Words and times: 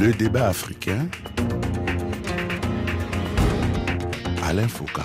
Le 0.00 0.14
débat 0.14 0.48
africain. 0.48 1.08
Alain 4.42 4.66
Foucault. 4.66 5.02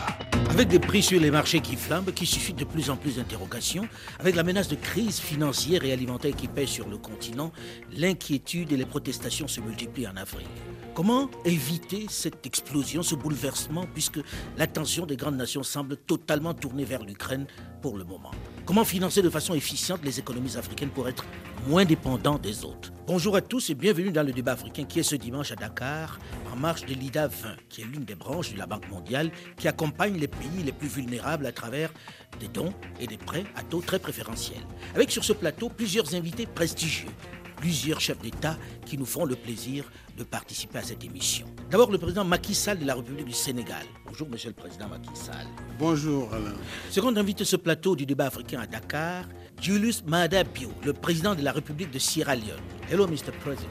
Avec 0.50 0.70
des 0.70 0.80
prix 0.80 1.04
sur 1.04 1.20
les 1.20 1.32
marchés 1.32 1.60
qui 1.60 1.76
flambent, 1.76 2.14
qui 2.14 2.26
suscitent 2.26 2.60
de 2.60 2.64
plus 2.64 2.90
en 2.90 2.96
plus 2.96 3.18
d'interrogations, 3.18 3.90
avec 4.20 4.36
la 4.36 4.44
menace 4.44 4.70
de 4.70 4.76
crise 4.76 5.20
financière 5.20 5.84
et 5.84 5.92
alimentaire 5.92 6.34
qui 6.34 6.48
pèse 6.48 6.70
sur 6.70 6.88
le 6.88 6.98
continent, 6.98 7.52
l'inquiétude 7.92 8.72
et 8.72 8.78
les 8.78 8.86
protestations 8.86 9.50
se 9.50 9.60
multiplient 9.60 10.08
en 10.08 10.16
Afrique. 10.16 10.48
Comment 10.94 11.30
éviter 11.44 12.06
cette 12.10 12.46
explosion, 12.46 13.04
ce 13.04 13.16
bouleversement, 13.16 13.86
puisque 13.94 14.22
l'attention 14.58 15.06
des 15.06 15.18
grandes 15.18 15.36
nations 15.36 15.64
semble 15.64 15.98
totalement 15.98 16.54
tournée 16.54 16.86
vers 16.86 17.04
l'Ukraine 17.04 17.48
pour 17.82 17.98
le 17.98 18.06
moment? 18.06 18.32
Comment 18.66 18.86
financer 18.86 19.22
de 19.22 19.30
façon 19.30 19.56
efficiente 19.56 20.00
les 20.06 20.20
économies 20.20 20.56
africaines 20.56 20.88
pour 20.88 21.10
être 21.10 21.26
moins 21.68 21.86
dépendants 21.86 22.38
des 22.38 22.64
autres 22.64 22.92
Bonjour 23.08 23.36
à 23.36 23.42
tous 23.42 23.70
et 23.70 23.76
bienvenue 23.76 24.12
dans 24.12 24.24
le 24.24 24.32
débat 24.32 24.54
africain 24.54 24.84
qui 24.84 25.00
est 25.00 25.04
ce 25.04 25.16
dimanche 25.16 25.52
à 25.52 25.56
Dakar, 25.56 26.18
en 26.52 26.56
marche 26.56 26.86
de 26.86 26.94
l'IDA 26.96 27.28
20, 27.28 27.50
qui 27.70 27.82
est 27.82 27.86
l'une 27.86 28.04
des 28.04 28.16
branches 28.16 28.54
de 28.54 28.58
la 28.58 28.66
Banque 28.66 28.90
mondiale 28.90 29.30
qui 29.58 29.68
accompagne 29.68 30.18
les 30.18 30.28
pays 30.28 30.64
les 30.66 30.72
plus 30.72 30.88
vulnérables 30.88 31.46
à 31.46 31.52
travers 31.52 31.92
des 32.40 32.48
dons 32.48 32.74
et 33.00 33.06
des 33.06 33.18
prêts 33.18 33.44
à 33.56 33.62
taux 33.62 33.82
très 33.82 34.00
préférentiels. 34.00 34.64
Avec 34.96 35.12
sur 35.12 35.24
ce 35.24 35.34
plateau 35.34 35.70
plusieurs 35.70 36.16
invités 36.16 36.48
prestigieux 36.48 37.10
plusieurs 37.56 38.00
chefs 38.00 38.20
d'État 38.20 38.58
qui 38.86 38.98
nous 38.98 39.06
feront 39.06 39.26
le 39.26 39.36
plaisir 39.36 39.86
de 40.18 40.24
participer 40.24 40.80
à 40.80 40.84
cette 40.84 41.04
émission. 41.04 41.48
D'abord, 41.72 41.92
le 41.92 41.98
président 41.98 42.24
Macky 42.24 42.54
Sall 42.54 42.80
de 42.80 42.86
la 42.86 42.96
République 42.96 43.26
du 43.26 43.34
Sénégal. 43.34 43.84
Bonjour, 44.06 44.30
monsieur 44.30 44.50
le 44.50 44.56
président 44.56 44.88
Macky 44.88 45.10
Sall. 45.16 45.48
Bonjour, 45.80 46.32
Alain. 46.34 46.54
Second 46.90 47.16
invité 47.16 47.40
de 47.44 47.48
ce 47.48 47.56
plateau 47.56 47.96
du 47.96 48.06
débat 48.06 48.28
africain 48.28 48.60
à 48.62 48.68
Dakar, 48.68 49.26
Julius 49.62 50.04
Maada 50.06 50.44
Bio, 50.44 50.72
le 50.84 50.94
président 50.94 51.34
de 51.34 51.42
la 51.42 51.52
République 51.52 51.92
de 51.92 52.00
Sierra 52.00 52.36
Leone. 52.36 52.60
Hello, 52.92 53.08
Mr. 53.08 53.32
President. 53.44 53.70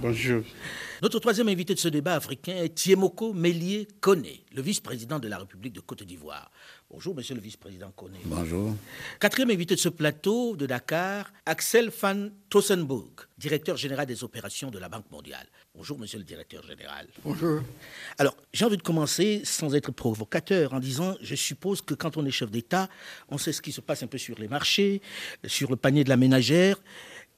Bonjour. 0.00 0.42
Notre 1.02 1.18
troisième 1.18 1.48
invité 1.48 1.74
de 1.74 1.78
ce 1.80 1.88
débat 1.88 2.14
africain 2.14 2.54
est 2.54 2.74
Tiemoko 2.74 3.32
Mélier 3.32 3.88
Kone, 4.00 4.24
le 4.54 4.62
vice-président 4.62 5.18
de 5.18 5.26
la 5.28 5.38
République 5.38 5.72
de 5.72 5.80
Côte 5.80 6.04
d'Ivoire. 6.04 6.50
Bonjour, 6.92 7.14
monsieur 7.14 7.34
le 7.34 7.40
vice-président 7.40 7.90
Kone. 7.96 8.12
Bonjour. 8.26 8.76
Quatrième 9.18 9.50
invité 9.50 9.74
de 9.74 9.80
ce 9.80 9.88
plateau 9.88 10.56
de 10.56 10.66
Dakar, 10.66 11.32
Axel 11.46 11.88
van 11.88 12.28
Tossenburg, 12.50 13.28
directeur 13.38 13.78
général 13.78 14.04
des 14.04 14.22
opérations 14.22 14.70
de 14.70 14.78
la 14.78 14.90
Banque 14.90 15.10
mondiale. 15.10 15.46
Bonjour, 15.74 15.98
monsieur 15.98 16.18
le 16.18 16.24
directeur 16.24 16.62
général. 16.64 17.08
Bonjour. 17.24 17.62
Alors, 18.18 18.36
j'ai 18.52 18.66
envie 18.66 18.76
de 18.76 18.82
commencer 18.82 19.40
sans 19.42 19.74
être 19.74 19.90
provocateur 19.90 20.74
en 20.74 20.80
disant, 20.80 21.16
je 21.22 21.34
suppose 21.34 21.80
que 21.80 21.94
quand 21.94 22.18
on 22.18 22.26
est 22.26 22.30
chef 22.30 22.50
d'État, 22.50 22.90
on 23.30 23.38
sait 23.38 23.52
ce 23.52 23.62
qui 23.62 23.72
se 23.72 23.80
passe 23.80 24.02
un 24.02 24.06
peu 24.06 24.18
sur 24.18 24.38
les 24.38 24.48
marchés, 24.48 25.00
sur 25.46 25.70
le 25.70 25.76
panier 25.76 26.04
de 26.04 26.10
la 26.10 26.18
ménagère. 26.18 26.76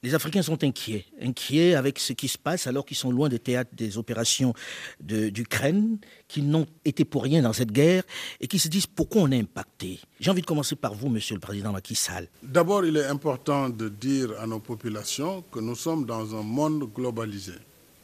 Les 0.05 0.13
Africains 0.13 0.43
sont 0.43 0.63
inquiets, 0.63 1.03
inquiets 1.19 1.73
avec 1.73 1.97
ce 1.97 2.13
qui 2.13 2.27
se 2.27 2.37
passe 2.37 2.67
alors 2.67 2.85
qu'ils 2.85 2.95
sont 2.95 3.09
loin 3.09 3.27
des 3.27 3.39
théâtres 3.39 3.71
des 3.73 3.97
opérations 3.97 4.53
d'Ukraine, 4.99 5.97
qui 6.27 6.43
n'ont 6.43 6.67
été 6.85 7.05
pour 7.05 7.23
rien 7.23 7.41
dans 7.41 7.53
cette 7.53 7.71
guerre 7.71 8.03
et 8.39 8.47
qui 8.47 8.59
se 8.59 8.67
disent 8.67 8.85
pourquoi 8.85 9.23
on 9.23 9.31
est 9.31 9.39
impacté? 9.39 9.99
J'ai 10.19 10.29
envie 10.29 10.41
de 10.41 10.45
commencer 10.45 10.75
par 10.75 10.93
vous, 10.93 11.09
Monsieur 11.09 11.33
le 11.33 11.41
Président 11.41 11.71
Macky 11.71 11.95
Sall. 11.95 12.27
D'abord, 12.43 12.85
il 12.85 12.95
est 12.97 13.05
important 13.07 13.67
de 13.67 13.89
dire 13.89 14.39
à 14.39 14.45
nos 14.45 14.59
populations 14.59 15.43
que 15.51 15.59
nous 15.59 15.73
sommes 15.73 16.05
dans 16.05 16.35
un 16.35 16.43
monde 16.43 16.87
globalisé. 16.93 17.53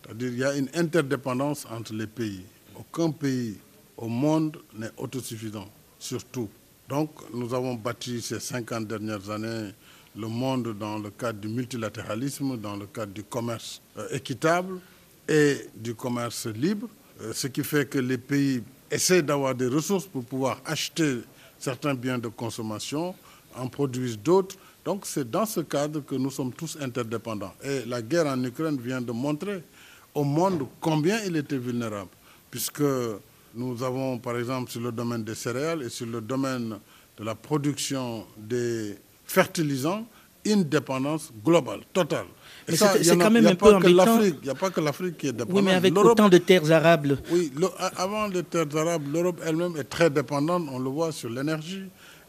C'est-à-dire 0.03 0.29
qu'il 0.31 0.39
y 0.39 0.44
a 0.44 0.55
une 0.55 0.69
interdépendance 0.73 1.67
entre 1.69 1.94
les 1.94 2.07
pays. 2.07 2.41
Aucun 2.75 3.11
pays 3.11 3.57
au 3.95 4.07
monde 4.07 4.57
n'est 4.75 4.89
autosuffisant, 4.97 5.69
surtout. 5.99 6.49
Donc, 6.89 7.11
nous 7.31 7.53
avons 7.53 7.75
bâti 7.75 8.23
ces 8.23 8.39
50 8.39 8.88
dernières 8.88 9.29
années 9.29 9.69
le 10.16 10.28
monde 10.28 10.78
dans 10.78 10.98
le 11.00 11.09
cadre 11.09 11.40
du 11.40 11.48
multilatéralisme, 11.48 12.58
dans 12.58 12.76
le 12.76 12.86
cadre 12.88 13.14
du 13.14 13.23
commerce 13.23 13.81
euh, 13.98 14.08
équitable 14.12 14.80
et 15.28 15.58
du 15.76 15.95
commerce 15.95 16.48
libre, 16.48 16.88
euh, 17.22 17.31
ce 17.34 17.48
qui 17.48 17.64
fait 17.64 17.86
que 17.90 18.00
les 18.00 18.18
pays 18.18 18.62
essaient 18.90 19.22
d'avoir 19.22 19.56
des 19.56 19.68
ressources 19.68 20.06
pour 20.06 20.24
pouvoir 20.25 20.62
acheter 20.66 21.19
certains 21.58 21.94
biens 21.94 22.18
de 22.18 22.28
consommation, 22.28 23.16
en 23.56 23.68
produisent 23.68 24.19
d'autres. 24.19 24.56
Donc 24.84 25.06
c'est 25.06 25.30
dans 25.30 25.46
ce 25.46 25.62
cadre 25.62 26.02
que 26.02 26.16
nous 26.16 26.31
sommes 26.31 26.52
tous 26.52 26.78
interdépendants. 26.81 27.53
Et 27.64 27.85
la 27.85 28.02
guerre 28.02 28.28
en 28.28 28.44
Ukraine 28.44 28.80
vient 28.80 29.02
de 29.02 29.12
montrer 29.12 29.64
au 30.14 30.24
monde 30.24 30.68
combien 30.81 31.22
il 31.24 31.38
était 31.38 31.58
vulnérable, 31.58 32.09
puisque 32.50 32.84
nous 33.53 33.84
avons 33.84 34.18
par 34.18 34.38
exemple 34.38 34.72
sur 34.72 34.81
le 34.81 34.91
domaine 34.91 35.24
des 35.24 35.35
céréales 35.35 35.84
et 35.84 35.90
sur 35.90 36.06
le 36.08 36.19
domaine 36.19 36.78
de 37.18 37.24
la 37.24 37.35
production 37.35 38.25
des 38.38 38.97
fertilisant 39.31 40.06
une 40.44 40.64
dépendance 40.64 41.31
globale, 41.46 41.81
totale. 41.94 42.25
mais 42.68 42.75
c'est 42.75 43.18
quand 43.18 43.30
même 43.31 43.46
un 43.47 43.56
peu 43.56 43.74
embêtant. 43.75 44.19
Il 44.22 44.36
n'y 44.44 44.50
a 44.50 44.56
pas 44.56 44.69
que 44.72 44.81
l'Afrique 44.81 45.18
qui 45.18 45.28
est 45.28 45.31
dépendante. 45.31 45.56
Oui, 45.56 45.62
mais 45.64 45.74
avec 45.74 45.96
autant 45.97 46.30
de 46.30 46.38
terres 46.40 46.69
arables. 46.72 47.18
Oui, 47.31 47.52
avant 47.96 48.28
les 48.28 48.44
terres 48.44 48.75
arabes, 48.75 49.03
l'Europe 49.14 49.40
elle-même 49.46 49.78
est 49.78 49.84
très 49.86 50.09
dépendante, 50.09 50.64
on 50.72 50.80
le 50.80 50.90
voit 50.90 51.12
sur 51.12 51.30
l'énergie. 51.30 51.84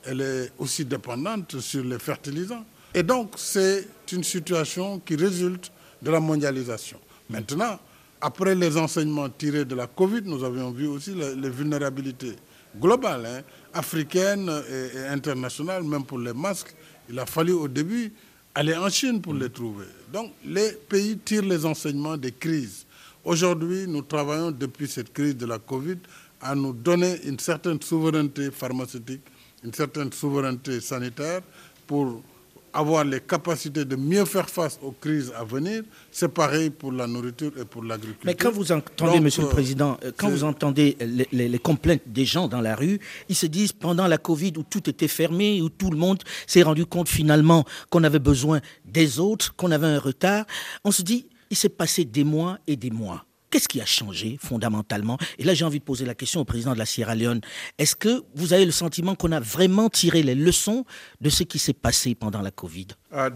Elle 0.05 0.21
est 0.21 0.53
aussi 0.59 0.85
dépendante 0.85 1.59
sur 1.61 1.83
les 1.85 1.99
fertilisants. 1.99 2.65
Et 2.95 3.03
donc, 3.03 3.33
c'est 3.37 3.87
une 4.13 4.25
situation 4.25 5.01
qui 5.05 5.17
résulte 5.17 5.73
de 6.03 6.11
la 6.11 6.21
mondialisation. 6.21 6.99
Maintenant, 7.31 7.79
après 8.21 8.55
les 8.55 8.77
enseignements 8.77 9.29
tirés 9.31 9.65
de 9.65 9.75
la 9.75 9.87
Covid, 9.87 10.23
nous 10.25 10.45
avions 10.45 10.71
vu 10.71 10.87
aussi 10.87 11.15
les, 11.15 11.49
vulnérabilités 11.49 12.35
globales, 12.79 13.25
hein, 13.27 13.41
africaines 13.73 14.51
et, 14.71 14.99
et 14.99 15.07
internationales, 15.07 15.83
même 15.85 16.05
pour 16.05 16.19
les 16.19 16.33
masques 16.35 16.75
il 17.13 17.19
a 17.19 17.27
fallu 17.27 17.53
au 17.53 17.69
début 17.69 18.11
aller 18.55 18.75
en 18.75 18.89
Chine 18.89 19.21
pour 19.21 19.35
les 19.35 19.51
trouver. 19.51 19.87
Donc 20.13 20.33
les 20.45 20.73
pays 20.89 21.19
tirent 21.19 21.43
les 21.45 21.65
enseignements 21.65 22.17
des 22.17 22.33
crises. 22.33 22.87
Aujourd'hui, 23.25 23.87
nous 23.87 24.03
travaillons 24.03 24.51
depuis 24.51 24.89
cette 24.89 25.13
crise 25.13 25.37
de 25.37 25.47
la 25.47 25.59
Covid 25.59 25.99
à 26.41 26.55
nous 26.55 26.73
donner 26.73 27.21
une 27.25 27.39
certaine 27.39 27.81
souveraineté 27.81 28.51
pharmaceutique, 28.51 29.21
une 29.63 29.73
certaine 29.73 30.11
souveraineté 30.13 30.81
sanitaire 30.81 31.43
pour 31.87 32.23
avoir 32.73 33.05
les 33.05 33.21
capacités 33.21 33.85
de 33.85 33.97
mieux 33.97 34.25
faire 34.25 34.49
face 34.49 34.79
aux 34.83 34.93
crises 34.93 35.33
à 35.37 35.45
venir, 35.45 35.83
c'est 36.11 36.29
pareil 36.33 36.71
pour 36.71 36.93
la 36.93 37.07
nourriture 37.07 37.53
et 37.61 37.65
pour 37.65 37.83
l'agriculture. 37.83 38.23
Mais 38.25 38.35
quand 38.35 38.51
vous 38.51 38.73
entendez, 38.73 39.21
Monsieur 39.21 39.43
le 39.43 39.49
euh, 39.49 39.51
Président, 39.53 39.97
euh, 40.05 40.13
quand 40.17 40.29
vous 40.31 40.45
entendez 40.45 40.97
les, 41.01 41.49
les, 41.49 41.59
complaintes 41.59 42.03
des 42.07 42.25
gens 42.25 42.49
dans 42.49 42.61
la 42.61 42.75
rue, 42.75 42.99
ils 43.29 43.37
se 43.37 43.47
disent 43.47 43.73
pendant 43.73 44.07
la 44.07 44.19
Covid 44.19 44.53
où 44.57 44.63
tout 44.63 44.89
était 44.89 45.09
fermé, 45.09 45.61
où 45.63 45.69
tout 45.69 45.91
le 45.91 45.97
monde 45.97 46.23
s'est 46.47 46.63
rendu 46.63 46.87
compte 46.87 47.09
finalement 47.09 47.65
qu'on 47.91 48.05
avait 48.05 48.19
besoin 48.19 48.61
des 48.85 49.19
autres, 49.21 49.55
qu'on 49.57 49.71
avait 49.71 49.87
un 49.87 49.99
retard, 49.99 50.45
on 50.85 50.91
se 50.91 51.03
dit, 51.03 51.27
il 51.51 51.57
s'est 51.57 51.69
passé 51.69 52.05
des 52.05 52.25
mois 52.25 52.59
et 52.67 52.77
des 52.77 52.91
mois. 52.91 53.25
Qu'est-ce 53.53 53.69
qui 53.69 53.83
a 53.83 53.85
changé 53.85 54.39
fondamentalement? 54.43 55.19
Et 55.39 55.45
là, 55.45 55.53
j'ai 55.53 55.67
envie 55.67 55.79
de 55.79 55.85
poser 55.85 56.07
la 56.07 56.15
question 56.15 56.41
au 56.41 56.45
président 56.47 56.73
de 56.73 56.79
la 56.79 56.87
Sierra 56.87 57.15
Leone. 57.15 57.43
Est-ce 57.77 57.95
que 57.95 58.23
vous 58.35 58.55
avez 58.55 58.65
le 58.65 58.71
sentiment 58.71 59.15
qu'on 59.15 59.31
a 59.31 59.41
vraiment 59.41 59.91
tiré 59.91 60.23
les 60.23 60.35
leçons 60.35 60.87
de 61.21 61.29
ce 61.29 61.43
qui 61.43 61.59
s'est 61.59 61.75
passé 61.75 62.15
pendant 62.15 62.41
la 62.41 62.51
Covid? 62.51 62.87
Uh, 63.13 63.29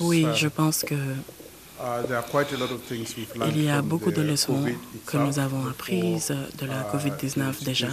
Oui, 0.00 0.26
uh, 0.26 0.36
je 0.36 0.48
pense 0.48 0.82
que 0.82 0.94
uh, 0.94 1.22
il 3.48 3.64
y 3.64 3.70
a 3.70 3.80
beaucoup 3.80 4.10
de 4.10 4.20
leçons 4.20 4.62
que 5.06 5.16
nous 5.16 5.38
avons 5.38 5.66
apprises 5.66 6.34
de 6.58 6.66
la 6.66 6.82
COVID-19 6.82 7.64
déjà, 7.64 7.88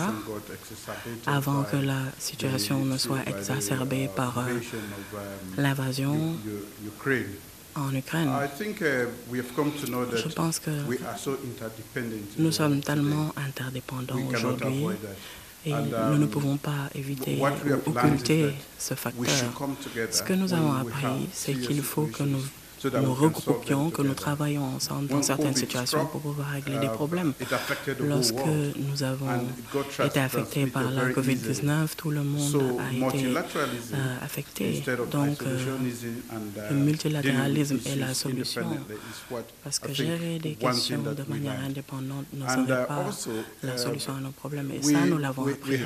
avant 1.25 1.63
que 1.63 1.77
la 1.77 2.01
situation 2.19 2.83
ne 2.83 2.97
soit 2.97 3.25
exacerbée 3.25 4.09
par 4.13 4.39
euh, 4.39 4.43
l'invasion 5.55 6.35
en 7.77 7.93
Ukraine. 7.95 8.29
Uh, 8.29 8.47
Je 10.15 10.29
pense 10.33 10.59
que 10.59 10.71
nous 12.37 12.51
sommes 12.51 12.81
tellement 12.81 13.33
interdépendants 13.37 14.19
aujourd'hui 14.33 14.85
et 15.65 15.71
nous 15.73 16.17
ne 16.17 16.25
pouvons 16.25 16.57
pas 16.57 16.89
éviter 16.95 17.37
ou 17.39 17.89
occulter 17.89 18.53
ce 18.77 18.93
facteur. 18.93 19.25
Ce 20.11 20.23
que 20.23 20.33
nous 20.33 20.53
avons 20.53 20.73
appris, 20.73 21.29
c'est 21.33 21.53
qu'il 21.53 21.81
faut 21.81 22.05
que 22.05 22.23
nous 22.23 22.43
nous 22.85 23.13
regroupions, 23.13 23.89
que 23.89 24.01
nous 24.01 24.13
travaillons 24.13 24.63
ensemble 24.75 25.07
dans 25.07 25.21
certaines 25.21 25.55
situations 25.55 26.05
pour 26.05 26.21
pouvoir 26.21 26.49
régler 26.51 26.77
des 26.79 26.87
uh, 26.87 26.89
problèmes. 26.89 27.33
Lorsque 27.99 28.35
nous 28.77 29.03
avons 29.03 29.27
été 30.05 30.19
affectés 30.19 30.67
par 30.67 30.89
la 30.91 31.09
COVID-19, 31.09 31.95
tout 31.95 32.11
le 32.11 32.23
monde 32.23 32.79
a 32.79 32.93
été 33.15 33.25
euh, 33.27 34.15
affecté. 34.21 34.83
Donc, 35.11 35.41
euh, 35.43 35.77
le 36.69 36.75
multilatéralisme 36.75 37.79
est 37.85 37.95
la 37.95 38.13
solution. 38.13 38.65
Parce 39.63 39.79
que 39.79 39.93
gérer 39.93 40.39
des 40.39 40.55
questions 40.55 41.01
de 41.01 41.23
manière 41.31 41.59
indépendante 41.65 42.25
ne 42.33 42.47
serait 42.47 42.85
pas 42.87 43.05
la 43.63 43.77
solution 43.77 44.13
à 44.15 44.19
nos 44.19 44.31
problèmes. 44.31 44.71
Et 44.71 44.81
ça, 44.81 45.05
nous 45.05 45.17
l'avons 45.17 45.47
appris. 45.47 45.79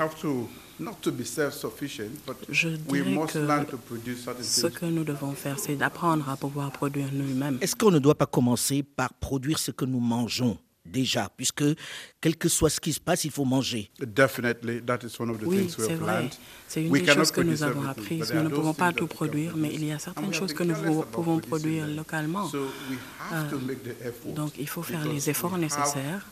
Je 2.49 2.69
dirais 2.69 3.25
que 3.27 4.43
ce 4.43 4.67
que 4.67 4.85
nous 4.85 5.03
devons 5.03 5.33
faire, 5.33 5.59
c'est 5.59 5.75
d'apprendre 5.75 6.29
à 6.29 6.35
pouvoir 6.37 6.71
produire 6.71 7.07
nous-mêmes. 7.13 7.57
Est-ce 7.61 7.75
qu'on 7.75 7.91
ne 7.91 7.99
doit 7.99 8.15
pas 8.15 8.25
commencer 8.25 8.83
par 8.83 9.13
produire 9.13 9.59
ce 9.59 9.71
que 9.71 9.85
nous 9.85 9.99
mangeons 9.99 10.57
déjà, 10.85 11.29
puisque 11.35 11.63
quel 12.19 12.35
que 12.35 12.49
soit 12.49 12.69
ce 12.69 12.79
qui 12.79 12.93
se 12.93 12.99
passe, 12.99 13.23
il 13.23 13.31
faut 13.31 13.45
manger. 13.45 13.89
oui, 15.45 15.69
c'est 15.69 15.95
vrai. 15.95 16.29
C'est 16.67 16.83
une 16.83 16.91
des 16.91 17.05
choses 17.05 17.31
que 17.31 17.41
nous 17.41 17.63
avons 17.63 17.83
apprises. 17.87 18.31
Nous 18.33 18.43
ne 18.43 18.49
pouvons 18.49 18.73
pas 18.73 18.91
tout 18.91 19.07
produire, 19.07 19.55
mais 19.55 19.69
il 19.73 19.85
y 19.85 19.91
a 19.91 19.99
certaines 19.99 20.33
choses 20.33 20.53
que 20.53 20.63
nous 20.63 21.03
pouvons 21.11 21.39
produire 21.39 21.87
localement. 21.87 22.49
Euh, 23.33 23.47
donc, 24.35 24.53
il 24.59 24.67
faut 24.67 24.83
faire 24.83 25.05
les 25.05 25.29
efforts 25.29 25.57
nécessaires 25.57 26.25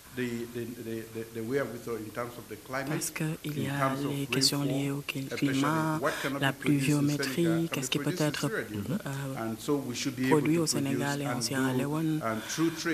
parce 2.87 3.11
qu'il 3.11 3.63
y 3.63 3.67
a 3.67 3.93
les 4.09 4.25
questions 4.25 4.63
liées 4.63 4.91
au 4.91 5.01
climat, 5.01 5.99
la 6.39 6.53
pluviométrie, 6.53 7.69
qu'est-ce 7.71 7.89
qui 7.89 7.99
peut 7.99 8.15
être 8.17 8.45
euh, 8.49 10.29
produit 10.29 10.57
au 10.57 10.65
Sénégal 10.65 11.21
et 11.21 11.27
en 11.27 11.41
Sierra 11.41 11.73
Leone. 11.73 12.21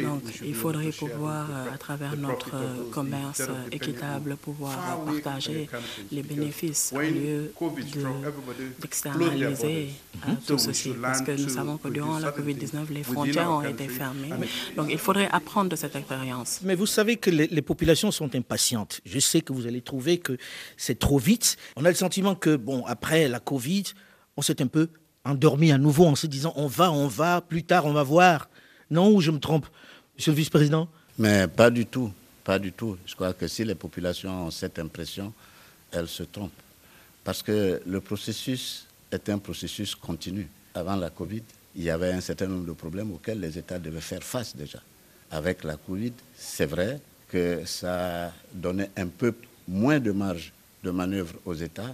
Donc, 0.04 0.24
il 0.44 0.56
faudrait 0.56 0.92
pouvoir, 0.92 1.48
euh, 1.50 1.74
à 1.74 1.78
travers 1.78 2.16
notre 2.18 2.52
commerce 2.92 3.42
équitable, 3.72 4.36
pouvoir 4.38 5.04
partager 5.06 5.70
les 6.12 6.24
bénéfices 6.24 6.94
au 6.96 7.00
lieu 7.00 7.52
d'externaliser 8.80 9.90
euh, 10.28 10.32
tout 10.48 10.58
ceci. 10.58 10.94
Parce 11.02 11.22
que 11.22 11.32
nous 11.32 11.50
savons 11.50 11.78
que 11.78 11.88
durant 11.90 12.20
la 12.20 12.32
COVID-19, 12.32 12.92
les 12.92 13.04
frontières 13.04 13.52
ont 13.52 13.62
été 13.64 13.88
fermées. 13.88 14.32
Donc, 14.76 14.88
il 14.90 14.98
faudrait 15.00 15.30
apprendre 15.32 15.70
de 15.70 15.76
cette 15.76 15.96
expérience. 15.96 16.60
Mais 16.64 16.76
vous 16.76 16.86
savez 16.86 17.15
que 17.18 17.30
les, 17.30 17.62
populations 17.62 18.12
sont 18.12 18.36
impatientes. 18.36 19.02
Je 19.06 19.20
sais 19.20 19.42
que 19.42 19.54
vous 19.54 19.68
allez 19.68 19.82
trouver 19.82 20.18
que 20.18 20.38
c'est 20.78 21.00
trop 21.00 21.18
vite. 21.18 21.58
On 21.76 21.86
a 21.86 21.90
le 21.90 21.96
sentiment 21.96 22.36
que, 22.36 22.56
bon, 22.56 22.86
après 22.86 23.28
la 23.28 23.40
Covid, 23.40 23.84
on 24.38 24.42
s'est 24.42 24.62
un 24.62 24.68
peu 24.68 24.90
endormi 25.24 25.72
à 25.72 25.78
nouveau 25.78 26.06
en 26.06 26.16
se 26.16 26.28
disant 26.28 26.54
on 26.56 26.68
va, 26.68 26.92
on 26.92 27.08
va, 27.08 27.42
plus 27.42 27.64
tard 27.64 27.86
on 27.86 27.94
va 27.94 28.04
voir. 28.04 28.50
Non, 28.90 29.12
ou 29.12 29.22
je 29.22 29.32
me 29.32 29.40
trompe, 29.40 29.66
Monsieur 30.16 30.32
le 30.32 30.38
Vice-président? 30.38 30.88
Mais 31.18 31.48
pas 31.48 31.70
du 31.70 31.86
tout, 31.86 32.12
pas 32.44 32.60
du 32.60 32.72
tout. 32.72 32.98
Je 33.06 33.16
crois 33.16 33.34
que 33.34 33.48
si 33.48 33.66
les 33.66 33.76
populations 33.76 34.48
ont 34.48 34.52
cette 34.52 34.80
impression, 34.80 35.34
elles 35.92 36.08
se 36.08 36.24
trompent. 36.24 36.52
Parce 37.24 37.42
que 37.42 37.82
le 37.86 38.02
processus 38.02 38.86
est 39.12 39.30
un 39.30 39.40
processus 39.40 39.96
continu. 39.96 40.48
Avant 40.74 40.96
la 40.96 41.10
Covid, 41.10 41.42
il 41.76 41.84
y 41.84 41.90
avait 41.90 42.12
un 42.12 42.22
certain 42.22 42.48
nombre 42.48 42.66
de 42.66 42.74
problèmes 42.74 43.12
auxquels 43.12 43.40
les 43.40 43.58
États 43.58 43.80
devaient 43.80 44.02
faire 44.02 44.24
face 44.24 44.56
déjà. 44.56 44.80
Avec 45.32 45.64
la 45.64 45.78
Covid, 45.78 46.14
c'est 46.36 46.66
vrai 46.66 47.00
que 47.28 47.66
ça 47.66 48.32
donnait 48.54 48.92
un 48.96 49.08
peu 49.08 49.34
moins 49.68 50.00
de 50.00 50.12
marge 50.12 50.54
de 50.84 50.92
manœuvre 50.92 51.34
aux 51.46 51.54
États 51.54 51.94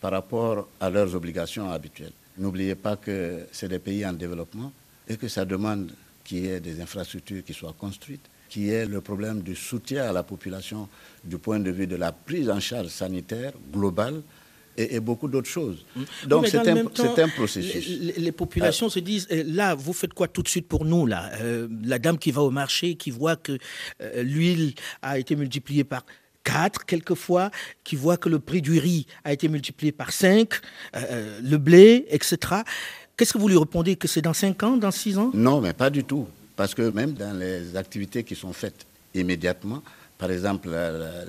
par 0.00 0.12
rapport 0.12 0.68
à 0.78 0.90
leurs 0.90 1.14
obligations 1.14 1.70
habituelles. 1.70 2.12
N'oubliez 2.38 2.74
pas 2.74 2.96
que 2.96 3.46
c'est 3.50 3.68
des 3.68 3.78
pays 3.78 4.04
en 4.04 4.12
développement 4.12 4.72
et 5.08 5.16
que 5.16 5.26
ça 5.26 5.44
demande 5.44 5.90
qu'il 6.22 6.44
y 6.44 6.48
ait 6.48 6.60
des 6.60 6.80
infrastructures 6.80 7.42
qui 7.42 7.54
soient 7.54 7.74
construites, 7.78 8.26
qu'il 8.48 8.64
y 8.64 8.70
ait 8.70 8.84
le 8.84 9.00
problème 9.00 9.40
du 9.40 9.56
soutien 9.56 10.08
à 10.08 10.12
la 10.12 10.22
population 10.22 10.88
du 11.24 11.38
point 11.38 11.58
de 11.58 11.70
vue 11.70 11.86
de 11.86 11.96
la 11.96 12.12
prise 12.12 12.50
en 12.50 12.60
charge 12.60 12.88
sanitaire 12.88 13.52
globale 13.72 14.20
et, 14.76 15.00
beaucoup 15.00 15.28
d'autres 15.28 15.48
choses. 15.48 15.84
Mmh. 15.94 16.02
Donc 16.26 16.46
c'est 16.46 16.68
un, 16.68 17.28
processus. 17.28 17.88
Les, 18.16 18.32
populations 18.32 18.88
se 18.88 18.98
disent, 18.98 19.26
euh, 19.30 19.42
là, 19.46 19.74
vous 19.74 19.92
faites 19.92 20.14
quoi 20.14 20.28
tout 20.28 20.42
de 20.42 20.48
suite 20.48 20.68
pour 20.68 20.84
nous 20.84 21.06
là? 21.06 21.30
Euh, 21.40 21.68
La 21.84 21.98
dame 21.98 22.18
qui 22.18 22.30
va 22.30 22.42
au 22.42 22.50
marché, 22.50 22.94
qui 22.94 23.10
voit 23.10 23.36
que 23.36 23.58
euh, 24.00 24.22
l'huile 24.22 24.74
a 25.02 25.18
été 25.18 25.36
multipliée 25.36 25.84
par 25.84 26.04
4 26.44 26.84
quelquefois, 26.84 27.50
qui 27.84 27.96
voit 27.96 28.16
que 28.16 28.28
le 28.28 28.38
prix 28.38 28.62
du 28.62 28.78
riz 28.78 29.06
a 29.24 29.32
été 29.32 29.48
multiplié 29.48 29.92
par 29.92 30.12
5, 30.12 30.48
le 30.94 31.56
blé, 31.56 32.06
etc. 32.10 32.38
Qu'est-ce 33.16 33.32
que 33.32 33.38
vous 33.38 33.48
lui 33.48 33.58
répondez 33.58 33.96
Que 33.96 34.06
c'est 34.06 34.22
dans 34.22 34.34
5 34.34 34.62
ans, 34.62 34.76
dans 34.76 34.92
6 34.92 35.18
ans? 35.18 35.30
Non, 35.34 35.60
mais 35.60 35.72
pas 35.72 35.90
du 35.90 36.04
tout. 36.04 36.26
Parce 36.54 36.74
que 36.74 36.90
même 36.90 37.14
dans 37.14 37.36
les 37.36 37.76
activités 37.76 38.22
qui 38.22 38.36
sont 38.36 38.52
faites 38.52 38.86
immédiatement, 39.14 39.82
par 40.18 40.30
exemple 40.30 40.68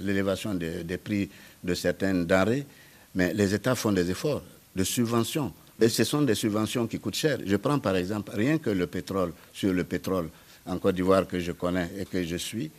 l'élévation 0.02 0.54
des 0.54 0.98
prix 0.98 1.30
de 1.64 1.74
certaines 1.74 2.26
denrées, 2.26 2.66
mais 3.16 3.34
les 3.34 3.54
États 3.54 3.76
font 3.76 3.92
des 3.92 4.10
efforts 4.10 4.44
de 4.76 4.84
subvention. 4.84 5.54
Et 5.80 5.90
ce 5.90 6.04
sont 6.04 6.22
des 6.24 6.36
subventions 6.36 6.88
qui 6.88 7.00
coûtent 7.00 7.16
cher. 7.16 7.38
Je 7.46 7.56
prends 7.56 7.80
par 7.80 7.96
exemple 7.96 8.32
rien 8.36 8.58
que 8.58 8.70
le 8.70 8.88
pétrole, 8.88 9.32
sur 9.54 9.74
le 9.74 9.84
pétrole 9.84 10.30
en 10.66 10.78
Côte 10.80 10.96
d'Ivoire 10.96 11.28
que 11.28 11.40
je 11.40 11.52
connais 11.52 11.90
et 12.00 12.06
que 12.06 12.24
je 12.24 12.36
suis, 12.36 12.72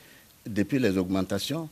depuis 0.47 0.79
les 0.79 0.97
augmentations, 0.99 1.69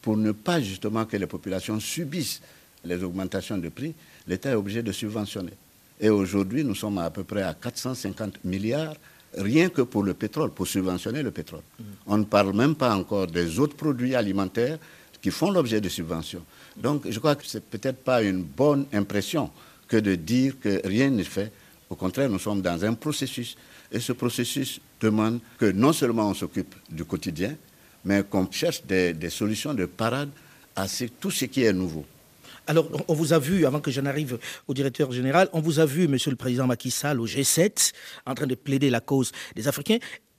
pour 0.00 0.16
ne 0.16 0.32
pas 0.32 0.60
justement 0.60 1.04
que 1.04 1.16
les 1.16 1.26
populations 1.26 1.80
subissent 1.80 2.40
les 2.84 3.02
augmentations 3.02 3.58
de 3.58 3.68
prix, 3.68 3.94
l'État 4.26 4.50
est 4.50 4.54
obligé 4.54 4.82
de 4.82 4.92
subventionner. 4.92 5.52
Et 6.00 6.10
aujourd'hui, 6.10 6.62
nous 6.62 6.76
sommes 6.76 6.98
à 6.98 7.10
peu 7.10 7.24
près 7.24 7.42
à 7.42 7.54
450 7.54 8.44
milliards 8.44 8.94
rien 9.36 9.68
que 9.68 9.82
pour 9.82 10.02
le 10.02 10.14
pétrole, 10.14 10.50
pour 10.50 10.66
subventionner 10.66 11.22
le 11.22 11.30
pétrole. 11.30 11.62
Mm. 11.78 11.82
On 12.06 12.18
ne 12.18 12.24
parle 12.24 12.54
même 12.54 12.74
pas 12.74 12.94
encore 12.94 13.26
des 13.26 13.58
autres 13.58 13.76
produits 13.76 14.14
alimentaires 14.14 14.78
qui 15.20 15.30
font 15.30 15.50
l'objet 15.50 15.80
de 15.80 15.88
subventions. 15.88 16.44
Donc 16.76 17.02
je 17.08 17.18
crois 17.18 17.34
que 17.34 17.46
ce 17.46 17.58
n'est 17.58 17.64
peut-être 17.68 18.02
pas 18.04 18.22
une 18.22 18.42
bonne 18.42 18.86
impression 18.92 19.50
que 19.88 19.96
de 19.96 20.14
dire 20.14 20.54
que 20.60 20.80
rien 20.86 21.10
n'est 21.10 21.24
fait. 21.24 21.50
Au 21.90 21.94
contraire, 21.94 22.28
nous 22.28 22.38
sommes 22.38 22.60
dans 22.60 22.84
un 22.84 22.94
processus. 22.94 23.56
Et 23.90 24.00
ce 24.00 24.12
processus 24.12 24.80
demande 25.00 25.40
que 25.56 25.66
non 25.66 25.92
seulement 25.92 26.28
on 26.28 26.34
s'occupe 26.34 26.74
du 26.90 27.04
quotidien, 27.04 27.56
mais 28.04 28.22
qu'on 28.22 28.50
cherche 28.50 28.84
des, 28.84 29.30
solutions 29.30 29.74
de 29.74 29.86
parade 29.86 30.30
à 30.76 30.86
tout 31.20 31.30
ce 31.30 31.46
qui 31.46 31.64
est 31.64 31.72
nouveau. 31.72 32.04
Alors, 32.66 32.86
on 33.08 33.14
vous 33.14 33.32
a 33.32 33.38
vu, 33.38 33.64
avant 33.64 33.80
que 33.80 33.90
je 33.90 34.00
n'arrive 34.02 34.38
au 34.66 34.74
directeur 34.74 35.10
général, 35.10 35.48
on 35.54 35.60
vous 35.60 35.80
a 35.80 35.86
vu, 35.86 36.06
Monsieur 36.06 36.30
le 36.30 36.36
Président 36.36 36.66
Macky 36.66 36.90
Sall, 36.90 37.18
au 37.18 37.26
G7, 37.26 37.92
en 38.26 38.34
train 38.34 38.46
de 38.46 38.54
plaider 38.54 38.90
la 38.90 39.00
cause 39.00 39.32
des 39.56 39.68
Africains. 39.68 39.96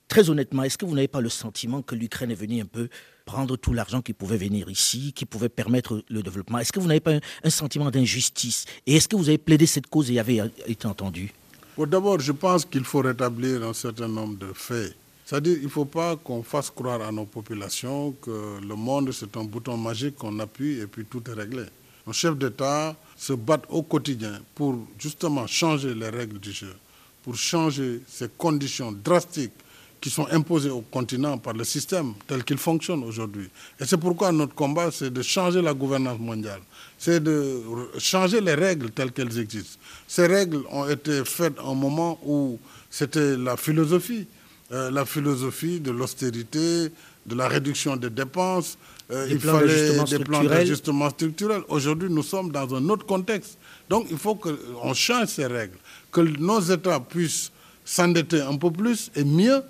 Très 0.07 0.29
honnêtement, 0.29 0.63
est-ce 0.63 0.77
que 0.77 0.85
vous 0.85 0.93
n'avez 0.93 1.07
pas 1.07 1.21
le 1.21 1.29
sentiment 1.29 1.81
que 1.81 1.95
l'Ukraine 1.95 2.29
est 2.29 2.35
venue 2.35 2.61
un 2.61 2.65
peu 2.65 2.89
prendre 3.29 3.57
tout 3.57 3.73
l'argent 3.73 4.01
qui 4.01 4.13
pouvait 4.13 4.37
venir 4.37 4.69
ici, 4.69 5.13
qui 5.13 5.25
pouvait 5.25 5.49
permettre 5.49 6.03
le 6.09 6.23
développement. 6.23 6.57
Est-ce 6.57 6.73
que 6.73 6.79
vous 6.79 6.87
n'avez 6.87 6.99
pas 6.99 7.13
un, 7.43 7.49
sentiment 7.49 7.91
d'injustice? 7.91 8.65
Et 8.87 8.95
est-ce 8.95 9.07
que 9.07 9.15
vous 9.15 9.29
avez 9.29 9.37
plaidé 9.37 9.67
cette 9.67 9.85
cause 9.85 10.09
et 10.09 10.19
avez 10.19 10.41
été 10.65 10.87
entendu? 10.87 11.31
D'abord, 11.77 12.19
je 12.19 12.31
pense 12.31 12.65
qu'il 12.65 12.83
faut 12.83 13.01
rétablir 13.01 13.63
un 13.63 13.73
certain 13.73 14.07
nombre 14.07 14.37
de 14.37 14.51
faits. 14.53 14.95
C'est-à-dire 15.25 15.53
qu'il 15.53 15.65
ne 15.65 15.69
faut 15.69 15.85
pas 15.85 16.15
qu'on 16.15 16.41
fasse 16.41 16.71
croire 16.71 17.01
à 17.03 17.11
nos 17.11 17.25
populations 17.25 18.15
que 18.19 18.59
le 18.59 18.75
monde, 18.75 19.11
c'est 19.11 19.37
un 19.37 19.43
bouton 19.43 19.77
magique 19.77 20.15
qu'on 20.15 20.39
appuie 20.39 20.79
et 20.79 20.87
puis 20.87 21.05
tout 21.05 21.21
est 21.29 21.33
réglé. 21.33 21.65
Nos 22.07 22.13
chefs 22.13 22.35
d'État 22.35 22.95
se 23.15 23.33
battent 23.33 23.67
au 23.69 23.83
quotidien 23.83 24.39
pour 24.55 24.75
justement 24.97 25.45
changer 25.45 25.93
les 25.93 26.09
règles 26.09 26.39
du 26.39 26.51
jeu, 26.51 26.75
pour 27.23 27.35
changer 27.35 28.01
ces 28.07 28.27
conditions 28.27 28.91
drastiques 28.91 29.53
qui 30.01 30.09
sont 30.09 30.27
imposés 30.31 30.69
au 30.69 30.81
continent 30.81 31.37
par 31.37 31.53
le 31.53 31.63
système 31.63 32.13
tel 32.27 32.43
qu'il 32.43 32.57
fonctionne 32.57 33.03
aujourd'hui. 33.03 33.49
Et 33.79 33.85
c'est 33.85 33.97
pourquoi 33.97 34.31
notre 34.31 34.55
combat, 34.55 34.89
c'est 34.91 35.11
de 35.11 35.21
changer 35.21 35.61
la 35.61 35.73
gouvernance 35.73 36.19
mondiale, 36.19 36.61
c'est 36.97 37.21
de 37.21 37.61
changer 37.97 38.39
les 38.41 38.53
règles 38.53 38.91
telles 38.91 39.11
qu'elles 39.11 39.37
existent. 39.39 39.77
Ces 40.07 40.27
règles 40.27 40.61
ont 40.71 40.87
été 40.87 41.23
faites 41.25 41.57
à 41.59 41.63
un 41.67 41.73
moment 41.73 42.19
où 42.25 42.59
c'était 42.89 43.35
la 43.35 43.57
philosophie, 43.57 44.25
euh, 44.71 44.89
la 44.91 45.05
philosophie 45.05 45.79
de 45.79 45.91
l'austérité, 45.91 46.89
de 47.25 47.35
la 47.35 47.47
réduction 47.47 47.95
des 47.95 48.09
dépenses. 48.09 48.77
Euh, 49.11 49.27
il 49.29 49.39
fallait 49.39 50.03
des 50.05 50.19
plans 50.19 50.43
d'ajustement 50.43 51.09
structurel. 51.09 51.61
Aujourd'hui, 51.67 52.09
nous 52.09 52.23
sommes 52.23 52.51
dans 52.51 52.73
un 52.75 52.87
autre 52.89 53.05
contexte. 53.05 53.57
Donc, 53.89 54.07
il 54.11 54.17
faut 54.17 54.35
qu'on 54.35 54.93
change 54.93 55.27
ces 55.29 55.45
règles, 55.47 55.77
que 56.11 56.21
nos 56.21 56.61
États 56.61 56.99
puissent 56.99 57.51
s'endetter 57.83 58.41
un 58.41 58.55
peu 58.55 58.69
plus 58.71 59.09
et 59.15 59.23
mieux 59.23 59.61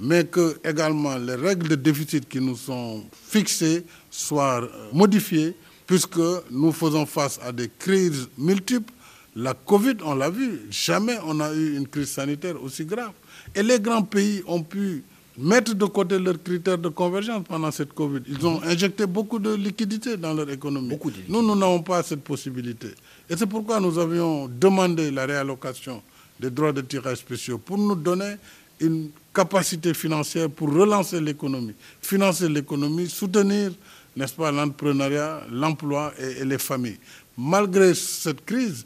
mais 0.00 0.24
que 0.24 0.56
également 0.64 1.16
les 1.18 1.34
règles 1.34 1.68
de 1.68 1.74
déficit 1.74 2.26
qui 2.28 2.40
nous 2.40 2.56
sont 2.56 3.04
fixées 3.28 3.84
soient 4.10 4.62
euh, 4.62 4.68
modifiées, 4.92 5.54
puisque 5.86 6.18
nous 6.50 6.72
faisons 6.72 7.04
face 7.04 7.38
à 7.44 7.52
des 7.52 7.68
crises 7.78 8.28
multiples. 8.38 8.92
La 9.36 9.54
Covid, 9.54 9.96
on 10.04 10.14
l'a 10.14 10.30
vu, 10.30 10.62
jamais 10.70 11.16
on 11.24 11.38
a 11.40 11.52
eu 11.52 11.76
une 11.76 11.86
crise 11.86 12.08
sanitaire 12.10 12.60
aussi 12.62 12.84
grave. 12.84 13.12
Et 13.54 13.62
les 13.62 13.78
grands 13.78 14.02
pays 14.02 14.42
ont 14.46 14.62
pu 14.62 15.04
mettre 15.38 15.74
de 15.74 15.84
côté 15.84 16.18
leurs 16.18 16.42
critères 16.42 16.78
de 16.78 16.88
convergence 16.88 17.44
pendant 17.48 17.70
cette 17.70 17.92
Covid. 17.92 18.22
Ils 18.26 18.44
ont 18.46 18.60
injecté 18.62 19.06
beaucoup 19.06 19.38
de 19.38 19.54
liquidités 19.54 20.16
dans 20.16 20.32
leur 20.34 20.48
économie. 20.50 20.96
nous, 21.28 21.42
nous 21.42 21.56
n'avons 21.56 21.82
pas 21.82 22.02
cette 22.02 22.22
possibilité. 22.22 22.88
Et 23.28 23.36
c'est 23.36 23.46
pourquoi 23.46 23.78
nous 23.80 23.98
avions 23.98 24.48
demandé 24.48 25.10
la 25.10 25.26
réallocation 25.26 26.02
des 26.38 26.50
droits 26.50 26.72
de 26.72 26.80
tirage 26.80 27.18
spéciaux 27.18 27.58
pour 27.58 27.78
nous 27.78 27.94
donner 27.94 28.34
une 28.80 29.10
capacité 29.34 29.94
financière 29.94 30.50
pour 30.50 30.72
relancer 30.72 31.20
l'économie, 31.20 31.74
financer 32.02 32.48
l'économie, 32.48 33.08
soutenir, 33.08 33.72
n'est-ce 34.16 34.34
pas, 34.34 34.50
l'entrepreneuriat, 34.50 35.42
l'emploi 35.50 36.12
et, 36.18 36.44
les 36.44 36.58
familles. 36.58 36.98
Malgré 37.38 37.94
cette 37.94 38.44
crise, 38.44 38.84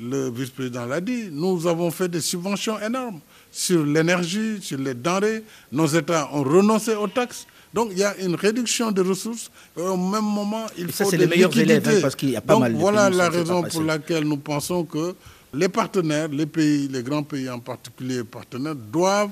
le 0.00 0.30
vice-président 0.30 0.86
l'a 0.86 1.00
dit, 1.00 1.28
nous 1.30 1.66
avons 1.66 1.90
fait 1.90 2.08
des 2.08 2.20
subventions 2.22 2.80
énormes 2.80 3.20
sur 3.50 3.84
l'énergie, 3.84 4.58
sur 4.62 4.78
les 4.78 4.94
denrées. 4.94 5.44
Nos 5.70 5.86
États 5.86 6.30
ont 6.32 6.42
renoncé 6.42 6.94
aux 6.94 7.08
taxes. 7.08 7.46
Donc 7.74 7.88
il 7.92 7.98
y 7.98 8.04
a 8.04 8.16
une 8.18 8.34
réduction 8.34 8.90
de 8.90 9.02
ressources. 9.02 9.50
Au 9.76 9.96
même 9.96 10.24
moment, 10.24 10.66
il 10.78 10.90
faut 10.90 11.04
ça, 11.04 11.10
des 11.10 11.18
les 11.18 11.26
meilleurs 11.26 11.56
élèves, 11.58 11.86
hein, 11.88 11.98
parce 12.00 12.16
qu'il 12.16 12.30
y 12.30 12.36
a 12.36 12.40
pas 12.40 12.58
mal 12.58 12.72
de 12.72 12.78
voilà 12.78 13.10
la 13.10 13.28
raison 13.28 13.62
pour 13.62 13.82
laquelle 13.82 14.24
nous 14.24 14.36
pensons 14.38 14.84
que 14.84 15.14
les 15.54 15.68
partenaires, 15.68 16.28
les 16.28 16.46
pays, 16.46 16.88
les 16.88 17.02
grands 17.02 17.22
pays 17.22 17.48
en 17.48 17.60
particulier 17.60 18.24
partenaires, 18.24 18.74
doivent 18.74 19.30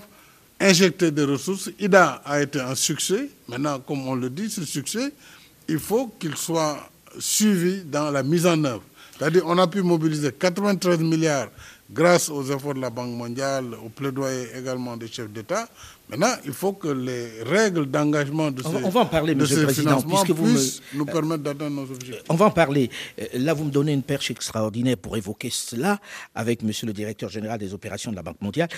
injecté 0.60 1.10
des 1.10 1.24
ressources. 1.24 1.70
IDA 1.78 2.22
a 2.24 2.40
été 2.42 2.60
un 2.60 2.74
succès. 2.74 3.28
Maintenant, 3.48 3.80
comme 3.80 4.06
on 4.06 4.14
le 4.14 4.30
dit, 4.30 4.50
ce 4.50 4.64
succès, 4.64 5.12
il 5.68 5.78
faut 5.78 6.08
qu'il 6.18 6.36
soit 6.36 6.78
suivi 7.18 7.82
dans 7.84 8.10
la 8.10 8.22
mise 8.22 8.46
en 8.46 8.62
œuvre. 8.64 8.82
C'est-à-dire 9.18 9.42
qu'on 9.44 9.58
a 9.58 9.66
pu 9.66 9.82
mobiliser 9.82 10.32
93 10.32 10.98
milliards 11.00 11.48
grâce 11.92 12.28
aux 12.30 12.44
efforts 12.44 12.74
de 12.74 12.80
la 12.80 12.90
Banque 12.90 13.10
mondiale, 13.16 13.74
au 13.84 13.88
plaidoyer 13.88 14.46
également 14.56 14.96
des 14.96 15.08
chefs 15.08 15.30
d'État. 15.30 15.68
Maintenant, 16.08 16.32
il 16.44 16.52
faut 16.52 16.72
que 16.72 16.88
les 16.88 17.42
règles 17.42 17.86
d'engagement 17.86 18.50
de 18.50 18.62
ces, 18.62 18.68
on 18.68 18.88
va 18.88 19.00
en 19.00 19.06
parler, 19.06 19.34
Monsieur 19.34 19.58
le 19.60 19.64
Président, 19.64 20.00
puisque 20.02 20.30
vous 20.30 20.56
nous 20.94 21.04
permettent 21.04 21.42
d'atteindre 21.42 21.76
nos 21.76 21.90
objectifs. 21.90 22.22
On 22.28 22.34
va 22.34 22.46
en 22.46 22.50
parler. 22.50 22.90
Euh, 23.20 23.26
là, 23.34 23.54
vous 23.54 23.64
me 23.64 23.70
donnez 23.70 23.92
une 23.92 24.02
perche 24.02 24.30
extraordinaire 24.30 24.96
pour 24.96 25.16
évoquer 25.16 25.50
cela 25.50 25.98
avec 26.34 26.62
Monsieur 26.62 26.86
le 26.86 26.92
Directeur 26.92 27.28
général 27.28 27.58
des 27.58 27.74
opérations 27.74 28.10
de 28.10 28.16
la 28.16 28.22
Banque 28.22 28.40
mondiale. 28.40 28.68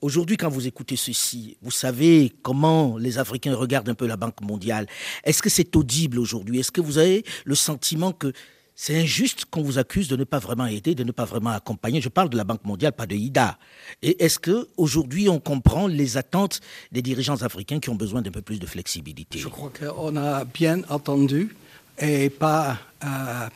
Aujourd'hui, 0.00 0.36
quand 0.36 0.48
vous 0.48 0.68
écoutez 0.68 0.94
ceci, 0.94 1.56
vous 1.60 1.72
savez 1.72 2.32
comment 2.42 2.96
les 2.98 3.18
Africains 3.18 3.56
regardent 3.56 3.88
un 3.88 3.94
peu 3.94 4.06
la 4.06 4.16
Banque 4.16 4.40
mondiale. 4.42 4.86
Est-ce 5.24 5.42
que 5.42 5.50
c'est 5.50 5.74
audible 5.74 6.20
aujourd'hui? 6.20 6.60
Est-ce 6.60 6.70
que 6.70 6.80
vous 6.80 6.98
avez 6.98 7.24
le 7.44 7.56
sentiment 7.56 8.12
que 8.12 8.32
c'est 8.76 8.96
injuste 8.96 9.46
qu'on 9.46 9.62
vous 9.62 9.78
accuse 9.78 10.06
de 10.06 10.14
ne 10.14 10.22
pas 10.22 10.38
vraiment 10.38 10.66
aider, 10.66 10.94
de 10.94 11.02
ne 11.02 11.10
pas 11.10 11.24
vraiment 11.24 11.50
accompagner? 11.50 12.00
Je 12.00 12.10
parle 12.10 12.30
de 12.30 12.36
la 12.36 12.44
Banque 12.44 12.64
mondiale, 12.64 12.92
pas 12.92 13.06
de 13.06 13.16
IDA. 13.16 13.58
Et 14.00 14.24
est-ce 14.24 14.38
que 14.38 14.68
aujourd'hui 14.76 15.28
on 15.28 15.40
comprend 15.40 15.88
les 15.88 16.16
attentes 16.16 16.60
des 16.92 17.02
dirigeants 17.02 17.42
africains 17.42 17.80
qui 17.80 17.90
ont 17.90 17.96
besoin 17.96 18.22
d'un 18.22 18.30
peu 18.30 18.42
plus 18.42 18.60
de 18.60 18.66
flexibilité? 18.66 19.40
Je 19.40 19.48
crois 19.48 19.72
qu'on 19.76 20.16
a 20.16 20.44
bien 20.44 20.82
entendu, 20.90 21.56
et 21.98 22.30
pas 22.30 22.78
euh, 23.04 23.08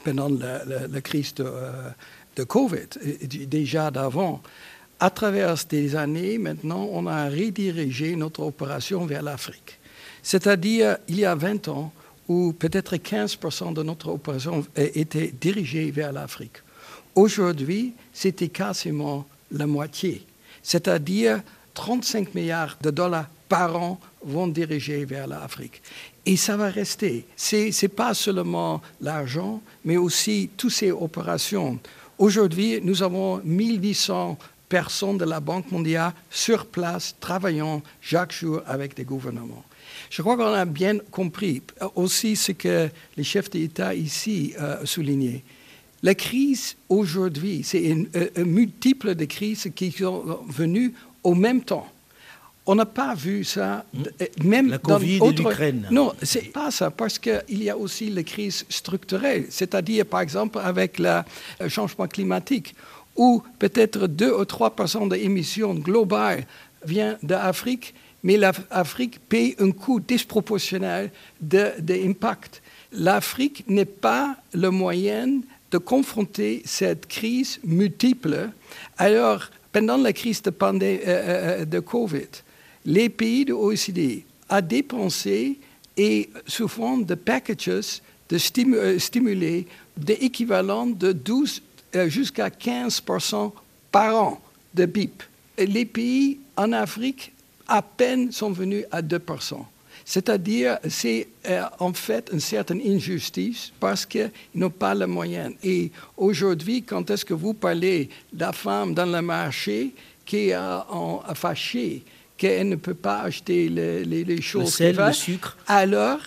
pendant 0.02 0.28
la, 0.28 1.00
crise 1.02 1.34
de, 1.34 1.44
euh, 1.46 1.90
de 2.34 2.42
Covid, 2.42 2.88
déjà 3.46 3.92
d'avant. 3.92 4.42
À 5.02 5.11
travers 5.11 5.56
des 5.68 5.97
années, 5.97 6.38
maintenant, 6.38 6.88
on 6.92 7.09
a 7.09 7.28
redirigé 7.28 8.14
notre 8.14 8.44
opération 8.44 9.04
vers 9.04 9.21
l'Afrique. 9.21 9.80
C'est-à-dire, 10.23 10.97
il 11.09 11.18
y 11.18 11.25
a 11.25 11.35
20 11.35 11.66
ans, 11.66 11.92
où 12.28 12.52
peut-être 12.52 12.94
15% 12.94 13.75
de 13.75 13.82
notre 13.82 14.11
opération 14.11 14.64
était 14.76 15.35
dirigée 15.40 15.90
vers 15.90 16.12
l'Afrique. 16.12 16.59
Aujourd'hui, 17.16 17.94
c'était 18.12 18.47
quasiment 18.47 19.26
la 19.50 19.66
moitié, 19.66 20.25
c'est-à-dire 20.62 21.42
35 21.75 22.32
milliards 22.37 22.78
de 22.80 22.90
dollars 22.90 23.28
par 23.49 23.75
an 23.75 23.99
vont 24.23 24.47
diriger 24.47 25.04
vers 25.04 25.26
l'Afrique. 25.26 25.82
Et 26.25 26.37
ça 26.37 26.56
va 26.56 26.68
rester. 26.71 27.26
Ce 27.35 27.56
n'est 27.56 27.88
pas 27.88 28.14
seulement 28.14 28.80
l'argent, 29.00 29.61
mais 29.85 29.97
aussi 29.97 30.49
toutes 30.56 30.71
ces 30.71 30.92
opérations. 30.92 31.80
Aujourd'hui, 32.18 32.78
nous 32.85 33.02
avons 33.02 33.40
1800 33.42 34.38
personnes 34.73 35.19
de 35.19 35.26
la 35.26 35.38
Banque 35.38 35.71
mondiale 35.71 36.14
sur 36.31 36.64
place 36.64 37.14
travaillant 37.21 37.83
chaque 38.00 38.33
jour 38.33 38.62
avec 38.67 38.97
des 38.97 39.05
gouvernements. 39.05 39.64
Je 40.09 40.23
crois 40.23 40.35
qu'on 40.38 40.55
a 40.55 40.64
bien 40.64 40.97
compris 41.11 41.61
aussi 41.95 42.37
ce 42.37 42.52
que 42.52 42.88
les 43.19 43.25
chefs 43.25 43.50
d'État 43.50 43.95
ici 43.95 44.55
euh, 44.59 44.87
soulignaient. 44.87 45.43
La 46.02 46.14
crise 46.14 46.76
aujourd'hui, 46.88 47.61
c'est 47.62 47.83
une, 47.83 48.09
un 48.35 48.45
multiple 48.45 49.14
de 49.14 49.26
crises 49.26 49.71
qui 49.75 49.93
sont 49.93 50.41
venues 50.49 50.95
au 51.23 51.35
même 51.35 51.61
temps. 51.61 51.88
On 52.64 52.75
n'a 52.75 52.87
pas 52.87 53.14
vu 53.14 53.45
ça, 53.45 53.85
euh, 53.95 54.26
même 54.43 54.71
la 54.71 54.79
COVID 54.79 55.19
dans 55.19 55.31
l'Ukraine. 55.31 55.87
Non, 55.91 56.14
c'est 56.23 56.50
pas 56.50 56.71
ça, 56.71 56.91
parce 56.91 57.19
qu'il 57.19 57.62
y 57.62 57.69
a 57.69 57.76
aussi 57.76 58.09
les 58.09 58.25
crises 58.25 58.64
structurelles, 58.71 59.47
c'est-à-dire 59.50 60.07
par 60.07 60.23
exemple 60.23 60.59
avec 60.62 60.99
le 60.99 61.69
changement 61.69 62.07
climatique, 62.07 62.75
où 63.16 63.42
peut-être 63.59 64.07
2 64.07 64.33
ou 64.33 64.42
3% 64.42 65.09
des 65.09 65.25
émissions 65.25 65.75
globales 65.75 66.47
viennent 66.85 67.19
d'Afrique 67.23 67.95
mais 68.23 68.37
l'Afrique 68.37 69.19
paye 69.28 69.57
un 69.59 69.71
coût 69.73 70.00
disproportionnel 70.00 71.11
d'impact. 71.40 72.62
L'Afrique 72.92 73.64
n'est 73.69 73.85
pas 73.85 74.37
le 74.52 74.71
moyen 74.71 75.40
de 75.71 75.78
confronter 75.78 76.62
cette 76.64 77.07
crise 77.07 77.59
multiple. 77.64 78.50
Alors, 78.99 79.49
pendant 79.73 79.97
la 79.97 80.12
crise 80.12 80.42
de, 80.42 80.50
euh, 80.50 80.78
euh, 80.83 81.00
euh, 81.07 81.64
de 81.64 81.81
Covid, 81.81 82.28
les 82.85 83.09
pays 83.09 83.45
de 83.45 83.52
l'OECD 83.52 84.25
ont 84.50 84.61
dépensé 84.61 85.59
et 85.97 86.28
sous 86.47 86.69
forme 86.69 87.04
de 87.04 87.14
packages 87.14 88.02
de 88.28 88.38
stimuler 88.38 89.66
d'équivalent 89.97 90.87
de 90.87 91.12
12 91.12 91.62
jusqu'à 92.06 92.50
15 92.50 93.02
par 93.90 94.16
an 94.16 94.40
de 94.75 94.87
BIP. 94.87 95.22
Les 95.58 95.84
pays 95.84 96.38
en 96.56 96.72
Afrique 96.72 97.32
à 97.68 97.82
peine 97.82 98.32
sont 98.32 98.50
venus 98.50 98.84
à 98.90 99.02
2% 99.02 99.64
c'est-à-dire, 100.04 100.78
c'est 100.88 101.28
euh, 101.49 101.62
en 101.78 101.92
fait 101.92 102.30
une 102.32 102.40
certaine 102.40 102.80
injustice 102.84 103.72
parce 103.78 104.04
qu'ils 104.04 104.30
n'ont 104.54 104.70
pas 104.70 104.94
les 104.94 105.06
moyens. 105.06 105.54
Et 105.62 105.90
aujourd'hui, 106.16 106.82
quand 106.82 107.08
est-ce 107.11 107.25
que 107.25 107.34
vous 107.34 107.54
parlez 107.54 108.08
de 108.32 108.40
la 108.40 108.52
femme 108.52 108.94
dans 108.94 109.06
le 109.06 109.22
marché 109.22 109.94
qui 110.25 110.49
est 110.49 110.56
en, 110.56 111.22
fâchée, 111.34 112.02
qu'elle 112.37 112.68
ne 112.68 112.76
peut 112.76 112.94
pas 112.94 113.22
acheter 113.22 113.68
les, 113.68 114.40
choses 114.40 114.64
le 114.64 114.70
sel, 114.70 114.96
le 114.96 115.12
sucre. 115.12 115.56
Alors, 115.66 116.20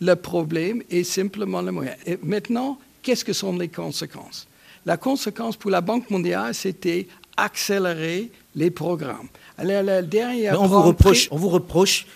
le 0.00 0.14
problème 0.14 0.82
est 0.90 1.04
simplement 1.04 1.62
le 1.62 1.72
moyen. 1.72 1.94
Et 2.06 2.18
maintenant, 2.22 2.78
qu'est-ce 3.02 3.24
que 3.24 3.32
sont 3.32 3.56
les 3.56 3.68
conséquences? 3.68 4.46
La 4.84 4.96
conséquence 4.96 5.56
pour 5.56 5.70
la 5.70 5.80
Banque 5.80 6.10
mondiale, 6.10 6.54
c'était 6.54 7.06
accélérer 7.36 8.30
les 8.54 8.70
programmes 8.70 9.28
on, 9.58 10.66
vous 10.66 10.82
reproche, 10.82 11.28
on 11.30 11.36
vous 11.36 11.48
reproche, 11.48 12.06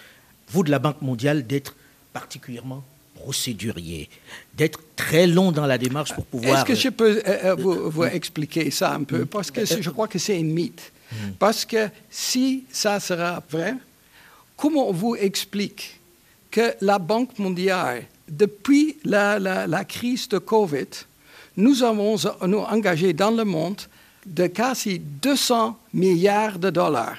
vous 0.48 0.62
de 0.62 0.70
la 0.70 0.78
Banque 0.78 1.02
mondiale, 1.02 1.46
d'être 1.46 1.74
particulièrement 2.12 2.82
procédurier, 3.14 4.08
d'être 4.54 4.80
très 4.94 5.26
long 5.26 5.52
dans 5.52 5.66
la 5.66 5.78
démarche 5.78 6.14
pour 6.14 6.24
pouvoir... 6.26 6.58
Est-ce 6.58 6.64
que 6.64 6.74
je 6.74 6.88
peux 6.88 7.22
euh, 7.26 7.56
euh, 7.56 7.88
vous, 7.88 8.04
expliquer 8.04 8.70
ça 8.70 8.94
un 8.94 9.04
peu? 9.04 9.26
Parce 9.26 9.50
que 9.50 9.64
je 9.64 9.90
crois 9.90 10.08
que 10.08 10.18
c'est 10.18 10.38
un 10.38 10.42
mythe. 10.42 10.92
Hmm. 11.10 11.32
Parce 11.38 11.64
que 11.64 11.88
si 12.10 12.64
ça 12.70 13.00
sera 13.00 13.42
vrai, 13.50 13.74
comment 14.56 14.88
on 14.88 14.92
vous 14.92 15.16
explique 15.16 16.00
que 16.50 16.74
la 16.80 16.98
Banque 16.98 17.38
mondiale, 17.38 18.04
depuis 18.28 18.96
la, 19.04 19.38
la 19.38 19.84
crise 19.84 20.28
de 20.28 20.38
Covid, 20.38 20.88
nous 21.56 21.82
avons 21.82 22.16
nous 22.46 22.58
engagé 22.58 23.12
dans 23.12 23.30
le 23.30 23.44
monde 23.44 23.80
de 24.24 24.46
quasi 24.46 24.98
200 24.98 25.76
milliards 25.92 26.58
de 26.58 26.70
dollars 26.70 27.16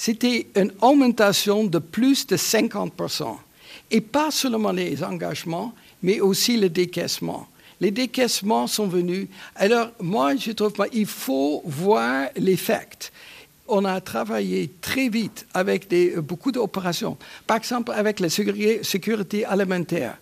c'était 0.00 0.46
une 0.56 0.72
augmentation 0.80 1.64
de 1.64 1.78
plus 1.78 2.26
de 2.26 2.34
50%. 2.34 3.36
Et 3.90 4.00
pas 4.00 4.30
seulement 4.30 4.72
les 4.72 5.04
engagements, 5.04 5.74
mais 6.02 6.20
aussi 6.20 6.56
le 6.56 6.70
décaissement. 6.70 7.46
Les 7.82 7.90
décaissements 7.90 8.66
sont 8.66 8.86
venus. 8.86 9.28
Alors, 9.56 9.88
moi, 10.00 10.36
je 10.36 10.52
trouve 10.52 10.72
qu'il 10.72 11.04
faut 11.04 11.60
voir 11.66 12.28
l'effet. 12.34 12.88
On 13.68 13.84
a 13.84 14.00
travaillé 14.00 14.70
très 14.80 15.10
vite 15.10 15.46
avec 15.52 15.86
des, 15.86 16.12
beaucoup 16.16 16.50
d'opérations. 16.50 17.18
Par 17.46 17.58
exemple, 17.58 17.92
avec 17.92 18.20
la 18.20 18.30
sécurité 18.30 19.44
alimentaire. 19.44 20.16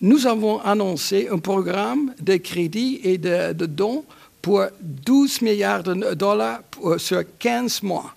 Nous 0.00 0.26
avons 0.26 0.60
annoncé 0.60 1.28
un 1.30 1.38
programme 1.38 2.14
de 2.20 2.36
crédit 2.36 3.00
et 3.04 3.18
de, 3.18 3.52
dons 3.66 4.04
pour 4.40 4.64
12 4.80 5.42
milliards 5.42 5.82
de 5.82 6.14
dollars 6.14 6.60
sur 6.96 7.22
15 7.38 7.82
mois 7.82 8.14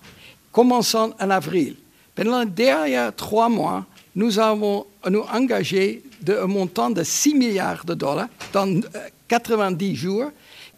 commençant 0.54 1.14
en 1.20 1.30
avril. 1.30 1.76
Pendant 2.16 2.42
les 2.44 2.50
derniers 2.50 3.10
trois 3.18 3.50
mois, 3.50 3.86
nous 4.16 4.40
avons 4.40 4.86
nous 5.10 5.26
engagé 5.34 6.04
de, 6.22 6.34
un 6.36 6.48
montant 6.48 6.90
de 6.90 7.04
6 7.04 7.34
milliards 7.34 7.84
de 7.84 7.96
dollars 7.96 8.30
dans 8.54 8.82
90 9.28 9.92
euh, 9.92 9.96
jours. 9.96 10.32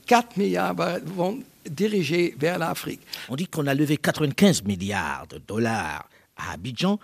4 0.07 0.37
milliards 0.37 0.75
vont 1.05 1.39
diriger 1.69 2.33
vers 2.39 2.57
l'Afrique. 2.57 3.01
On 3.29 3.35
dit 3.35 3.47
qu'on 3.47 3.67
a 3.67 3.73
levé 3.73 3.97
95 3.97 4.63
milliards 4.63 5.27
de 5.29 5.39
dollars 5.45 6.07
à 6.37 6.53
Abidjan. 6.53 6.99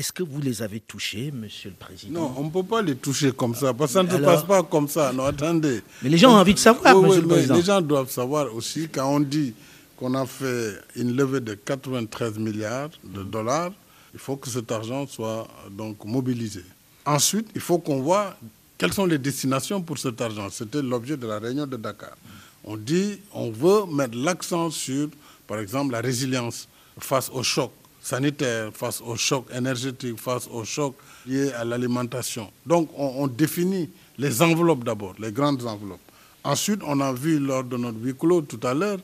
Est-ce 0.00 0.14
que 0.14 0.22
vous 0.22 0.40
les 0.40 0.62
avez 0.62 0.80
touchés, 0.80 1.30
Monsieur 1.30 1.68
le 1.68 1.76
Président? 1.76 2.20
Non, 2.20 2.34
on 2.38 2.44
ne 2.44 2.48
peut 2.48 2.62
pas 2.62 2.80
les 2.80 2.96
toucher 2.96 3.32
comme 3.32 3.54
ça, 3.54 3.74
parce 3.74 3.90
que 3.92 3.98
ça 3.98 4.02
ne 4.02 4.08
se 4.08 4.16
passe 4.16 4.44
pas 4.44 4.62
comme 4.62 4.88
ça. 4.88 5.12
Non, 5.12 5.26
attendez. 5.26 5.82
Mais 6.02 6.08
les 6.08 6.16
gens 6.16 6.32
ont 6.32 6.38
envie 6.38 6.54
de 6.54 6.58
savoir, 6.58 6.96
Monsieur 7.02 7.20
le 7.20 7.28
Président. 7.28 7.54
Les 7.56 7.62
gens 7.62 7.82
doivent 7.82 8.10
savoir 8.10 8.46
aussi, 8.54 8.88
quand 8.88 9.06
on 9.14 9.20
dit 9.20 9.52
qu'on 9.98 10.14
a 10.14 10.24
fait 10.24 10.72
une 10.96 11.14
levée 11.14 11.40
de 11.40 11.52
93 11.52 12.38
milliards 12.38 12.88
de 13.04 13.22
dollars, 13.22 13.72
il 14.14 14.18
faut 14.18 14.36
que 14.36 14.48
cet 14.48 14.72
argent 14.72 15.06
soit 15.06 15.46
donc 15.70 16.02
mobilisé. 16.06 16.64
Ensuite, 17.04 17.48
il 17.54 17.60
faut 17.60 17.76
qu'on 17.78 18.00
voit 18.00 18.34
quelles 18.78 18.94
sont 18.94 19.04
les 19.04 19.18
destinations 19.18 19.82
pour 19.82 19.98
cet 19.98 20.18
argent. 20.22 20.48
C'était 20.50 20.80
l'objet 20.80 21.18
de 21.18 21.26
la 21.26 21.38
réunion 21.38 21.66
de 21.66 21.76
Dakar. 21.76 22.16
On 22.64 22.78
dit 22.78 23.18
on 23.34 23.50
veut 23.50 23.84
mettre 23.92 24.16
l'accent 24.16 24.70
sur, 24.70 25.10
par 25.46 25.58
exemple, 25.58 25.92
la 25.92 26.00
résilience 26.00 26.68
face 26.98 27.28
au 27.34 27.42
choc 27.42 27.70
sanitaire, 28.10 28.70
face 28.74 29.00
au 29.00 29.14
choc 29.16 29.46
énergétique, 29.54 30.18
face 30.18 30.48
au 30.52 30.64
choc 30.64 30.94
lié 31.26 31.52
à 31.52 31.64
l'alimentation. 31.64 32.50
Donc 32.66 32.90
on, 32.96 33.22
on, 33.22 33.26
définit 33.28 33.88
les 34.18 34.42
enveloppes 34.42 34.84
d'abord, 34.84 35.14
les 35.18 35.30
grandes 35.32 35.64
enveloppes. 35.66 36.00
Ensuite, 36.42 36.80
on 36.84 37.00
a 37.00 37.12
vu 37.12 37.38
lors 37.38 37.62
de 37.64 37.76
notre 37.76 37.98
huis 38.00 38.14
clos 38.18 38.42
tout 38.42 38.60
à 38.66 38.74
l'heure 38.74 38.98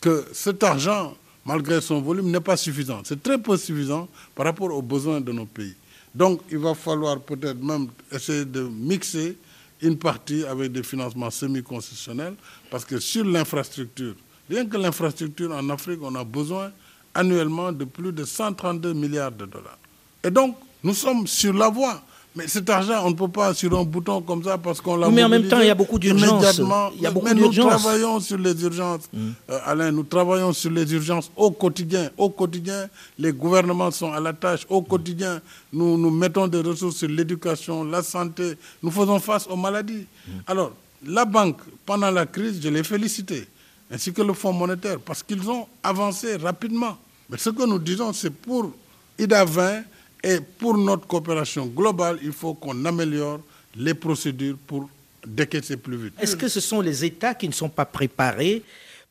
que 0.00 0.24
cet 0.32 0.62
argent, 0.64 1.14
malgré 1.44 1.80
son 1.80 2.00
volume, 2.00 2.30
n'est 2.30 2.40
pas 2.40 2.56
suffisant. 2.56 3.00
C'est 3.04 3.22
très 3.22 3.38
peu 3.38 3.56
suffisant 3.56 4.08
par 4.34 4.46
rapport 4.46 4.72
aux 4.74 4.82
besoins 4.82 5.20
de 5.20 5.32
nos 5.32 5.46
pays. 5.46 5.74
Donc, 6.14 6.40
il 6.50 6.58
va 6.58 6.74
falloir 6.74 7.20
peut-être 7.20 7.62
même 7.62 7.88
essayer 8.10 8.44
de 8.44 8.62
mixer 8.62 9.36
une 9.80 9.96
partie 9.98 10.44
avec 10.44 10.72
des 10.72 10.82
financements 10.82 11.30
semi-constitutionnels, 11.30 12.34
parce 12.70 12.84
que 12.84 12.98
sur 12.98 13.24
l'infrastructure, 13.24 14.14
rien 14.50 14.66
que 14.66 14.76
l'infrastructure 14.76 15.52
en 15.52 15.68
Afrique, 15.70 16.00
on 16.02 16.14
a 16.16 16.24
besoin 16.24 16.72
annuellement 17.18 17.72
de 17.72 17.84
plus 17.84 18.12
de 18.12 18.24
132 18.24 18.92
milliards 18.92 19.32
de 19.32 19.44
dollars. 19.46 19.78
Et 20.22 20.30
donc, 20.30 20.56
nous 20.84 20.94
sommes 20.94 21.26
sur 21.26 21.52
la 21.52 21.68
voie. 21.68 22.00
Mais 22.36 22.46
cet 22.46 22.70
argent, 22.70 23.04
on 23.04 23.10
ne 23.10 23.14
peut 23.16 23.26
pas 23.26 23.52
sur 23.52 23.76
un 23.76 23.82
bouton 23.82 24.20
comme 24.22 24.44
ça 24.44 24.56
parce 24.58 24.80
qu'on 24.80 24.94
l'a 24.96 25.08
Mais 25.10 25.24
en 25.24 25.28
même 25.28 25.48
temps, 25.48 25.58
il 25.60 25.66
y 25.66 25.70
a 25.70 25.74
beaucoup 25.74 25.98
d'urgences. 25.98 26.60
Il 26.94 27.00
y 27.02 27.06
a 27.06 27.10
beaucoup 27.10 27.26
mais 27.26 27.34
nous 27.34 27.50
travaillons 27.52 28.20
sur 28.20 28.38
les 28.38 28.62
urgences, 28.62 29.08
mm. 29.12 29.28
euh, 29.50 29.58
Alain, 29.64 29.90
nous 29.90 30.04
travaillons 30.04 30.52
sur 30.52 30.70
les 30.70 30.92
urgences 30.92 31.32
au 31.36 31.50
quotidien. 31.50 32.10
Au 32.16 32.28
quotidien, 32.30 32.86
les 33.18 33.32
gouvernements 33.32 33.90
sont 33.90 34.12
à 34.12 34.20
la 34.20 34.32
tâche. 34.32 34.64
Au 34.68 34.82
quotidien, 34.82 35.40
nous, 35.72 35.98
nous 35.98 36.10
mettons 36.10 36.46
des 36.46 36.60
ressources 36.60 36.96
sur 36.98 37.08
l'éducation, 37.08 37.82
la 37.82 38.02
santé. 38.04 38.52
Nous 38.84 38.92
faisons 38.92 39.18
face 39.18 39.48
aux 39.48 39.56
maladies. 39.56 40.06
Mm. 40.28 40.30
Alors, 40.46 40.72
la 41.06 41.24
banque, 41.24 41.58
pendant 41.84 42.10
la 42.12 42.26
crise, 42.26 42.60
je 42.62 42.68
l'ai 42.68 42.84
félicité, 42.84 43.48
ainsi 43.90 44.12
que 44.12 44.22
le 44.22 44.32
Fonds 44.34 44.52
monétaire, 44.52 44.98
parce 45.00 45.24
qu'ils 45.24 45.48
ont 45.50 45.66
avancé 45.82 46.36
rapidement. 46.36 46.96
Mais 47.28 47.38
ce 47.38 47.50
que 47.50 47.66
nous 47.66 47.78
disons, 47.78 48.12
c'est 48.12 48.30
pour 48.30 48.72
IDA 49.18 49.44
20, 49.44 49.82
et 50.24 50.40
pour 50.40 50.76
notre 50.76 51.06
coopération 51.06 51.66
globale, 51.66 52.18
il 52.22 52.32
faut 52.32 52.54
qu'on 52.54 52.84
améliore 52.84 53.40
les 53.76 53.94
procédures 53.94 54.56
pour 54.66 54.88
décaisser 55.26 55.76
plus 55.76 55.96
vite. 55.96 56.14
Est-ce 56.20 56.36
que 56.36 56.48
ce 56.48 56.60
sont 56.60 56.80
les 56.80 57.04
États 57.04 57.34
qui 57.34 57.46
ne 57.46 57.52
sont 57.52 57.68
pas 57.68 57.84
préparés 57.84 58.62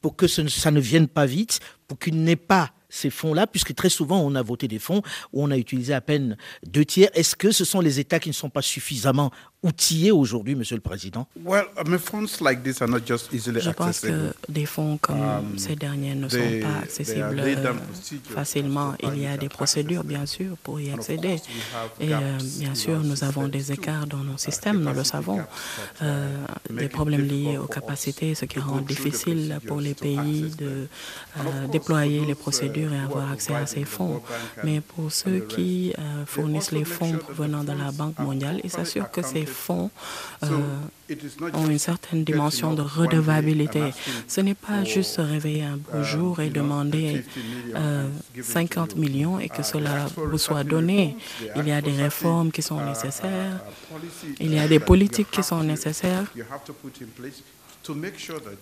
pour 0.02 0.16
que 0.16 0.28
ça 0.28 0.72
ne 0.72 0.80
vienne 0.80 1.08
pas 1.08 1.26
vite, 1.26 1.60
pour 1.88 1.98
qu'il 1.98 2.22
n'ait 2.22 2.36
pas 2.36 2.72
ces 2.90 3.10
fonds-là, 3.10 3.48
puisque 3.48 3.76
très 3.76 3.90
souvent 3.90 4.20
on 4.20 4.34
a 4.36 4.42
voté 4.42 4.68
des 4.68 4.80
fonds 4.80 5.02
où 5.34 5.44
on 5.44 5.52
a 5.52 5.58
utilisé 5.58 5.94
à 5.94 6.02
peine 6.02 6.38
deux 6.66 6.86
tiers. 6.86 7.10
Est-ce 7.14 7.36
que 7.36 7.52
ce 7.52 7.66
sont 7.66 7.82
les 7.82 8.00
États 8.00 8.20
qui 8.20 8.30
ne 8.30 8.34
sont 8.34 8.50
pas 8.50 8.62
suffisamment 8.62 9.32
outillés 9.68 10.12
aujourd'hui, 10.12 10.56
Monsieur 10.56 10.76
le 10.76 10.82
Président 10.82 11.28
Je 11.36 11.42
pense 13.72 14.00
que 14.00 14.34
des 14.48 14.66
fonds 14.66 14.98
comme 14.98 15.20
um, 15.22 15.58
ces 15.58 15.76
derniers 15.76 16.16
ne 16.16 16.30
sont 16.30 16.38
pas 16.62 16.80
accessibles 16.84 17.40
euh, 17.40 17.74
facilement. 18.24 18.94
Il 19.04 19.22
y 19.22 19.28
a 19.28 19.36
des 19.38 19.50
procédures, 19.50 20.06
bien 20.06 20.26
sûr, 20.26 20.56
pour 20.64 20.80
y 20.80 20.92
accéder. 20.92 21.36
Et 22.00 22.14
euh, 22.14 22.38
bien 22.60 22.76
sûr, 22.76 23.00
nous 23.04 23.24
avons 23.26 23.48
des 23.50 23.72
écarts 23.74 24.08
dans 24.08 24.24
nos 24.24 24.38
systèmes, 24.38 24.82
nous 24.82 24.94
le 24.94 25.04
savons. 25.04 25.42
Euh, 26.02 26.30
des 26.70 26.88
problèmes 26.88 27.28
liés 27.28 27.58
aux 27.58 27.68
capacités, 27.68 28.36
ce 28.36 28.46
qui 28.46 28.60
rend 28.60 28.78
difficile 28.82 29.60
pour 29.68 29.82
les 29.82 29.94
pays 29.94 30.50
de 30.58 30.88
déployer 31.72 32.26
les 32.26 32.36
procédures 32.36 32.94
et 32.94 33.00
avoir 33.00 33.32
accès 33.32 33.54
à 33.54 33.66
ces 33.66 33.84
fonds. 33.84 34.22
Mais 34.64 34.80
pour 34.82 35.12
ceux 35.12 35.40
qui 35.40 35.94
fournissent 36.26 36.72
les 36.72 36.86
fonds 36.86 37.18
provenant 37.18 37.64
de 37.66 37.74
la 37.74 37.92
Banque 37.92 38.18
mondiale, 38.20 38.62
ils 38.64 38.70
s'assurent 38.70 39.12
que 39.12 39.22
ces 39.22 39.46
fonds 39.46 39.57
euh, 39.70 40.48
ont 41.54 41.68
une 41.68 41.80
certaine 41.80 42.24
dimension 42.24 42.74
de 42.74 42.82
redevabilité. 42.82 43.82
Ce 44.28 44.42
n'est 44.42 44.56
pas 44.56 44.84
juste 44.84 45.16
se 45.16 45.22
réveiller 45.22 45.64
un 45.64 45.78
beau 45.78 46.04
jour 46.04 46.40
et 46.40 46.50
demander 46.50 47.24
50 48.42 48.94
euh, 48.94 49.00
millions 49.00 49.40
et 49.40 49.50
que 49.50 49.64
cela 49.64 50.08
vous 50.16 50.38
soit 50.38 50.64
donné. 50.64 51.16
Il 51.56 51.68
y 51.68 51.72
a 51.72 51.82
des 51.82 51.92
réformes 51.92 52.52
qui 52.52 52.62
sont 52.62 52.84
nécessaires, 52.84 53.60
il 54.40 54.54
y 54.54 54.60
a 54.60 54.68
des 54.68 54.80
politiques 54.80 55.32
qui 55.32 55.44
sont 55.44 55.64
nécessaires 55.64 56.26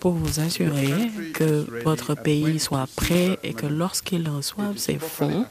pour 0.00 0.12
vous 0.12 0.40
assurer 0.40 1.10
que 1.34 1.66
votre 1.84 2.14
pays 2.14 2.58
soit 2.60 2.86
prêt 2.94 3.38
et 3.42 3.54
que 3.54 3.66
lorsqu'il 3.66 4.28
reçove 4.28 4.76
ces 4.76 4.98
fonds, 4.98 5.46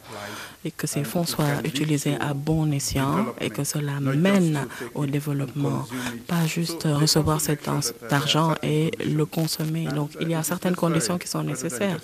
et 0.66 0.72
que 0.72 0.88
ces 0.88 1.04
fonds 1.04 1.26
soient 1.26 1.62
utilisés 1.64 2.16
à 2.20 2.34
bon 2.34 2.72
escient 2.72 3.34
et 3.40 3.50
que 3.50 3.64
cela 3.64 4.00
mène 4.00 4.68
au 4.96 5.06
développement, 5.06 5.86
pas 6.28 6.46
juste 6.48 6.84
recevoir 6.84 7.40
cet 7.40 7.70
argent 8.10 8.56
et 8.64 8.92
le 9.06 9.26
consommer. 9.26 9.86
Donc 9.86 10.12
il 10.20 10.30
y 10.30 10.34
a 10.36 10.44
certaines 10.44 10.76
conditions 10.76 11.18
qui 11.20 11.28
sont 11.28 11.44
nécessaires 11.44 12.00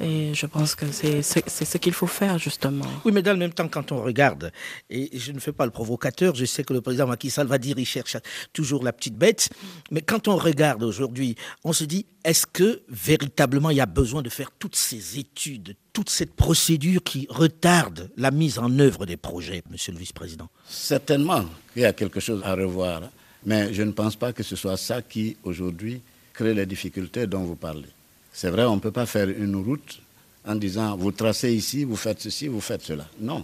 et 0.00 0.34
je 0.34 0.46
pense 0.46 0.74
que 0.74 0.86
c'est 0.90 1.22
ce 1.22 1.78
qu'il 1.78 1.94
faut 1.94 2.08
faire 2.08 2.38
justement. 2.38 2.84
Oui, 3.04 3.12
mais 3.12 3.22
dans 3.22 3.32
le 3.32 3.38
même 3.38 3.52
temps, 3.52 3.68
quand 3.68 3.92
on 3.92 4.02
regarde, 4.02 4.52
et 4.90 5.16
je 5.16 5.32
ne 5.32 5.38
fais 5.38 5.52
pas 5.52 5.64
le 5.64 5.70
provocateur, 5.70 6.34
je 6.34 6.44
sais 6.44 6.64
que 6.64 6.72
le 6.72 6.80
président 6.80 7.06
Macky 7.06 7.30
Sall 7.30 7.46
va 7.46 7.58
dire 7.58 7.78
il 7.78 7.86
cherche 7.86 8.16
toujours 8.52 8.82
la 8.82 8.92
petite 8.92 9.16
bête, 9.16 9.48
mais 9.90 10.02
quand 10.02 10.26
on 10.28 10.36
regarde 10.36 10.82
aujourd'hui, 10.82 11.36
on 11.64 11.72
se 11.72 11.84
dit 11.84 12.06
est-ce 12.24 12.46
que 12.46 12.82
véritablement 12.88 13.70
il 13.70 13.76
y 13.76 13.80
a 13.80 13.86
besoin 13.86 14.22
de 14.22 14.28
faire 14.28 14.50
toutes 14.58 14.74
ces 14.74 15.18
études, 15.18 15.76
toute 15.96 16.10
cette 16.10 16.34
procédure 16.34 17.02
qui 17.02 17.26
retarde 17.30 18.10
la 18.18 18.30
mise 18.30 18.58
en 18.58 18.78
œuvre 18.80 19.06
des 19.06 19.16
projets, 19.16 19.62
monsieur 19.70 19.94
le 19.94 19.98
vice-président 19.98 20.46
Certainement 20.68 21.46
il 21.74 21.80
y 21.80 21.84
a 21.86 21.94
quelque 21.94 22.20
chose 22.20 22.42
à 22.44 22.54
revoir, 22.54 23.00
mais 23.46 23.72
je 23.72 23.82
ne 23.82 23.92
pense 23.92 24.14
pas 24.14 24.34
que 24.34 24.42
ce 24.42 24.56
soit 24.56 24.76
ça 24.76 25.00
qui, 25.00 25.38
aujourd'hui, 25.42 26.02
crée 26.34 26.52
les 26.52 26.66
difficultés 26.66 27.26
dont 27.26 27.44
vous 27.44 27.56
parlez. 27.56 27.88
C'est 28.30 28.50
vrai, 28.50 28.64
on 28.66 28.74
ne 28.74 28.80
peut 28.80 28.90
pas 28.90 29.06
faire 29.06 29.30
une 29.30 29.56
route 29.56 30.02
en 30.46 30.54
disant 30.56 30.98
vous 30.98 31.12
tracez 31.12 31.54
ici, 31.54 31.84
vous 31.84 31.96
faites 31.96 32.20
ceci, 32.20 32.46
vous 32.48 32.60
faites 32.60 32.82
cela. 32.82 33.06
Non. 33.18 33.42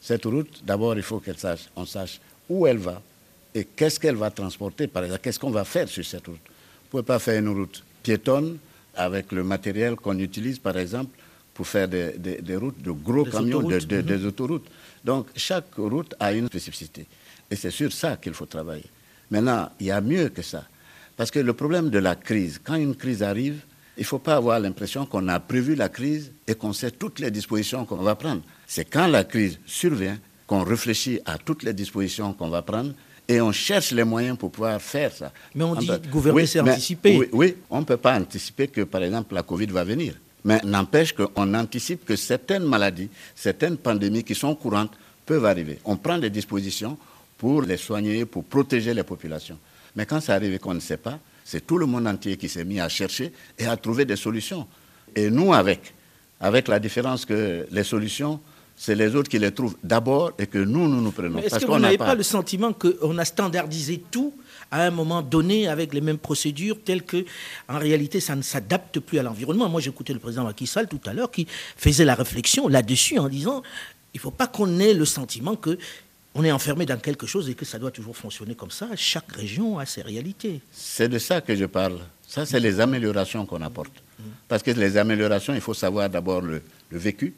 Cette 0.00 0.24
route, 0.24 0.64
d'abord, 0.66 0.96
il 0.96 1.02
faut 1.04 1.20
qu'elle 1.20 1.38
sache, 1.38 1.68
sache 1.86 2.18
où 2.48 2.66
elle 2.66 2.78
va 2.78 3.00
et 3.54 3.66
qu'est-ce 3.66 4.00
qu'elle 4.00 4.16
va 4.16 4.32
transporter, 4.32 4.88
par 4.88 5.04
exemple, 5.04 5.22
qu'est-ce 5.22 5.38
qu'on 5.38 5.52
va 5.52 5.62
faire 5.62 5.88
sur 5.88 6.04
cette 6.04 6.26
route. 6.26 6.40
Vous 6.44 6.86
ne 6.86 6.90
pouvez 6.90 7.02
pas 7.04 7.20
faire 7.20 7.38
une 7.38 7.50
route 7.50 7.84
piétonne 8.02 8.58
avec 8.96 9.30
le 9.30 9.44
matériel 9.44 9.94
qu'on 9.94 10.18
utilise, 10.18 10.58
par 10.58 10.76
exemple, 10.76 11.16
pour 11.54 11.66
faire 11.66 11.88
des, 11.88 12.56
routes 12.56 12.82
de 12.82 12.90
gros 12.90 13.24
camions, 13.24 13.62
des 13.62 14.02
mhm. 14.02 14.26
autoroutes. 14.26 14.66
Donc 15.04 15.28
chaque 15.36 15.72
route 15.76 16.14
a 16.18 16.32
une 16.32 16.48
spécificité. 16.48 17.06
Et 17.50 17.56
c'est 17.56 17.70
sur 17.70 17.92
ça 17.92 18.16
qu'il 18.16 18.34
faut 18.34 18.46
travailler. 18.46 18.84
Maintenant, 19.30 19.70
il 19.80 19.86
y 19.86 19.90
a 19.90 20.00
mieux 20.00 20.28
que 20.28 20.42
ça. 20.42 20.64
Parce 21.16 21.30
que 21.30 21.38
le 21.38 21.52
problème 21.52 21.90
de 21.90 21.98
la 21.98 22.16
crise, 22.16 22.60
quand 22.62 22.74
une 22.74 22.96
crise 22.96 23.22
arrive, 23.22 23.60
il 23.96 24.00
ne 24.00 24.06
faut 24.06 24.18
pas 24.18 24.34
avoir 24.34 24.58
l'impression 24.58 25.06
qu'on 25.06 25.28
a 25.28 25.38
prévu 25.38 25.76
la 25.76 25.88
crise 25.88 26.32
et 26.48 26.54
qu'on 26.56 26.72
sait 26.72 26.90
toutes 26.90 27.20
les 27.20 27.30
dispositions 27.30 27.84
qu'on 27.84 27.96
va 27.96 28.16
prendre. 28.16 28.42
C'est 28.66 28.84
quand 28.84 29.06
la 29.06 29.22
crise 29.22 29.60
survient 29.66 30.18
qu'on 30.48 30.64
réfléchit 30.64 31.20
à 31.24 31.38
toutes 31.38 31.62
les 31.62 31.72
dispositions 31.72 32.32
qu'on 32.32 32.48
va 32.48 32.62
prendre 32.62 32.92
et 33.28 33.40
on 33.40 33.52
cherche 33.52 33.92
les 33.92 34.04
moyens 34.04 34.36
pour 34.36 34.50
pouvoir 34.50 34.80
faire 34.82 35.12
ça. 35.12 35.32
Mais 35.54 35.64
on 35.64 35.76
dit 35.76 35.88
gouverner, 36.10 36.46
c'est 36.46 36.60
anticiper. 36.60 37.16
Oui, 37.16 37.26
oui 37.32 37.56
on 37.70 37.80
ne 37.80 37.84
peut 37.84 37.96
pas 37.96 38.18
anticiper 38.18 38.68
que, 38.68 38.82
par 38.82 39.02
exemple, 39.02 39.34
la 39.34 39.42
Covid 39.42 39.66
va 39.66 39.84
venir. 39.84 40.14
Mais 40.44 40.60
n'empêche 40.64 41.14
qu'on 41.14 41.54
anticipe 41.54 42.04
que 42.04 42.16
certaines 42.16 42.64
maladies, 42.64 43.08
certaines 43.34 43.78
pandémies 43.78 44.24
qui 44.24 44.34
sont 44.34 44.54
courantes 44.54 44.92
peuvent 45.24 45.46
arriver. 45.46 45.78
On 45.84 45.96
prend 45.96 46.18
des 46.18 46.30
dispositions 46.30 46.98
pour 47.38 47.62
les 47.62 47.78
soigner, 47.78 48.24
pour 48.26 48.44
protéger 48.44 48.92
les 48.92 49.02
populations. 49.02 49.58
Mais 49.96 50.06
quand 50.06 50.20
ça 50.20 50.34
arrive 50.34 50.54
et 50.54 50.58
qu'on 50.58 50.74
ne 50.74 50.80
sait 50.80 50.98
pas, 50.98 51.18
c'est 51.44 51.66
tout 51.66 51.78
le 51.78 51.86
monde 51.86 52.06
entier 52.06 52.36
qui 52.36 52.48
s'est 52.48 52.64
mis 52.64 52.80
à 52.80 52.88
chercher 52.88 53.32
et 53.58 53.66
à 53.66 53.76
trouver 53.76 54.04
des 54.04 54.16
solutions. 54.16 54.66
Et 55.14 55.30
nous, 55.30 55.52
avec, 55.52 55.94
avec 56.40 56.68
la 56.68 56.78
différence 56.78 57.24
que 57.24 57.66
les 57.70 57.84
solutions, 57.84 58.40
c'est 58.76 58.94
les 58.94 59.14
autres 59.14 59.28
qui 59.28 59.38
les 59.38 59.52
trouvent 59.52 59.76
d'abord 59.82 60.32
et 60.38 60.46
que 60.46 60.58
nous, 60.58 60.88
nous 60.88 61.00
nous 61.00 61.12
prenons. 61.12 61.38
Est-ce 61.38 61.60
que 61.60 61.66
vous 61.66 61.78
n'avez 61.78 61.98
pas... 61.98 62.14
le 62.14 62.22
sentiment 62.22 62.72
qu'on 62.72 63.18
a 63.18 63.24
standardisé 63.24 64.02
tout 64.10 64.34
à 64.70 64.82
un 64.84 64.90
moment 64.90 65.22
donné 65.22 65.68
avec 65.68 65.94
les 65.94 66.00
mêmes 66.00 66.18
procédures 66.18 66.78
telles 66.84 67.02
que, 67.04 67.24
en 67.68 67.78
réalité, 67.78 68.18
ça 68.20 68.34
ne 68.34 68.42
s'adapte 68.42 68.98
plus 69.00 69.18
à 69.18 69.22
l'environnement? 69.22 69.68
Moi, 69.68 69.80
j'écoutais 69.80 70.12
le 70.12 70.18
président 70.18 70.44
Macky 70.44 70.66
Sall 70.66 70.88
tout 70.88 71.00
à 71.06 71.12
l'heure 71.12 71.30
qui 71.30 71.46
faisait 71.76 72.04
la 72.04 72.14
réflexion 72.14 72.68
là-dessus 72.68 73.18
en 73.18 73.28
disant 73.28 73.62
il 74.12 74.18
ne 74.18 74.20
faut 74.20 74.30
pas 74.30 74.46
qu'on 74.46 74.78
ait 74.80 74.94
le 74.94 75.04
sentiment 75.04 75.56
que 75.56 75.78
on 76.36 76.42
est 76.42 76.50
enfermé 76.50 76.84
dans 76.84 76.98
quelque 76.98 77.26
chose 77.28 77.48
et 77.48 77.54
que 77.54 77.64
ça 77.64 77.78
doit 77.78 77.92
toujours 77.92 78.16
fonctionner 78.16 78.56
comme 78.56 78.72
ça. 78.72 78.88
Chaque 78.96 79.30
région 79.32 79.78
a 79.78 79.86
ses 79.86 80.02
réalités. 80.02 80.60
C'est 80.72 81.08
de 81.08 81.18
ça 81.18 81.40
que 81.40 81.54
je 81.54 81.64
parle. 81.64 81.98
Ça, 82.26 82.44
c'est 82.44 82.58
les 82.58 82.80
améliorations 82.80 83.46
qu'on 83.46 83.62
apporte. 83.62 83.92
Parce 84.48 84.62
que 84.62 84.72
les 84.72 84.96
améliorations, 84.96 85.54
il 85.54 85.60
faut 85.60 85.74
savoir 85.74 86.10
d'abord 86.10 86.40
le, 86.40 86.60
le 86.90 86.98
vécu, 86.98 87.34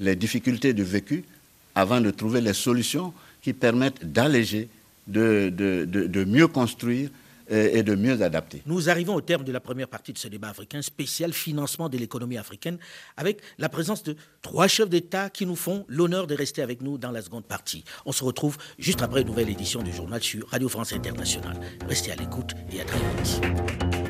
les 0.00 0.16
difficultés 0.16 0.72
du 0.72 0.84
vécu, 0.84 1.24
avant 1.74 2.00
de 2.00 2.10
trouver 2.10 2.40
les 2.40 2.54
solutions 2.54 3.12
qui 3.42 3.52
permettent 3.52 4.04
d'alléger 4.12 4.68
de, 5.06 6.24
mieux 6.24 6.48
construire 6.48 7.10
et 7.48 7.84
de 7.84 7.94
mieux 7.94 8.22
adapter. 8.22 8.62
Nous 8.66 8.90
arrivons 8.90 9.14
au 9.14 9.20
terme 9.20 9.44
de 9.44 9.52
la 9.52 9.60
première 9.60 9.86
partie 9.86 10.12
de 10.12 10.18
ce 10.18 10.26
débat 10.26 10.48
africain 10.48 10.82
spécial 10.82 11.32
financement 11.32 11.88
de 11.88 11.96
l'économie 11.96 12.38
africaine 12.38 12.78
avec 13.16 13.40
la 13.58 13.68
présence 13.68 14.02
de 14.02 14.16
trois 14.42 14.66
chefs 14.66 14.88
d'État 14.88 15.30
qui 15.30 15.46
nous 15.46 15.54
font 15.54 15.84
l'honneur 15.86 16.26
de 16.26 16.34
rester 16.34 16.60
avec 16.62 16.80
nous 16.80 16.98
dans 16.98 17.12
la 17.12 17.22
seconde 17.22 17.44
partie. 17.44 17.84
On 18.04 18.10
se 18.10 18.24
retrouve 18.24 18.56
juste 18.78 19.02
après 19.02 19.20
une 19.20 19.28
nouvelle 19.28 19.50
édition 19.50 19.80
du 19.82 19.92
journal 19.92 20.20
sur 20.22 20.48
Radio 20.48 20.68
France 20.68 20.92
Internationale. 20.92 21.60
Restez 21.88 22.10
à 22.10 22.16
l'écoute 22.16 22.54
et 22.72 22.80
à 22.80 22.84
très 22.84 22.98
vite. 22.98 24.05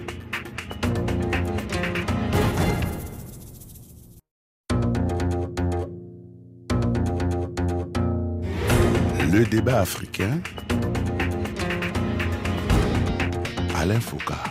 Le 9.37 9.44
débat 9.44 9.81
africain 9.81 10.40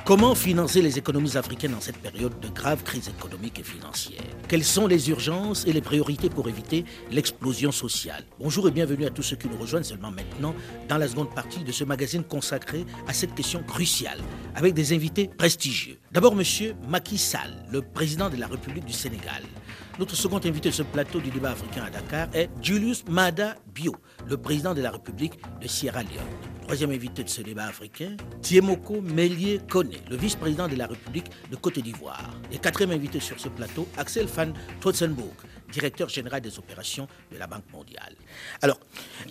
Comment 0.06 0.34
financer 0.34 0.82
les 0.82 0.98
économies 0.98 1.36
africaines 1.36 1.72
dans 1.74 1.82
cette 1.82 1.98
période 1.98 2.40
de 2.40 2.48
grave 2.48 2.84
crise 2.84 3.10
économique 3.10 3.60
et 3.60 3.64
financière? 3.64 4.22
Quelles 4.48 4.64
sont 4.64 4.88
les 4.88 5.10
urgences 5.10 5.66
et 5.66 5.74
les 5.74 5.82
priorités 5.82 6.30
pour 6.30 6.48
éviter 6.48 6.86
l'explosion 7.12 7.72
sociale? 7.72 8.24
Bonjour 8.40 8.68
et 8.68 8.72
bienvenue 8.72 9.06
à 9.06 9.10
tous 9.10 9.24
ceux 9.24 9.36
qui 9.36 9.50
nous 9.50 9.58
rejoignent 9.58 9.84
seulement 9.84 10.12
maintenant 10.12 10.56
dans 10.88 10.98
la 10.98 11.08
seconde 11.08 11.34
partie 11.36 11.64
de 11.66 11.72
ce 11.74 11.84
magazine 11.84 12.24
consacré 12.24 12.86
à 13.08 13.14
cette 13.14 13.36
question 13.36 13.62
cruciale 13.64 14.20
avec 14.56 14.74
des 14.74 14.94
invités 14.94 15.28
prestigieux. 15.28 16.00
D'abord, 16.14 16.36
monsieur 16.36 16.74
Macky 16.88 17.18
Sall, 17.18 17.66
le 17.72 17.82
président 17.82 18.30
de 18.30 18.38
la 18.38 18.48
République 18.48 18.86
du 18.86 18.94
Sénégal. 18.94 19.44
Notre 20.00 20.16
second 20.16 20.38
invité 20.38 20.70
de 20.70 20.74
ce 20.74 20.84
plateau 20.84 21.20
du 21.20 21.30
débat 21.30 21.52
africain 21.52 21.84
à 21.86 21.90
Dakar 21.90 22.28
est 22.34 22.50
Julius 22.62 23.04
Mada 23.10 23.56
Bio, 23.74 23.96
le 24.30 24.38
président 24.38 24.74
de 24.74 24.82
la 24.82 24.92
République 24.92 25.34
de 25.62 25.68
Sierra 25.68 26.04
Leone. 26.04 26.55
Troisième 26.66 26.90
invité 26.90 27.24
de 27.24 27.30
ce 27.30 27.44
débat 27.44 27.66
africain, 27.66 28.18
Tiemoko 28.42 29.00
Mélier 29.00 29.62
Kone, 29.70 29.92
le 30.10 30.18
vice-président 30.18 30.68
de 30.68 30.76
la 30.76 30.88
République 30.88 31.28
de 31.52 31.56
Côte 31.58 31.78
d'Ivoire. 31.78 32.32
Et 32.52 32.58
quatrième 32.58 32.90
invité 32.90 33.20
sur 33.20 33.40
ce 33.40 33.50
plateau, 33.50 33.88
Axel 33.98 34.26
van 34.26 34.48
Trotzenburg, 34.80 35.36
directeur 35.72 36.10
général 36.10 36.42
des 36.42 36.58
opérations 36.58 37.08
de 37.32 37.38
la 37.38 37.46
Banque 37.46 37.72
mondiale. 37.72 38.16
Alors, 38.64 38.80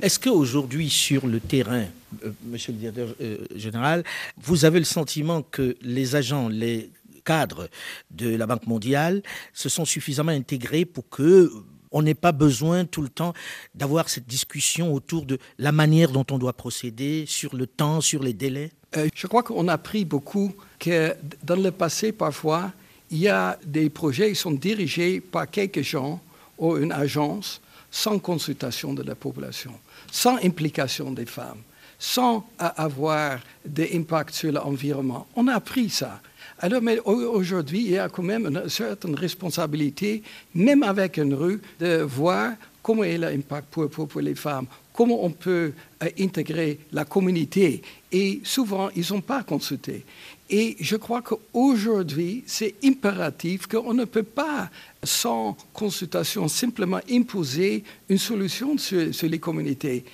est-ce 0.00 0.20
qu'aujourd'hui, 0.20 0.88
sur 0.88 1.26
le 1.26 1.40
terrain, 1.40 1.86
euh, 2.24 2.30
monsieur 2.44 2.70
le 2.72 2.78
directeur 2.78 3.08
euh, 3.20 3.38
général, 3.56 4.04
vous 4.40 4.64
avez 4.64 4.78
le 4.78 4.84
sentiment 4.84 5.42
que 5.42 5.76
les 5.82 6.14
agents, 6.14 6.48
les 6.48 6.92
cadre 7.24 7.68
de 8.10 8.36
la 8.36 8.46
Banque 8.46 8.66
mondiale 8.66 9.22
se 9.52 9.68
sont 9.68 9.84
suffisamment 9.84 10.30
intégrés 10.30 10.84
pour 10.84 11.08
que 11.08 11.50
on 11.94 12.02
n'ait 12.02 12.14
pas 12.14 12.32
besoin 12.32 12.84
tout 12.84 13.00
le 13.00 13.08
temps 13.08 13.32
d'avoir 13.74 14.10
cette 14.10 14.26
discussion 14.26 14.92
autour 14.92 15.24
de 15.24 15.38
la 15.58 15.72
manière 15.72 16.10
dont 16.10 16.26
on 16.30 16.38
doit 16.38 16.52
procéder, 16.52 17.24
sur 17.26 17.56
le 17.56 17.66
temps, 17.66 18.00
sur 18.02 18.22
les 18.22 18.34
délais 18.34 18.72
euh, 18.96 19.08
Je 19.14 19.26
crois 19.28 19.44
qu'on 19.44 19.68
a 19.68 19.74
appris 19.74 20.04
beaucoup 20.04 20.52
que 20.78 21.14
dans 21.44 21.56
le 21.56 21.70
passé, 21.70 22.12
parfois, 22.12 22.72
il 23.10 23.18
y 23.18 23.28
a 23.28 23.58
des 23.64 23.88
projets 23.88 24.30
qui 24.30 24.34
sont 24.34 24.50
dirigés 24.50 25.20
par 25.20 25.48
quelques 25.48 25.82
gens 25.82 26.20
ou 26.58 26.76
une 26.76 26.92
agence 26.92 27.60
sans 27.90 28.18
consultation 28.18 28.92
de 28.92 29.04
la 29.04 29.14
population, 29.14 29.72
sans 30.10 30.36
implication 30.38 31.12
des 31.12 31.26
femmes, 31.26 31.62
sans 31.96 32.44
avoir 32.58 33.38
des 33.64 33.96
impacts 33.96 34.34
sur 34.34 34.50
l'environnement. 34.50 35.28
On 35.36 35.46
a 35.46 35.54
appris 35.54 35.90
ça. 35.90 36.20
Alors, 36.58 36.82
mais 36.82 36.98
aujourd'hui, 37.00 37.80
il 37.80 37.90
y 37.92 37.98
a 37.98 38.08
quand 38.08 38.22
même 38.22 38.46
une 38.46 38.68
certaine 38.68 39.14
responsabilité, 39.14 40.22
même 40.54 40.82
avec 40.82 41.16
une 41.16 41.34
rue, 41.34 41.60
de 41.80 42.02
voir 42.02 42.52
comment 42.82 43.02
est 43.02 43.18
l'impact 43.18 43.68
pour, 43.70 43.88
pour, 43.88 44.20
les 44.20 44.34
femmes, 44.34 44.66
comment 44.92 45.24
on 45.24 45.30
peut 45.30 45.72
euh, 46.02 46.08
intégrer 46.20 46.78
la 46.92 47.04
communauté. 47.04 47.82
Et 48.12 48.40
souvent, 48.44 48.90
ils 48.94 49.06
n'ont 49.10 49.22
pas 49.22 49.42
consulté. 49.42 50.04
Et 50.50 50.76
je 50.78 50.96
crois 50.96 51.22
qu'aujourd'hui, 51.22 52.44
c'est 52.46 52.74
impératif 52.84 53.66
qu'on 53.66 53.94
ne 53.94 54.04
peut 54.04 54.22
pas, 54.22 54.70
sans 55.02 55.56
consultation, 55.72 56.46
simplement 56.46 57.00
imposer 57.10 57.82
une 58.08 58.18
solution 58.18 58.76
sur, 58.76 59.08
les 59.22 59.38
communautés. 59.38 60.04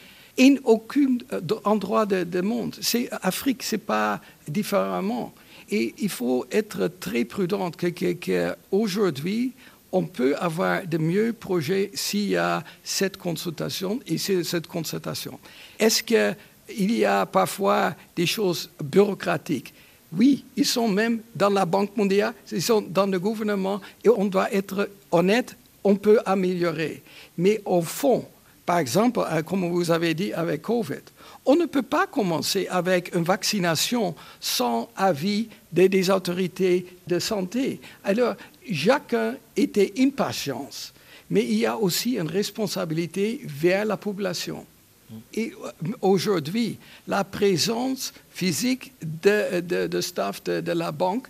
En 0.40 0.54
aucun 0.64 1.18
euh, 1.32 1.40
endroit 1.64 2.06
du 2.06 2.42
monde. 2.42 2.76
C'est, 2.80 3.08
Afrique, 3.20 3.64
ce 3.64 3.74
n'est 3.74 3.82
pas 3.82 4.20
différemment. 4.46 5.34
Et 5.70 5.94
il 5.98 6.08
faut 6.08 6.46
être 6.50 6.88
très 6.88 7.24
prudent 7.24 7.70
qu'aujourd'hui, 7.70 9.52
on 9.92 10.04
peut 10.04 10.36
avoir 10.36 10.86
de 10.86 10.98
mieux 10.98 11.32
projets 11.32 11.90
s'il 11.94 12.28
y 12.28 12.36
a 12.36 12.64
cette 12.82 13.16
consultation 13.16 14.00
et 14.06 14.18
cette 14.18 14.66
consultation. 14.66 15.38
Est-ce 15.78 16.02
qu'il 16.02 16.92
y 16.92 17.04
a 17.04 17.26
parfois 17.26 17.94
des 18.14 18.26
choses 18.26 18.70
bureaucratiques? 18.82 19.72
Oui, 20.12 20.44
ils 20.56 20.66
sont 20.66 20.88
même 20.88 21.20
dans 21.36 21.50
la 21.50 21.64
Banque 21.64 21.96
mondiale, 21.96 22.34
ils 22.50 22.62
sont 22.62 22.80
dans 22.82 23.06
le 23.06 23.18
gouvernement 23.20 23.80
et 24.04 24.08
on 24.08 24.24
doit 24.24 24.52
être 24.52 24.88
honnête, 25.12 25.56
on 25.84 25.94
peut 25.94 26.20
améliorer. 26.26 27.02
Mais 27.38 27.60
au 27.64 27.80
fond, 27.80 28.26
par 28.66 28.78
exemple, 28.78 29.20
euh, 29.20 29.42
comme 29.42 29.68
vous 29.68 29.90
avez 29.90 30.14
dit 30.14 30.32
avec 30.32 30.62
COVID, 30.62 31.02
on 31.46 31.56
ne 31.56 31.66
peut 31.66 31.82
pas 31.82 32.06
commencer 32.06 32.66
avec 32.70 33.14
une 33.14 33.24
vaccination 33.24 34.14
sans 34.40 34.88
avis 34.96 35.48
des, 35.72 36.10
autorités 36.10 36.86
de 37.06 37.18
santé. 37.18 37.80
Alors, 38.04 38.34
chacun 38.70 39.36
était 39.56 39.92
impatience, 39.98 40.92
mais 41.28 41.44
il 41.44 41.58
y 41.58 41.66
a 41.66 41.76
aussi 41.76 42.16
une 42.16 42.28
responsabilité 42.28 43.40
vers 43.44 43.84
la 43.84 43.96
population. 43.96 44.66
Et 45.34 45.52
euh, 45.52 45.70
aujourd'hui, 46.02 46.78
la 47.08 47.24
présence 47.24 48.12
physique 48.30 48.92
de, 49.02 50.00
staff 50.00 50.42
de, 50.44 50.60
de, 50.60 50.72
la 50.72 50.92
banque 50.92 51.26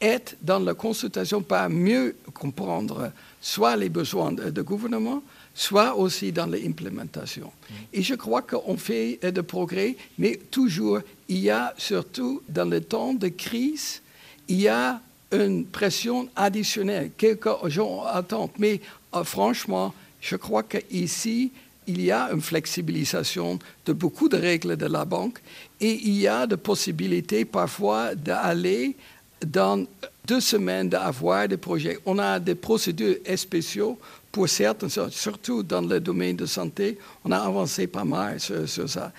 est 0.00 0.36
dans 0.40 0.60
la 0.60 0.74
consultation 0.74 1.42
pour 1.42 1.68
mieux 1.68 2.14
comprendre 2.32 3.10
soit 3.40 3.76
les 3.76 3.88
besoins 3.88 4.32
du 4.32 4.62
gouvernement, 4.62 5.22
soit 5.54 5.94
aussi 5.96 6.32
dans 6.32 6.46
l'implémentation. 6.46 7.52
Et 7.92 8.02
je 8.02 8.14
crois 8.14 8.42
qu'on 8.42 8.76
fait 8.76 9.18
de 9.22 9.40
progrès, 9.40 9.96
mais 10.18 10.38
toujours, 10.50 11.00
il 11.28 11.38
y 11.38 11.50
a 11.50 11.72
surtout 11.78 12.42
dans 12.48 12.68
le 12.68 12.80
temps 12.80 13.14
de 13.14 13.28
crise, 13.28 14.02
il 14.48 14.60
y 14.60 14.68
a 14.68 15.00
une 15.32 15.64
pression 15.64 16.28
additionnelle. 16.36 17.10
Quelques 17.16 17.68
gens 17.68 18.04
attendent. 18.04 18.50
Mais 18.58 18.80
euh, 19.14 19.24
franchement, 19.24 19.94
je 20.20 20.36
crois 20.36 20.62
qu'ici, 20.62 21.52
il 21.86 22.00
y 22.00 22.10
a 22.10 22.30
une 22.32 22.40
flexibilisation 22.40 23.58
de 23.84 23.92
beaucoup 23.92 24.28
de 24.28 24.36
règles 24.36 24.76
de 24.76 24.86
la 24.86 25.04
banque 25.04 25.40
et 25.80 25.92
il 25.92 26.18
y 26.18 26.26
a 26.26 26.46
de 26.46 26.56
possibilités 26.56 27.44
parfois 27.44 28.14
d'aller 28.14 28.96
dans 29.44 29.84
deux 30.26 30.40
semaines 30.40 30.88
d'avoir 30.88 31.46
des 31.46 31.58
projets. 31.58 31.98
On 32.06 32.18
a 32.18 32.40
des 32.40 32.54
procédures 32.54 33.16
spéciales 33.36 33.96
pour 34.34 34.48
certaines, 34.48 34.90
surtout 35.10 35.62
dans 35.62 35.80
le 35.80 36.00
domaine 36.00 36.34
de 36.34 36.44
santé, 36.44 36.98
on 37.24 37.30
a 37.30 37.38
avancé 37.38 37.86
pas 37.86 38.02
mal 38.02 38.40
sur, 38.40 38.66
ça. 38.90 39.12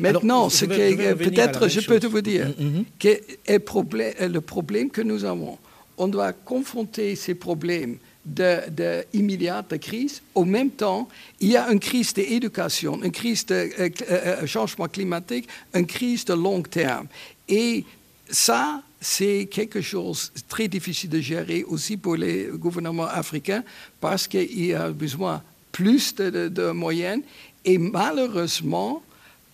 Maintenant, 0.00 0.50
ce 0.50 0.64
que 0.64 1.14
peut-être 1.14 1.68
je 1.68 1.80
peux 1.82 2.04
vous 2.04 2.20
dire, 2.20 2.48
mm, 2.48 2.64
mm, 2.64 2.78
mm. 2.80 2.84
que 2.98 4.28
le 4.28 4.40
problème 4.40 4.90
que 4.90 5.02
nous 5.02 5.24
avons, 5.24 5.56
on 5.96 6.08
doit 6.08 6.32
confronter 6.32 7.14
ces 7.14 7.36
problèmes 7.36 7.98
de, 8.24 8.68
de, 8.68 9.04
de 9.12 9.76
crise. 9.76 10.20
Au 10.34 10.44
même 10.44 10.70
temps, 10.70 11.08
il 11.38 11.50
y 11.50 11.56
a 11.56 11.70
une 11.70 11.78
crise 11.78 12.12
d'éducation, 12.12 13.00
une 13.04 13.12
crise 13.12 13.46
de 13.46 13.54
euh, 13.54 13.68
euh, 13.78 13.88
euh, 14.10 14.46
changement 14.46 14.88
climatique, 14.88 15.48
une 15.74 15.86
crise 15.86 16.24
de 16.24 16.34
long 16.34 16.60
terme. 16.60 17.06
Et 17.48 17.84
ça, 18.28 18.82
c'est 19.00 19.46
quelque 19.50 19.80
chose 19.80 20.32
de 20.34 20.40
très 20.48 20.68
difficile 20.68 21.10
de 21.10 21.20
gérer 21.20 21.64
aussi 21.64 21.96
pour 21.96 22.16
les 22.16 22.48
gouvernements 22.52 23.06
africains 23.06 23.62
parce 24.00 24.26
qu'il 24.26 24.66
y 24.66 24.72
a 24.72 24.90
besoin 24.90 25.42
plus 25.72 26.14
de, 26.14 26.70
moyens 26.70 27.22
et 27.64 27.78
malheureusement, 27.78 29.02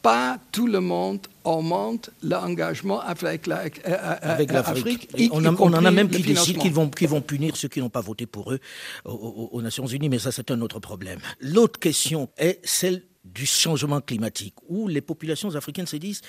pas 0.03 0.39
tout 0.51 0.67
le 0.67 0.81
monde 0.81 1.21
augmente 1.45 2.11
l'engagement 2.23 3.01
avec 3.01 3.47
l'Afrique. 3.47 5.09
On, 5.31 5.45
on, 5.45 5.73
en 5.73 5.85
a 5.85 5.91
même 5.91 6.09
qui 6.09 6.23
décident 6.23 6.61
qu'ils 6.61 6.73
vont, 6.73 6.91
vont 7.09 7.21
punir 7.21 7.57
ceux 7.57 7.69
qui 7.69 7.81
n'ont 7.81 7.89
pas 7.89 8.01
voté 8.01 8.27
pour 8.27 8.53
eux 8.53 8.61
aux, 9.05 9.49
aux 9.53 9.63
Nations 9.63 9.87
Unies, 9.87 10.09
mais 10.09 10.19
ça 10.19 10.31
c'est 10.33 10.51
un 10.51 10.61
autre 10.61 10.81
problème. 10.81 11.19
L'autre 11.41 11.79
question 11.81 12.29
est 12.37 12.61
celle 12.65 13.03
du 13.25 13.47
changement 13.47 14.01
climatique, 14.01 14.55
où 14.69 14.89
les 14.89 15.01
populations 15.01 15.55
africaines 15.55 15.87
se 15.87 15.97
disent 15.97 16.23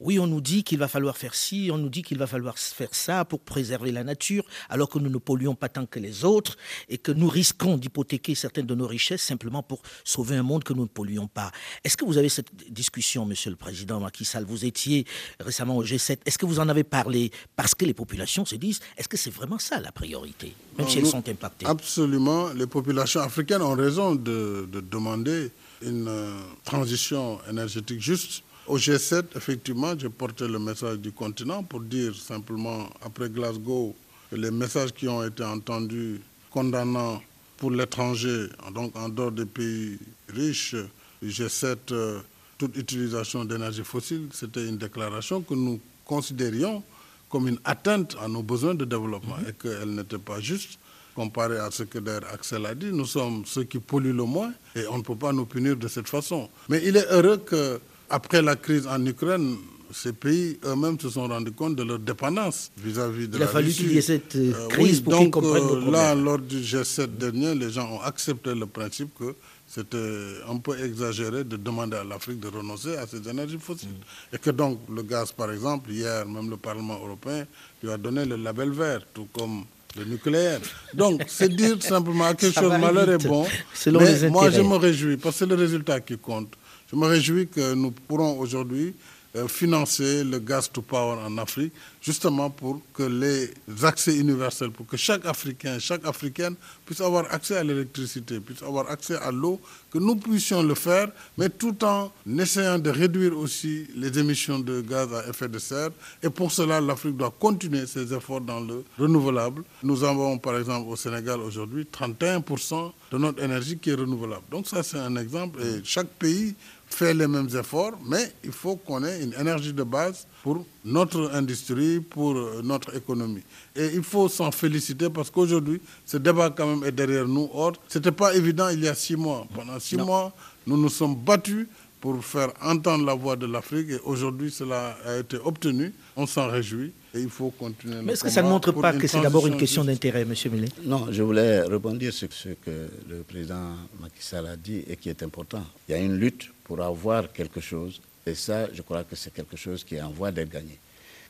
oui, 0.00 0.18
on 0.20 0.28
nous 0.28 0.40
dit 0.40 0.62
qu'il 0.62 0.78
va 0.78 0.86
falloir 0.86 1.16
faire 1.16 1.34
ci, 1.34 1.70
on 1.72 1.78
nous 1.78 1.88
dit 1.88 2.02
qu'il 2.02 2.18
va 2.18 2.28
falloir 2.28 2.56
faire 2.56 2.94
ça 2.94 3.24
pour 3.24 3.40
préserver 3.40 3.90
la 3.90 4.04
nature, 4.04 4.44
alors 4.68 4.88
que 4.88 4.98
nous 5.00 5.10
ne 5.10 5.18
polluons 5.18 5.56
pas 5.56 5.68
tant 5.68 5.86
que 5.86 5.98
les 5.98 6.24
autres 6.24 6.56
et 6.88 6.98
que 6.98 7.10
nous 7.10 7.28
risquons 7.28 7.76
d'hypothéquer 7.76 8.36
certaines 8.36 8.66
de 8.66 8.76
nos 8.76 8.86
richesses 8.86 9.22
simplement 9.22 9.62
pour 9.62 9.82
sauver 10.04 10.36
un 10.36 10.44
monde 10.44 10.62
que 10.62 10.72
nous 10.72 10.82
ne 10.82 10.88
polluons 10.88 11.26
pas. 11.26 11.50
Est-ce 11.82 11.96
que 11.96 12.04
vous 12.04 12.16
avez 12.16 12.28
cette 12.28 12.50
discussion, 12.72 13.26
Monsieur 13.26 13.50
le 13.50 13.56
Président 13.56 13.98
Macky 13.98 14.24
Sall? 14.24 14.44
Vous 14.44 14.64
étiez 14.64 15.04
récemment 15.40 15.76
au 15.76 15.84
G7. 15.84 16.18
Est-ce 16.24 16.38
que 16.38 16.46
vous 16.46 16.60
en 16.60 16.68
avez 16.68 16.84
parlé? 16.84 17.32
Parce 17.56 17.74
que 17.74 17.84
les 17.84 17.94
populations 17.94 18.44
se 18.44 18.54
disent 18.54 18.78
est-ce 18.96 19.08
que 19.08 19.16
c'est 19.16 19.30
vraiment 19.30 19.58
ça 19.58 19.80
la 19.80 19.90
priorité, 19.90 20.54
même 20.78 20.88
si 20.88 20.98
elles 20.98 21.06
sont 21.06 21.28
impactées 21.28 21.66
Absolument. 21.66 22.50
Les 22.52 22.68
populations 22.68 23.20
africaines 23.20 23.62
ont 23.62 23.74
raison 23.74 24.14
de, 24.14 24.68
de 24.70 24.80
demander 24.80 25.50
une 25.82 26.08
euh, 26.08 26.36
transition 26.64 27.40
énergétique 27.48 28.00
juste 28.00 28.42
au 28.68 28.76
G7, 28.78 29.24
effectivement, 29.36 29.94
j'ai 29.98 30.08
porté 30.10 30.46
le 30.46 30.58
message 30.58 30.98
du 30.98 31.10
continent 31.12 31.62
pour 31.62 31.80
dire 31.80 32.14
simplement, 32.14 32.88
après 33.02 33.28
Glasgow, 33.30 33.94
que 34.30 34.36
les 34.36 34.50
messages 34.50 34.92
qui 34.92 35.08
ont 35.08 35.24
été 35.24 35.42
entendus 35.42 36.20
condamnant 36.50 37.22
pour 37.56 37.70
l'étranger, 37.70 38.46
donc 38.74 38.94
en 38.96 39.08
dehors 39.08 39.32
des 39.32 39.46
pays 39.46 39.98
riches, 40.28 40.76
du 41.20 41.30
G7, 41.30 41.76
euh, 41.92 42.20
toute 42.58 42.76
utilisation 42.76 43.44
d'énergie 43.44 43.82
fossile, 43.84 44.28
c'était 44.32 44.66
une 44.68 44.76
déclaration 44.76 45.40
que 45.40 45.54
nous 45.54 45.80
considérions 46.04 46.82
comme 47.28 47.48
une 47.48 47.58
atteinte 47.64 48.16
à 48.20 48.28
nos 48.28 48.42
besoins 48.42 48.74
de 48.74 48.84
développement 48.84 49.36
mm-hmm. 49.36 49.50
et 49.50 49.52
qu'elle 49.54 49.94
n'était 49.94 50.18
pas 50.18 50.40
juste 50.40 50.78
comparée 51.14 51.58
à 51.58 51.70
ce 51.70 51.82
que 51.82 51.98
d'ailleurs 51.98 52.28
Axel 52.32 52.64
a 52.66 52.74
dit. 52.74 52.90
Nous 52.92 53.04
sommes 53.04 53.42
ceux 53.44 53.64
qui 53.64 53.78
polluent 53.80 54.12
le 54.16 54.24
moins 54.24 54.52
et 54.76 54.86
on 54.88 54.98
ne 54.98 55.02
peut 55.02 55.16
pas 55.16 55.32
nous 55.32 55.46
punir 55.46 55.76
de 55.76 55.88
cette 55.88 56.08
façon. 56.08 56.48
Mais 56.68 56.80
il 56.84 56.96
est 56.96 57.06
heureux 57.10 57.38
que 57.38 57.80
après 58.10 58.42
la 58.42 58.56
crise 58.56 58.86
en 58.86 59.04
Ukraine, 59.04 59.56
ces 59.92 60.12
pays 60.12 60.58
eux-mêmes 60.64 60.98
se 61.00 61.08
sont 61.10 61.26
rendus 61.26 61.52
compte 61.52 61.76
de 61.76 61.82
leur 61.82 61.98
dépendance 61.98 62.70
vis-à-vis 62.76 63.28
de 63.28 63.38
la 63.38 63.44
Il 63.44 63.48
a 63.48 63.52
fallu 63.52 63.72
qu'il 63.72 63.92
y 63.92 63.98
ait 63.98 64.02
cette 64.02 64.36
euh, 64.36 64.52
euh, 64.54 64.68
crise 64.68 65.00
pour 65.00 65.18
qu'ils 65.18 65.30
comprennent 65.30 65.84
le 65.84 65.90
Là, 65.90 66.14
lors 66.14 66.38
du 66.38 66.58
G7 66.58 67.06
dernier, 67.16 67.54
les 67.54 67.70
gens 67.70 67.90
ont 67.90 68.00
accepté 68.02 68.54
le 68.54 68.66
principe 68.66 69.10
que 69.18 69.34
c'était 69.66 70.36
un 70.48 70.56
peu 70.58 70.82
exagéré 70.82 71.44
de 71.44 71.56
demander 71.56 71.96
à 71.96 72.04
l'Afrique 72.04 72.40
de 72.40 72.48
renoncer 72.48 72.96
à 72.96 73.06
ses 73.06 73.26
énergies 73.28 73.58
fossiles. 73.58 73.88
Mm. 73.90 74.34
Et 74.36 74.38
que 74.38 74.50
donc 74.50 74.80
le 74.94 75.02
gaz, 75.02 75.32
par 75.32 75.50
exemple, 75.52 75.90
hier, 75.90 76.26
même 76.26 76.50
le 76.50 76.56
Parlement 76.56 76.98
européen 77.02 77.46
lui 77.82 77.90
a 77.90 77.96
donné 77.96 78.24
le 78.24 78.36
label 78.36 78.70
vert, 78.70 79.00
tout 79.14 79.28
comme 79.32 79.64
le 79.96 80.04
nucléaire. 80.04 80.60
Donc, 80.94 81.22
c'est 81.28 81.48
dire 81.54 81.82
simplement 81.82 82.24
à 82.26 82.34
quelque 82.34 82.54
chose, 82.58 82.72
malheur 82.78 83.08
est 83.10 83.26
bon. 83.26 83.46
mais 83.86 84.28
moi, 84.30 84.50
je 84.50 84.60
me 84.60 84.76
réjouis, 84.76 85.16
parce 85.16 85.34
que 85.36 85.38
c'est 85.40 85.46
le 85.50 85.54
résultat 85.54 86.00
qui 86.00 86.16
compte. 86.18 86.52
Je 86.90 86.96
me 86.96 87.06
réjouis 87.06 87.48
que 87.48 87.74
nous 87.74 87.90
pourrons 87.90 88.38
aujourd'hui 88.38 88.94
euh, 89.36 89.46
financer 89.46 90.24
le 90.24 90.38
gas 90.38 90.70
to 90.72 90.80
power 90.80 91.18
en 91.22 91.36
Afrique, 91.36 91.74
justement 92.00 92.48
pour 92.48 92.80
que 92.94 93.02
les 93.02 93.50
accès 93.84 94.16
universels, 94.16 94.70
pour 94.70 94.86
que 94.86 94.96
chaque 94.96 95.26
Africain, 95.26 95.78
chaque 95.78 96.06
Africaine 96.06 96.54
puisse 96.86 97.02
avoir 97.02 97.30
accès 97.30 97.58
à 97.58 97.62
l'électricité, 97.62 98.40
puisse 98.40 98.62
avoir 98.62 98.90
accès 98.90 99.16
à 99.16 99.30
l'eau, 99.30 99.60
que 99.92 99.98
nous 99.98 100.16
puissions 100.16 100.62
le 100.62 100.74
faire, 100.74 101.08
mais 101.36 101.50
tout 101.50 101.76
en 101.84 102.10
essayant 102.38 102.78
de 102.78 102.88
réduire 102.88 103.36
aussi 103.36 103.86
les 103.94 104.18
émissions 104.18 104.58
de 104.60 104.80
gaz 104.80 105.12
à 105.12 105.28
effet 105.28 105.48
de 105.48 105.58
serre. 105.58 105.90
Et 106.22 106.30
pour 106.30 106.50
cela, 106.50 106.80
l'Afrique 106.80 107.18
doit 107.18 107.34
continuer 107.38 107.86
ses 107.86 108.14
efforts 108.14 108.40
dans 108.40 108.60
le 108.60 108.82
renouvelable. 108.98 109.62
Nous 109.82 110.04
avons, 110.04 110.38
par 110.38 110.56
exemple, 110.58 110.88
au 110.88 110.96
Sénégal 110.96 111.40
aujourd'hui, 111.40 111.86
31% 111.92 112.92
de 113.12 113.18
notre 113.18 113.42
énergie 113.42 113.76
qui 113.76 113.90
est 113.90 113.94
renouvelable. 113.94 114.44
Donc 114.50 114.66
ça, 114.66 114.82
c'est 114.82 114.98
un 114.98 115.16
exemple. 115.16 115.60
Et 115.60 115.80
chaque 115.84 116.08
pays 116.18 116.54
fait 116.90 117.14
les 117.14 117.26
mêmes 117.26 117.48
efforts, 117.58 117.92
mais 118.06 118.32
il 118.44 118.52
faut 118.52 118.76
qu'on 118.76 119.04
ait 119.04 119.22
une 119.22 119.34
énergie 119.34 119.72
de 119.72 119.82
base 119.82 120.26
pour 120.42 120.64
notre 120.84 121.30
industrie, 121.34 122.00
pour 122.00 122.36
euh, 122.36 122.60
notre 122.64 122.96
économie. 122.96 123.42
Et 123.76 123.90
il 123.94 124.02
faut 124.02 124.28
s'en 124.28 124.50
féliciter 124.50 125.08
parce 125.10 125.30
qu'aujourd'hui, 125.30 125.80
ce 126.04 126.16
débat 126.16 126.50
quand 126.50 126.66
même 126.66 126.84
est 126.84 126.92
derrière 126.92 127.26
nous. 127.28 127.48
Or, 127.52 127.72
ce 127.88 127.98
n'était 127.98 128.12
pas 128.12 128.34
évident 128.34 128.68
il 128.70 128.82
y 128.82 128.88
a 128.88 128.94
six 128.94 129.16
mois. 129.16 129.46
Pendant 129.54 129.78
six 129.78 129.96
mois, 129.96 130.32
nous 130.66 130.76
nous 130.76 130.88
sommes 130.88 131.14
battus 131.14 131.66
pour 132.00 132.24
faire 132.24 132.52
entendre 132.62 133.04
la 133.04 133.14
voix 133.14 133.36
de 133.36 133.46
l'Afrique 133.46 133.88
et 133.90 133.98
aujourd'hui 134.04 134.50
cela 134.50 134.96
a 135.04 135.18
été 135.18 135.36
obtenu. 135.44 135.92
On 136.16 136.26
s'en 136.26 136.48
réjouit 136.48 136.92
et 137.14 137.20
il 137.20 137.28
faut 137.30 137.50
continuer. 137.50 137.96
Mais 138.02 138.12
est-ce 138.12 138.24
que 138.24 138.30
ça 138.30 138.42
ne 138.42 138.48
montre 138.48 138.72
pas 138.72 138.92
que 138.92 139.06
c'est 139.06 139.20
d'abord 139.20 139.46
une 139.46 139.56
question 139.56 139.84
d'intérêt, 139.84 140.22
M. 140.22 140.34
Millet? 140.52 140.68
Non, 140.84 141.08
je 141.10 141.22
voulais 141.22 141.62
rebondir 141.62 142.12
sur 142.12 142.28
ce 142.32 142.50
que 142.50 142.88
le 143.08 143.22
président 143.22 143.72
Macky 144.00 144.22
Sall 144.22 144.46
a 144.46 144.56
dit 144.56 144.82
et 144.88 144.96
qui 144.96 145.08
est 145.08 145.22
important. 145.22 145.62
Il 145.88 145.92
y 145.92 145.94
a 145.94 145.98
une 145.98 146.16
lutte 146.16 146.50
pour 146.68 146.80
avoir 146.82 147.32
quelque 147.32 147.60
chose 147.60 148.00
et 148.26 148.34
ça, 148.34 148.68
je 148.72 148.82
crois 148.82 149.04
que 149.04 149.16
c'est 149.16 149.32
quelque 149.32 149.56
chose 149.56 149.82
qui 149.82 149.94
est 149.94 150.02
en 150.02 150.10
voie 150.10 150.30
d'être 150.30 150.50
gagné. 150.50 150.78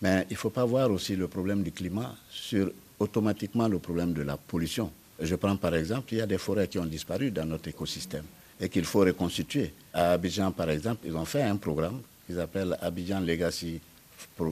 Mais 0.03 0.27
il 0.29 0.33
ne 0.33 0.39
faut 0.39 0.51
pas 0.51 0.65
voir 0.65 0.91
aussi 0.91 1.15
le 1.15 1.29
problème 1.29 1.63
du 1.63 1.71
climat 1.71 2.13
sur 2.29 2.73
automatiquement 2.99 3.69
le 3.69 3.79
problème 3.79 4.13
de 4.13 4.23
la 4.23 4.37
pollution. 4.37 4.91
Je 5.21 5.37
prends 5.37 5.57
par 5.57 5.77
exemple, 5.77 6.13
il 6.13 6.19
y 6.19 6.21
a 6.21 6.27
des 6.27 6.39
forêts 6.39 6.67
qui 6.67 6.79
ont 6.79 6.87
disparu 6.87 7.31
dans 7.31 7.45
notre 7.45 7.69
écosystème 7.69 8.25
et 8.61 8.69
qu'il 8.69 8.85
faut 8.85 9.01
reconstituer. 9.01 9.73
À 9.95 10.13
Abidjan, 10.13 10.51
par 10.51 10.71
exemple, 10.71 11.07
ils 11.07 11.17
ont 11.17 11.25
fait 11.25 11.43
un 11.43 11.57
programme 11.57 12.01
qu'ils 12.27 12.41
appellent 12.41 12.77
Abidjan 12.81 13.21
Legacy 13.21 13.81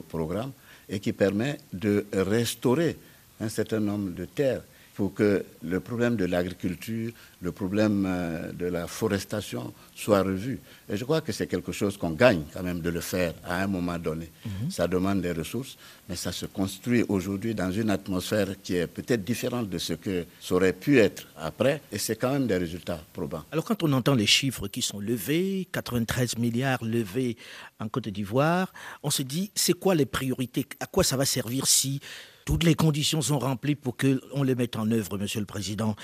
Programme 0.07 0.51
et 0.87 1.01
qui 1.01 1.11
permet 1.11 1.57
de 1.73 2.05
restaurer 2.13 2.95
un 3.41 3.49
certain 3.49 3.81
nombre 3.81 4.11
de 4.11 4.23
terres 4.23 4.61
pour 4.97 5.13
que 5.13 5.45
le 5.63 5.79
problème 5.79 6.15
de 6.15 6.25
l'agriculture, 6.25 7.11
le 7.39 7.51
problème 7.51 8.03
euh, 8.07 8.51
de 8.51 8.65
la 8.65 8.87
forestation 8.87 9.71
soit 9.95 10.23
revu. 10.23 10.59
Et 10.89 10.97
je 10.97 11.03
crois 11.05 11.21
que 11.21 11.31
c'est 11.31 11.45
quelque 11.45 11.71
chose 11.71 11.97
qu'on 11.97 12.09
gagne 12.13 12.41
quand 12.51 12.63
même 12.63 12.81
de 12.81 12.89
le 12.89 12.99
faire 12.99 13.35
à 13.45 13.61
un 13.61 13.67
moment 13.67 13.99
donné. 13.99 14.27
Mhm. 14.43 14.71
Ça 14.71 14.87
demande 14.87 15.21
des 15.21 15.33
ressources, 15.33 15.77
mais 16.09 16.15
ça 16.15 16.31
se 16.31 16.47
construit 16.47 17.05
aujourd'hui 17.09 17.53
dans 17.53 17.71
une 17.71 17.91
atmosphère 17.91 18.47
qui 18.63 18.77
est 18.77 18.87
peut-être 18.87 19.23
différente 19.23 19.69
de 19.69 19.77
ce 19.77 19.93
que 19.93 20.25
ça 20.41 20.55
aurait 20.55 20.73
pu 20.73 20.97
être 20.97 21.27
après, 21.37 21.79
et 21.91 21.99
c'est 21.99 22.15
quand 22.15 22.31
même 22.31 22.47
des 22.47 22.57
résultats 22.57 22.99
probants. 23.13 23.43
Alors 23.51 23.65
quand 23.65 23.83
on 23.83 23.93
entend 23.93 24.15
les 24.15 24.25
chiffres 24.25 24.67
qui 24.67 24.81
sont 24.81 24.99
levés, 24.99 25.67
93 25.73 26.39
milliards 26.39 26.83
levés 26.83 27.37
en 27.79 27.87
Côte 27.87 28.09
d'Ivoire, 28.09 28.73
on 29.03 29.11
se 29.11 29.21
dit, 29.21 29.51
c'est 29.53 29.73
quoi 29.73 29.93
les 29.93 30.07
priorités? 30.07 30.65
À 30.79 30.87
quoi 30.87 31.03
ça 31.03 31.17
va 31.17 31.25
servir 31.25 31.67
si 31.67 32.01
toutes 32.47 32.63
les 32.63 32.75
conditions 32.75 33.21
sont 33.21 33.39
remplies 33.39 33.75
pour 33.75 33.97
qu'on 33.97 34.41
les 34.41 34.55
mette 34.55 34.77
en 34.77 34.89
œuvre, 34.89 35.17
Monsieur 35.17 35.41
le 35.41 35.45
Président. 35.45 35.97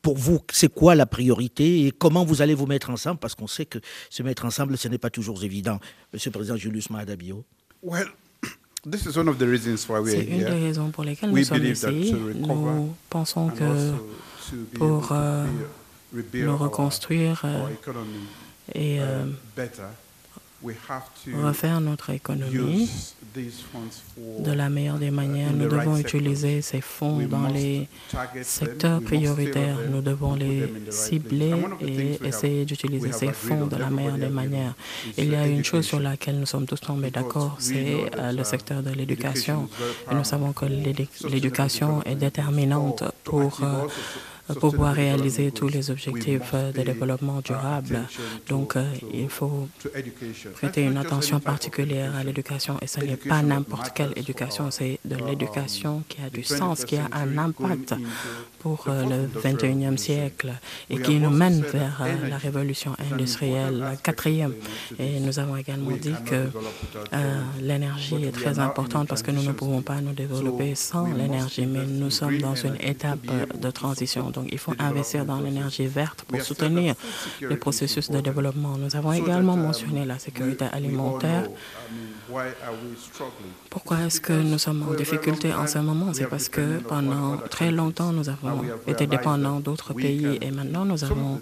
Pour 0.00 0.16
vous, 0.16 0.40
c'est 0.50 0.72
quoi 0.72 0.94
la 0.94 1.04
priorité 1.04 1.84
et 1.86 1.90
comment 1.90 2.24
vous 2.24 2.40
allez 2.40 2.54
vous 2.54 2.64
mettre 2.64 2.88
ensemble? 2.88 3.18
Parce 3.20 3.34
qu'on 3.34 3.46
sait 3.46 3.66
que 3.66 3.78
se 4.08 4.22
mettre 4.22 4.46
ensemble, 4.46 4.78
ce 4.78 4.88
n'est 4.88 4.96
pas 4.96 5.10
toujours 5.10 5.44
évident. 5.44 5.78
Monsieur 6.14 6.30
le 6.30 6.32
Président 6.32 6.56
Julius 6.56 6.88
Mahadabio. 6.88 7.44
Well, 7.82 8.06
this 8.90 9.04
is 9.04 9.18
one 9.18 9.28
of 9.28 9.36
the 9.36 9.42
reasons 9.42 9.86
why 9.90 10.00
C'est 10.10 10.24
une 10.24 10.38
des 10.38 10.44
raisons 10.46 10.90
pour 10.90 11.04
lesquelles 11.04 11.32
nous 11.32 11.44
sommes 11.44 11.66
ici. 11.66 12.14
Nous 12.34 12.94
pensons 13.10 13.48
que 13.50 13.92
pour 14.78 15.10
euh, 15.12 15.44
nous 16.32 16.56
reconstruire 16.56 17.42
euh, 17.44 17.68
et 18.74 19.02
euh, 19.02 19.26
refaire 20.62 21.80
notre 21.80 22.10
économie 22.10 22.88
de 24.40 24.52
la 24.52 24.68
meilleure 24.68 24.98
des 24.98 25.10
manières. 25.10 25.52
Nous 25.52 25.68
devons 25.68 25.96
utiliser 25.96 26.62
ces 26.62 26.80
fonds 26.80 27.18
dans 27.26 27.48
les 27.48 27.88
secteurs 28.42 29.00
prioritaires. 29.00 29.76
Nous 29.90 30.00
devons 30.02 30.34
les 30.34 30.72
cibler 30.90 31.54
et 31.80 32.18
essayer 32.26 32.64
d'utiliser 32.64 33.12
ces 33.12 33.32
fonds 33.32 33.66
de 33.66 33.76
la 33.76 33.90
meilleure 33.90 34.18
des 34.18 34.28
manières. 34.28 34.74
Il 35.16 35.30
y 35.30 35.36
a 35.36 35.46
une 35.46 35.64
chose 35.64 35.86
sur 35.86 36.00
laquelle 36.00 36.38
nous 36.38 36.46
sommes 36.46 36.66
tous 36.66 36.80
tombés 36.80 37.10
d'accord, 37.10 37.56
c'est 37.58 38.10
euh, 38.18 38.32
le 38.32 38.44
secteur 38.44 38.82
de 38.82 38.90
l'éducation. 38.90 39.68
Nous 40.12 40.24
savons 40.24 40.52
que 40.52 40.66
l'éducation 40.66 42.02
est 42.04 42.16
déterminante 42.16 43.04
pour 43.24 43.60
pour 44.58 44.70
pouvoir 44.72 44.94
réaliser 44.94 45.50
tous 45.52 45.68
les 45.68 45.90
objectifs 45.90 46.54
de 46.54 46.82
développement 46.82 47.40
durable. 47.40 48.00
Donc, 48.48 48.76
euh, 48.76 48.84
il 49.12 49.28
faut 49.28 49.68
prêter 50.54 50.82
une 50.82 50.96
attention 50.96 51.40
particulière 51.40 52.14
à 52.16 52.24
l'éducation 52.24 52.76
et 52.82 52.86
ce 52.86 53.00
n'est 53.00 53.16
pas 53.16 53.42
n'importe 53.42 53.92
quelle 53.94 54.12
éducation, 54.16 54.70
c'est 54.70 54.98
de 55.04 55.16
l'éducation 55.16 56.02
qui 56.08 56.18
a 56.22 56.30
du 56.30 56.42
sens, 56.42 56.84
qui 56.84 56.96
a 56.96 57.08
un 57.12 57.38
impact 57.38 57.94
pour 58.58 58.84
euh, 58.88 59.04
le 59.04 59.40
21e 59.40 59.96
siècle 59.96 60.52
et 60.88 61.00
qui 61.00 61.18
nous 61.18 61.30
mène 61.30 61.62
vers 61.62 62.02
euh, 62.02 62.28
la 62.28 62.38
révolution 62.38 62.94
industrielle 63.12 63.84
quatrième. 64.02 64.54
Et 64.98 65.20
nous 65.20 65.38
avons 65.38 65.56
également 65.56 65.90
dit 65.92 66.14
que 66.26 66.48
l'énergie 67.60 68.24
est 68.24 68.32
très 68.32 68.58
importante 68.58 69.08
parce 69.08 69.22
que 69.22 69.30
nous 69.30 69.42
ne 69.42 69.52
pouvons 69.52 69.82
pas 69.82 70.00
nous 70.00 70.12
développer 70.12 70.74
sans 70.74 71.06
l'énergie, 71.12 71.66
mais 71.66 71.86
nous 71.86 72.10
sommes 72.10 72.38
dans 72.38 72.54
une 72.54 72.76
étape 72.80 73.20
de 73.58 73.70
transition. 73.70 74.30
Donc, 74.40 74.48
il 74.52 74.58
faut 74.58 74.72
investir 74.78 75.26
dans 75.26 75.38
l'énergie 75.40 75.86
verte 75.86 76.22
pour 76.26 76.40
soutenir 76.40 76.94
le 77.42 77.56
processus 77.56 78.10
de 78.10 78.20
développement. 78.20 78.78
Nous 78.78 78.96
avons 78.96 79.12
également 79.12 79.54
mentionné 79.56 80.06
la 80.06 80.18
sécurité 80.18 80.64
alimentaire. 80.72 81.44
Pourquoi 83.68 83.98
est-ce 84.06 84.20
que 84.20 84.32
nous 84.32 84.56
sommes 84.58 84.82
en 84.88 84.94
difficulté 84.94 85.52
en 85.52 85.66
ce 85.66 85.78
moment? 85.78 86.14
C'est 86.14 86.26
parce 86.26 86.48
que 86.48 86.78
pendant 86.78 87.36
très 87.50 87.70
longtemps, 87.70 88.12
nous 88.12 88.28
avons 88.30 88.62
été 88.86 89.06
dépendants 89.06 89.60
d'autres 89.60 89.92
pays 89.92 90.38
et 90.40 90.50
maintenant 90.50 90.84
nous 90.86 91.02
avons 91.04 91.40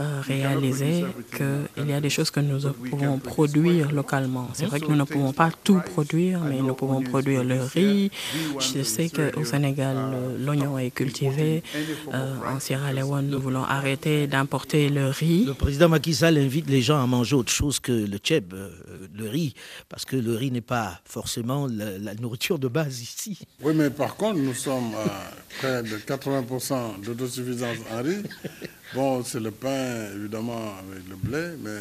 euh, 0.00 0.20
réalisé 0.22 1.04
qu'il 1.36 1.88
y 1.88 1.92
a 1.92 2.00
des 2.00 2.10
choses 2.10 2.30
que 2.32 2.40
nous 2.40 2.60
pouvons 2.90 3.18
produire 3.18 3.92
localement. 3.92 4.48
C'est 4.54 4.66
vrai 4.66 4.80
que 4.80 4.86
nous 4.86 4.96
ne 4.96 5.04
pouvons 5.04 5.32
pas 5.32 5.50
tout 5.62 5.80
produire, 5.94 6.40
mais 6.40 6.60
nous 6.60 6.74
pouvons 6.74 7.00
produire 7.02 7.44
le 7.44 7.60
riz. 7.62 8.10
Je 8.58 8.82
sais 8.82 9.08
qu'au 9.08 9.44
Sénégal, 9.44 9.96
l'oignon 10.44 10.78
est 10.78 10.90
cultivé. 10.90 11.62
Euh, 12.14 12.29
en 12.46 12.60
Sierra 12.60 12.92
Leone, 12.92 13.28
nous 13.28 13.40
voulons 13.40 13.62
arrêter 13.64 14.26
d'importer 14.26 14.88
le 14.88 15.08
riz. 15.08 15.44
Le 15.44 15.54
président 15.54 15.88
Macky 15.88 16.14
Sall 16.14 16.38
invite 16.38 16.68
les 16.68 16.82
gens 16.82 17.02
à 17.02 17.06
manger 17.06 17.36
autre 17.36 17.52
chose 17.52 17.80
que 17.80 17.92
le 17.92 18.18
tchèb, 18.18 18.52
euh, 18.54 18.70
le 19.14 19.28
riz, 19.28 19.54
parce 19.88 20.04
que 20.04 20.16
le 20.16 20.34
riz 20.34 20.50
n'est 20.50 20.60
pas 20.60 21.00
forcément 21.04 21.66
la, 21.68 22.14
nourriture 22.14 22.58
de 22.58 22.68
base 22.68 23.00
ici. 23.00 23.38
Oui, 23.62 23.72
mais 23.74 23.90
par 23.90 24.16
contre, 24.16 24.38
nous 24.38 24.54
sommes 24.54 24.94
à 24.94 25.30
près 25.58 25.82
de 25.82 25.96
80% 25.98 27.00
d'autosuffisance 27.04 27.78
en 27.92 28.02
riz. 28.02 28.22
Bon, 28.94 29.22
c'est 29.22 29.40
le 29.40 29.52
pain, 29.52 30.08
évidemment, 30.16 30.74
avec 30.78 31.08
le 31.08 31.16
blé, 31.16 31.56
mais 31.62 31.78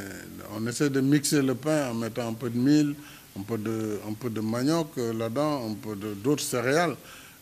on 0.56 0.66
essaie 0.68 0.90
de 0.92 1.02
mixer 1.02 1.42
le 1.42 1.56
pain 1.56 1.90
en 1.90 1.96
mettant 1.96 2.28
un 2.30 2.34
peu 2.34 2.50
de 2.50 2.58
mil, 2.58 2.94
un 3.38 3.42
peu 3.42 3.58
de, 3.58 4.00
un 4.08 4.14
peu 4.14 4.30
de 4.30 4.42
manioc 4.42 4.90
euh, 4.98 5.14
là-dedans, 5.14 5.72
un 5.72 5.74
peu 5.74 5.96
d'autres 5.96 6.44
céréales. 6.44 6.96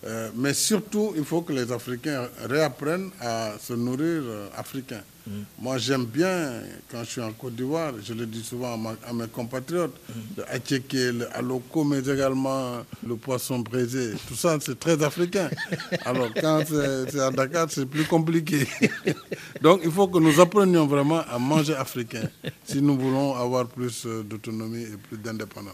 Euh, 0.05 0.29
mais 0.36 0.53
surtout, 0.53 1.13
il 1.17 1.23
faut 1.25 1.41
que 1.41 1.51
les 1.53 1.71
Africains 1.71 2.27
réapprennent 2.47 3.10
à 3.19 3.53
se 3.60 3.73
nourrir 3.73 4.21
euh, 4.25 4.47
africain. 4.55 5.01
Mm. 5.25 5.31
Moi, 5.60 5.77
j'aime 5.79 6.05
bien, 6.05 6.62
quand 6.91 7.03
je 7.03 7.10
suis 7.10 7.21
en 7.21 7.31
Côte 7.33 7.55
d'Ivoire, 7.55 7.93
je 8.03 8.13
le 8.13 8.27
dis 8.27 8.43
souvent 8.43 8.79
à, 9.05 9.13
mes 9.13 9.27
compatriotes, 9.27 9.95
mm. 10.10 10.13
le 10.38 10.51
attiéké, 10.53 11.12
le 11.13 11.36
aloko, 11.36 11.83
mais 11.83 11.99
également 11.99 12.83
le 13.05 13.15
poisson 13.15 13.57
braisé. 13.60 14.13
Tout 14.27 14.36
ça, 14.36 14.57
c'est 14.62 14.77
très 14.79 15.01
africain. 15.03 15.49
Alors, 16.05 16.29
quand 16.39 16.62
c'est 16.67 17.19
à 17.19 17.31
Dakar, 17.31 17.65
c'est 17.71 17.88
plus 17.88 18.05
compliqué. 18.05 18.67
Donc, 19.63 19.81
il 19.83 19.91
faut 19.91 20.07
que 20.07 20.19
nous 20.19 20.39
apprenions 20.39 20.86
vraiment 20.86 21.21
à 21.27 21.39
manger 21.39 21.73
africain 21.75 22.29
si 22.63 22.83
nous 22.83 22.97
voulons 22.97 23.36
avoir 23.36 23.65
plus 23.67 24.05
euh, 24.05 24.21
d'autonomie 24.21 24.83
et 24.83 24.97
plus 25.10 25.17
d'indépendance. 25.17 25.73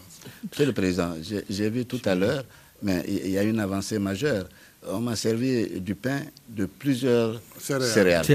Monsieur 0.50 0.64
le 0.66 0.72
Président, 0.72 1.14
j'ai 1.50 1.68
vu 1.68 1.84
tout 1.84 2.00
à 2.06 2.14
l'heure 2.14 2.44
mais 2.84 3.02
il 3.08 3.30
y 3.30 3.38
a 3.38 3.42
une 3.42 3.58
avancée 3.58 3.98
majeure. 3.98 4.46
On 4.86 5.00
m'a 5.00 5.16
servi 5.16 5.80
du 5.80 5.94
pain 5.94 6.20
de 6.46 6.66
plusieurs 6.66 7.40
céréales. 7.58 8.26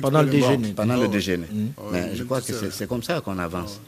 pendant 0.00 0.22
le 0.22 0.30
déjeuner. 0.30 0.72
Pendant 0.72 0.96
le 0.96 1.08
déjeuner. 1.08 1.46
Mais 1.90 2.14
je 2.14 2.22
crois 2.22 2.40
que 2.40 2.70
c'est 2.70 2.86
comme 2.86 3.02
ça 3.02 3.20
qu'on 3.20 3.38
avance. 3.40 3.80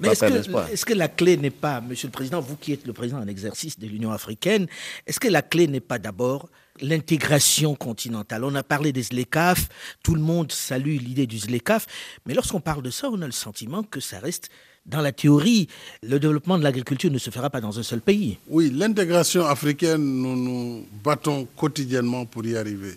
Mais 0.00 0.08
est-ce 0.08 0.84
que, 0.84 0.94
la 0.94 1.06
clé 1.06 1.36
n'est 1.36 1.50
pas, 1.50 1.80
Monsieur 1.80 2.08
le 2.08 2.12
Président, 2.12 2.40
vous 2.40 2.56
qui 2.56 2.72
êtes 2.72 2.84
le 2.84 2.92
président 2.92 3.20
en 3.20 3.28
exercice 3.28 3.78
de 3.78 3.86
l'Union 3.86 4.10
africaine, 4.10 4.66
est-ce 5.06 5.20
que 5.20 5.28
la 5.28 5.42
clé 5.42 5.68
n'est 5.68 5.78
pas 5.78 6.00
d'abord 6.00 6.48
l'intégration 6.80 7.76
continentale? 7.76 8.42
On 8.42 8.54
a 8.56 8.64
parlé 8.64 8.92
des 8.92 9.04
ZLECAF, 9.04 9.68
tout 10.02 10.16
le 10.16 10.20
monde 10.20 10.50
salue 10.50 10.98
l'idée 10.98 11.28
du 11.28 11.38
ZLECAF, 11.38 11.86
mais 12.26 12.34
lorsqu'on 12.34 12.60
parle 12.60 12.82
de 12.82 12.90
ça, 12.90 13.08
on 13.08 13.22
a 13.22 13.26
le 13.26 13.32
sentiment 13.32 13.84
que 13.84 14.00
ça 14.00 14.18
reste 14.18 14.50
dans 14.90 15.00
la 15.00 15.12
théorie, 15.12 15.68
le 16.02 16.18
développement 16.18 16.58
de 16.58 16.64
l'agriculture 16.64 17.10
ne 17.10 17.18
se 17.18 17.30
fera 17.30 17.48
pas 17.48 17.60
dans 17.60 17.78
un 17.78 17.82
seul 17.82 18.00
pays. 18.00 18.38
Oui, 18.48 18.70
l'intégration 18.74 19.46
africaine, 19.46 20.02
nous 20.02 20.36
nous 20.36 20.86
battons 21.02 21.46
quotidiennement 21.56 22.26
pour 22.26 22.44
y 22.44 22.56
arriver. 22.56 22.94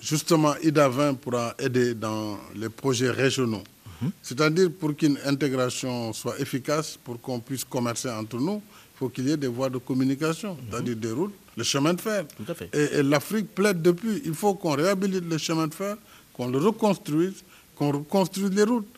Justement, 0.00 0.54
IDA 0.62 0.88
20 0.88 1.14
pourra 1.14 1.54
aider 1.58 1.94
dans 1.94 2.38
les 2.54 2.68
projets 2.68 3.10
régionaux. 3.10 3.62
Mhm. 4.02 4.10
C'est-à-dire 4.22 4.70
pour 4.78 4.94
qu'une 4.96 5.18
intégration 5.24 6.12
soit 6.12 6.38
efficace, 6.40 6.98
pour 7.02 7.20
qu'on 7.20 7.40
puisse 7.40 7.64
commercer 7.64 8.10
entre 8.10 8.38
nous, 8.38 8.60
il 8.94 8.98
faut 8.98 9.08
qu'il 9.08 9.28
y 9.28 9.32
ait 9.32 9.36
des 9.36 9.46
voies 9.46 9.70
de 9.70 9.78
communication, 9.78 10.54
mhm. 10.54 10.60
c'est-à-dire 10.70 10.96
des 10.96 11.10
routes, 11.12 11.34
le 11.56 11.64
chemin 11.64 11.94
de 11.94 12.00
fer. 12.00 12.24
Tout 12.36 12.50
à 12.50 12.54
fait. 12.54 12.68
Et, 12.74 12.98
et 12.98 13.02
l'Afrique 13.02 13.54
plaide 13.54 13.82
depuis, 13.82 14.22
il 14.24 14.34
faut 14.34 14.54
qu'on 14.54 14.72
réhabilite 14.76 15.24
le 15.28 15.38
chemin 15.38 15.66
de 15.66 15.74
fer, 15.74 15.96
qu'on 16.32 16.48
le 16.48 16.58
reconstruise, 16.58 17.42
qu'on 17.74 17.92
reconstruise 17.92 18.50
les 18.50 18.62
routes. 18.64 18.88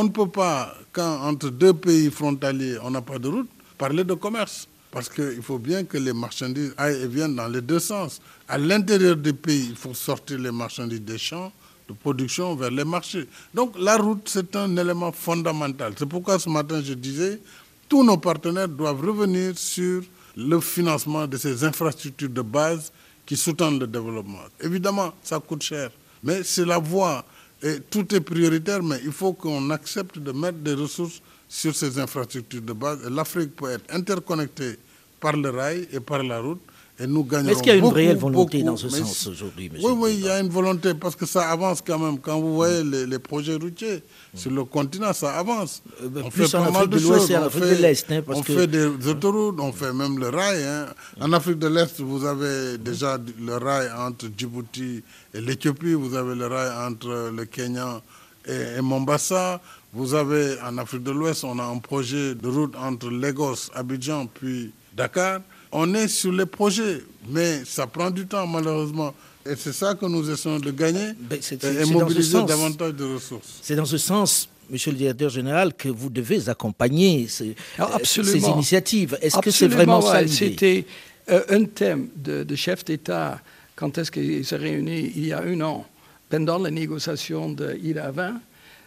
On 0.00 0.04
ne 0.04 0.10
peut 0.10 0.28
pas, 0.28 0.76
quand 0.92 1.22
entre 1.22 1.50
deux 1.50 1.74
pays 1.74 2.08
frontaliers, 2.08 2.78
on 2.84 2.90
n'a 2.92 3.02
pas 3.02 3.18
de 3.18 3.26
route, 3.26 3.48
parler 3.76 4.04
de 4.04 4.14
commerce. 4.14 4.68
Parce 4.92 5.08
qu'il 5.08 5.42
faut 5.42 5.58
bien 5.58 5.82
que 5.82 5.98
les 5.98 6.12
marchandises 6.12 6.72
aillent 6.76 7.02
et 7.02 7.08
viennent 7.08 7.34
dans 7.34 7.48
les 7.48 7.60
deux 7.60 7.80
sens. 7.80 8.20
À 8.46 8.58
l'intérieur 8.58 9.16
des 9.16 9.32
pays, 9.32 9.66
il 9.70 9.74
faut 9.74 9.94
sortir 9.94 10.38
les 10.38 10.52
marchandises 10.52 11.00
des 11.02 11.18
champs 11.18 11.50
de 11.88 11.94
production 11.94 12.54
vers 12.54 12.70
les 12.70 12.84
marchés. 12.84 13.26
Donc 13.52 13.74
la 13.76 13.96
route, 13.96 14.22
c'est 14.26 14.54
un 14.54 14.76
élément 14.76 15.10
fondamental. 15.10 15.94
C'est 15.98 16.06
pourquoi 16.06 16.38
ce 16.38 16.48
matin, 16.48 16.80
je 16.80 16.94
disais, 16.94 17.40
tous 17.88 18.04
nos 18.04 18.18
partenaires 18.18 18.68
doivent 18.68 19.04
revenir 19.04 19.58
sur 19.58 20.02
le 20.36 20.60
financement 20.60 21.26
de 21.26 21.36
ces 21.36 21.64
infrastructures 21.64 22.30
de 22.30 22.42
base 22.42 22.92
qui 23.26 23.36
sous-tendent 23.36 23.80
le 23.80 23.88
développement. 23.88 24.44
Évidemment, 24.62 25.12
ça 25.24 25.40
coûte 25.40 25.64
cher, 25.64 25.90
mais 26.22 26.44
c'est 26.44 26.64
la 26.64 26.78
voie 26.78 27.24
et 27.62 27.80
tout 27.90 28.14
est 28.14 28.20
prioritaire, 28.20 28.82
mais 28.82 29.00
il 29.04 29.12
faut 29.12 29.32
qu'on 29.32 29.70
accepte 29.70 30.18
de 30.18 30.32
mettre 30.32 30.58
des 30.58 30.74
ressources 30.74 31.20
sur 31.48 31.74
ces 31.74 31.98
infrastructures 31.98 32.62
de 32.62 32.72
base. 32.72 33.08
L'Afrique 33.10 33.56
peut 33.56 33.70
être 33.70 33.92
interconnectée 33.94 34.78
par 35.20 35.36
le 35.36 35.50
rail 35.50 35.88
et 35.92 36.00
par 36.00 36.22
la 36.22 36.40
route 36.40 36.60
et 37.00 37.06
nous 37.06 37.24
gagnerons 37.24 37.50
Est-ce 37.52 37.62
qu'il 37.62 37.72
y 37.72 37.74
a 37.74 37.78
une 37.78 37.86
réelle 37.86 38.16
volonté 38.16 38.62
dans 38.62 38.76
ce 38.76 38.88
sens 38.88 39.28
aujourd'hui, 39.28 39.70
Oui, 39.80 39.92
oui, 39.96 40.14
il 40.18 40.24
y 40.24 40.28
a 40.28 40.40
une 40.40 40.48
volonté 40.48 40.94
parce 40.94 41.14
que 41.14 41.26
ça 41.26 41.48
avance 41.50 41.80
quand 41.86 41.98
même. 41.98 42.18
Quand 42.18 42.40
vous 42.40 42.54
voyez 42.56 42.82
les, 42.82 43.18
projets 43.20 43.54
routiers 43.54 44.02
sur 44.34 44.50
le 44.50 44.64
continent, 44.64 45.12
ça 45.12 45.38
avance. 45.38 45.82
Euh, 46.02 46.08
on 46.24 46.30
fait 46.30 46.50
pas 46.50 46.70
mal 46.70 46.88
de, 46.88 46.98
choses. 46.98 47.30
On, 47.30 47.50
fait, 47.50 47.60
de 47.76 47.82
l'Est, 47.82 48.10
hein, 48.10 48.22
on 48.26 48.42
fait 48.42 48.66
des 48.66 48.86
autoroutes, 49.06 49.60
on 49.60 49.72
fait 49.72 49.92
même 49.92 50.18
le 50.18 50.28
rail. 50.28 50.62
Hein. 50.64 50.86
En 51.20 51.32
Afrique 51.32 51.58
de 51.60 51.68
l'Est, 51.68 52.00
vous 52.00 52.24
avez 52.24 52.78
déjà 52.78 53.16
le 53.40 53.56
rail 53.56 53.88
entre 53.96 54.26
Djibouti 54.36 55.02
et 55.34 55.40
l'Éthiopie. 55.40 55.94
Vous 55.94 56.16
avez 56.16 56.34
le 56.34 56.46
rail 56.46 56.70
entre 56.90 57.30
le 57.34 57.44
Kenya 57.44 58.00
et, 58.46 58.78
et 58.78 58.80
Mombasa. 58.82 59.60
Vous 59.92 60.14
avez 60.14 60.56
en 60.62 60.76
Afrique 60.78 61.04
de 61.04 61.12
l'Ouest, 61.12 61.44
on 61.44 61.58
a 61.58 61.64
un 61.64 61.78
projet 61.78 62.34
de 62.34 62.48
route 62.48 62.74
entre 62.76 63.08
Lagos, 63.08 63.70
Abidjan, 63.74 64.26
puis 64.26 64.72
Dakar. 64.94 65.40
On 65.72 65.94
est 65.94 66.08
sur 66.08 66.32
les 66.32 66.46
projets, 66.46 67.02
mais 67.28 67.64
ça 67.64 67.86
prend 67.86 68.10
du 68.10 68.26
temps 68.26 68.46
malheureusement. 68.46 69.14
Et 69.46 69.54
c'est 69.56 69.72
ça 69.72 69.94
que 69.94 70.06
nous 70.06 70.28
essayons 70.30 70.58
de 70.58 70.70
gagner 70.70 71.12
ben, 71.18 71.38
et 71.62 71.84
mobiliser 71.86 72.42
davantage 72.44 72.94
de 72.94 73.14
ressources. 73.14 73.58
C'est 73.62 73.76
dans 73.76 73.84
ce 73.86 73.98
sens, 73.98 74.48
Monsieur 74.70 74.90
le 74.90 74.98
directeur 74.98 75.30
général, 75.30 75.72
que 75.72 75.88
vous 75.88 76.10
devez 76.10 76.48
accompagner 76.48 77.26
ces, 77.28 77.54
ah, 77.78 77.98
ces 78.04 78.36
initiatives. 78.38 79.16
Est-ce 79.22 79.38
que 79.38 79.50
c'est 79.50 79.68
vraiment 79.68 80.02
ça 80.02 80.26
C'était 80.28 80.84
euh, 81.30 81.42
un 81.48 81.64
thème 81.64 82.08
de, 82.14 82.42
de 82.42 82.54
chef 82.54 82.84
d'État 82.84 83.40
quand 83.76 83.96
est-ce 83.96 84.10
qu'ils 84.10 84.44
se 84.44 84.56
réunis 84.56 85.12
il 85.14 85.26
y 85.26 85.32
a 85.32 85.40
un 85.40 85.60
an, 85.60 85.86
pendant 86.28 86.58
les 86.58 86.70
négociations 86.70 87.50
de 87.50 87.78
IRA 87.82 88.10
20. 88.10 88.40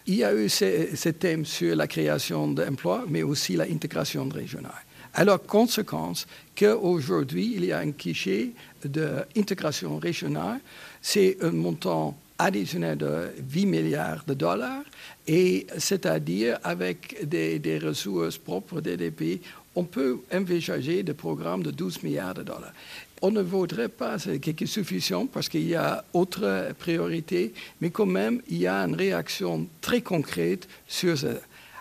Il 0.08 0.16
y 0.16 0.24
a 0.24 0.34
eu 0.34 0.50
ce, 0.50 0.88
ce 0.96 1.10
thème 1.10 1.46
sur 1.46 1.76
la 1.76 1.88
création 1.88 2.48
d'emplois, 2.50 3.06
mais 3.08 3.24
aussi 3.24 3.56
l'intégration 3.56 4.28
régionale. 4.30 4.72
Alors, 5.14 5.42
conséquence 5.44 6.26
qu'aujourd'hui, 6.56 7.54
il 7.56 7.66
y 7.66 7.72
a 7.72 7.80
un 7.80 7.92
cliché 7.92 8.54
d'intégration 8.86 9.98
régionale. 9.98 10.60
C'est 11.02 11.38
un 11.42 11.52
montant 11.52 12.18
additionnel 12.38 12.98
de 12.98 13.30
8 13.54 13.66
milliards 13.66 14.24
de 14.26 14.34
dollars, 14.34 14.84
et 15.28 15.68
c'est-à-dire 15.78 16.58
avec 16.64 17.28
des, 17.28 17.80
ressources 17.80 18.38
propres 18.38 18.82
des 18.82 19.12
pays, 19.12 19.42
on 19.76 19.84
peut 19.84 20.20
envisager 20.34 21.04
des 21.04 21.14
programmes 21.14 21.64
de 21.64 21.72
12 21.72 22.04
milliards 22.04 22.34
de 22.34 22.44
dollars. 22.44 22.74
On 23.22 23.32
ne 23.32 23.42
voudrait 23.42 23.90
pas 23.90 24.18
quelque 24.42 24.66
suffisant 24.66 25.28
parce 25.28 25.48
qu'il 25.48 25.68
y 25.68 25.76
a 25.76 26.04
autres 26.14 26.74
priorités, 26.80 27.54
mais 27.80 27.92
quand 27.92 28.08
même, 28.08 28.42
il 28.50 28.58
y 28.58 28.68
a 28.68 28.80
une 28.80 28.96
réaction 28.96 29.68
très 29.80 30.02
concrète 30.02 30.68
sur 30.88 31.18
ça. 31.18 31.36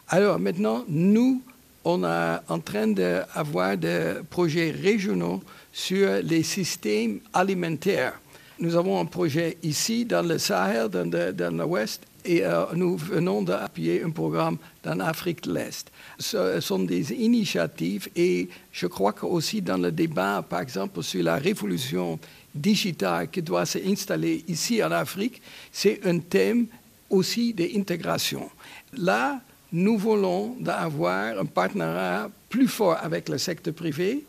Alors 0.09 0.39
maintenant, 0.39 0.85
nous, 0.89 1.43
on 1.85 2.05
est 2.05 2.39
en 2.49 2.59
train 2.59 2.89
d'avoir 2.89 3.77
des 3.77 4.15
projets 4.29 4.71
régionaux 4.71 5.41
sur 5.73 6.09
les 6.23 6.43
systèmes 6.43 7.21
alimentaires. 7.33 8.21
Nous 8.59 8.77
avons 8.77 9.01
un 9.01 9.07
projet 9.07 9.57
ici 9.63 10.05
dans 10.05 10.27
le 10.27 10.37
Sahel, 10.37 10.89
dans, 10.89 11.57
l'Ouest, 11.57 12.03
et 12.23 12.45
euh, 12.45 12.67
nous 12.75 12.99
venons 12.99 13.41
d'appuyer 13.41 14.03
un 14.03 14.11
programme 14.11 14.59
dans 14.83 14.95
l'Afrique 14.95 15.45
de 15.45 15.55
l'Est. 15.55 15.91
Ce 16.19 16.61
sont 16.61 16.81
des 16.81 17.15
initiatives 17.15 18.09
et 18.15 18.51
je 18.71 18.87
crois 18.87 19.15
qu'aussi 19.15 19.63
dans 19.63 19.79
le 19.79 19.91
débat, 19.91 20.45
par 20.47 20.61
exemple, 20.61 21.03
sur 21.03 21.23
la 21.25 21.37
révolution 21.37 22.19
digitale 22.55 23.31
qui 23.31 23.41
doit 23.41 23.65
s'installer 23.65 24.45
ici 24.49 24.85
en 24.85 24.93
Afrique, 24.93 25.41
c'est 25.73 26.05
un 26.07 26.19
thème 26.19 26.67
aussi 27.09 27.55
d'intégration. 27.55 28.51
Là, 28.99 29.41
nous 29.73 29.97
voulons 29.99 30.57
avoir 30.67 31.39
un 31.39 31.45
partenariat 31.45 32.31
plus 32.49 32.69
fort 32.69 32.99
avec 33.01 33.29
le 33.29 33.39
secteur 33.39 33.75
privé, 33.75 34.25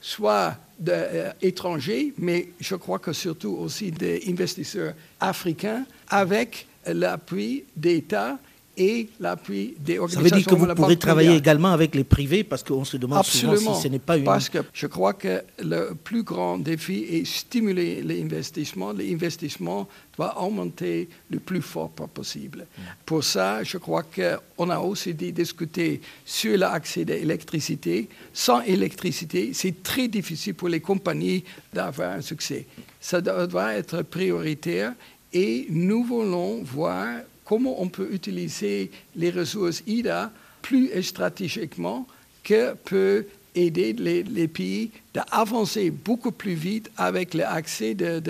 soit 0.00 0.56
d'étrangers, 0.78 2.08
euh, 2.08 2.18
mais 2.18 2.48
je 2.60 2.74
crois 2.74 2.98
que 2.98 3.12
surtout 3.12 3.56
aussi 3.58 3.90
des 3.90 4.22
investisseurs 4.28 4.94
africains, 5.20 5.84
avec 6.08 6.66
l'appui 6.86 7.64
d'États 7.74 8.38
et 8.76 9.08
l'appui 9.20 9.74
des 9.78 9.98
organisations. 9.98 10.20
Ça 10.20 10.22
veut 10.22 10.42
dire 10.42 10.50
que 10.50 10.54
vous 10.54 10.74
pourrez 10.74 10.96
travailler 10.96 11.36
également 11.36 11.72
avec 11.72 11.94
les 11.94 12.04
privés 12.04 12.44
parce 12.44 12.62
qu'on 12.62 12.84
se 12.84 12.96
demande 12.96 13.24
souvent 13.24 13.74
si 13.74 13.82
ce 13.82 13.88
n'est 13.88 13.98
pas 13.98 14.16
une... 14.16 14.24
parce 14.24 14.48
que 14.48 14.58
je 14.72 14.86
crois 14.86 15.14
que 15.14 15.42
le 15.62 15.94
plus 15.94 16.22
grand 16.22 16.58
défi 16.58 17.04
est 17.10 17.24
stimuler 17.24 18.02
l'investissement. 18.02 18.92
L'investissement 18.92 19.88
doit 20.16 20.40
augmenter 20.42 21.08
le 21.30 21.38
plus 21.38 21.62
fort 21.62 21.90
possible. 21.90 22.66
Pour 23.04 23.24
ça, 23.24 23.62
je 23.62 23.78
crois 23.78 24.02
qu'on 24.02 24.70
a 24.70 24.78
aussi 24.78 25.14
discuté 25.14 26.00
sur 26.24 26.56
l'accès 26.58 27.04
de 27.04 27.14
l'électricité. 27.14 28.08
Sans 28.32 28.60
électricité, 28.62 29.50
c'est 29.52 29.82
très 29.82 30.08
difficile 30.08 30.54
pour 30.54 30.68
les 30.68 30.80
compagnies 30.80 31.44
d'avoir 31.72 32.12
un 32.12 32.20
succès. 32.20 32.66
Ça 33.00 33.20
doit 33.20 33.74
être 33.74 34.02
prioritaire 34.02 34.92
et 35.32 35.66
nous 35.70 36.04
voulons 36.04 36.62
voir 36.62 37.20
comment 37.46 37.80
on 37.80 37.88
peut 37.88 38.08
utiliser 38.12 38.90
les 39.14 39.30
ressources 39.30 39.82
IDA 39.86 40.30
plus 40.60 41.02
stratégiquement 41.02 42.06
que 42.42 42.74
peut 42.74 43.26
aider 43.54 43.94
les, 43.94 44.48
pays 44.48 44.90
d'avancer 45.14 45.90
beaucoup 45.90 46.30
plus 46.30 46.54
vite 46.54 46.90
avec 46.96 47.32
l'accès 47.32 47.94
de, 47.94 48.22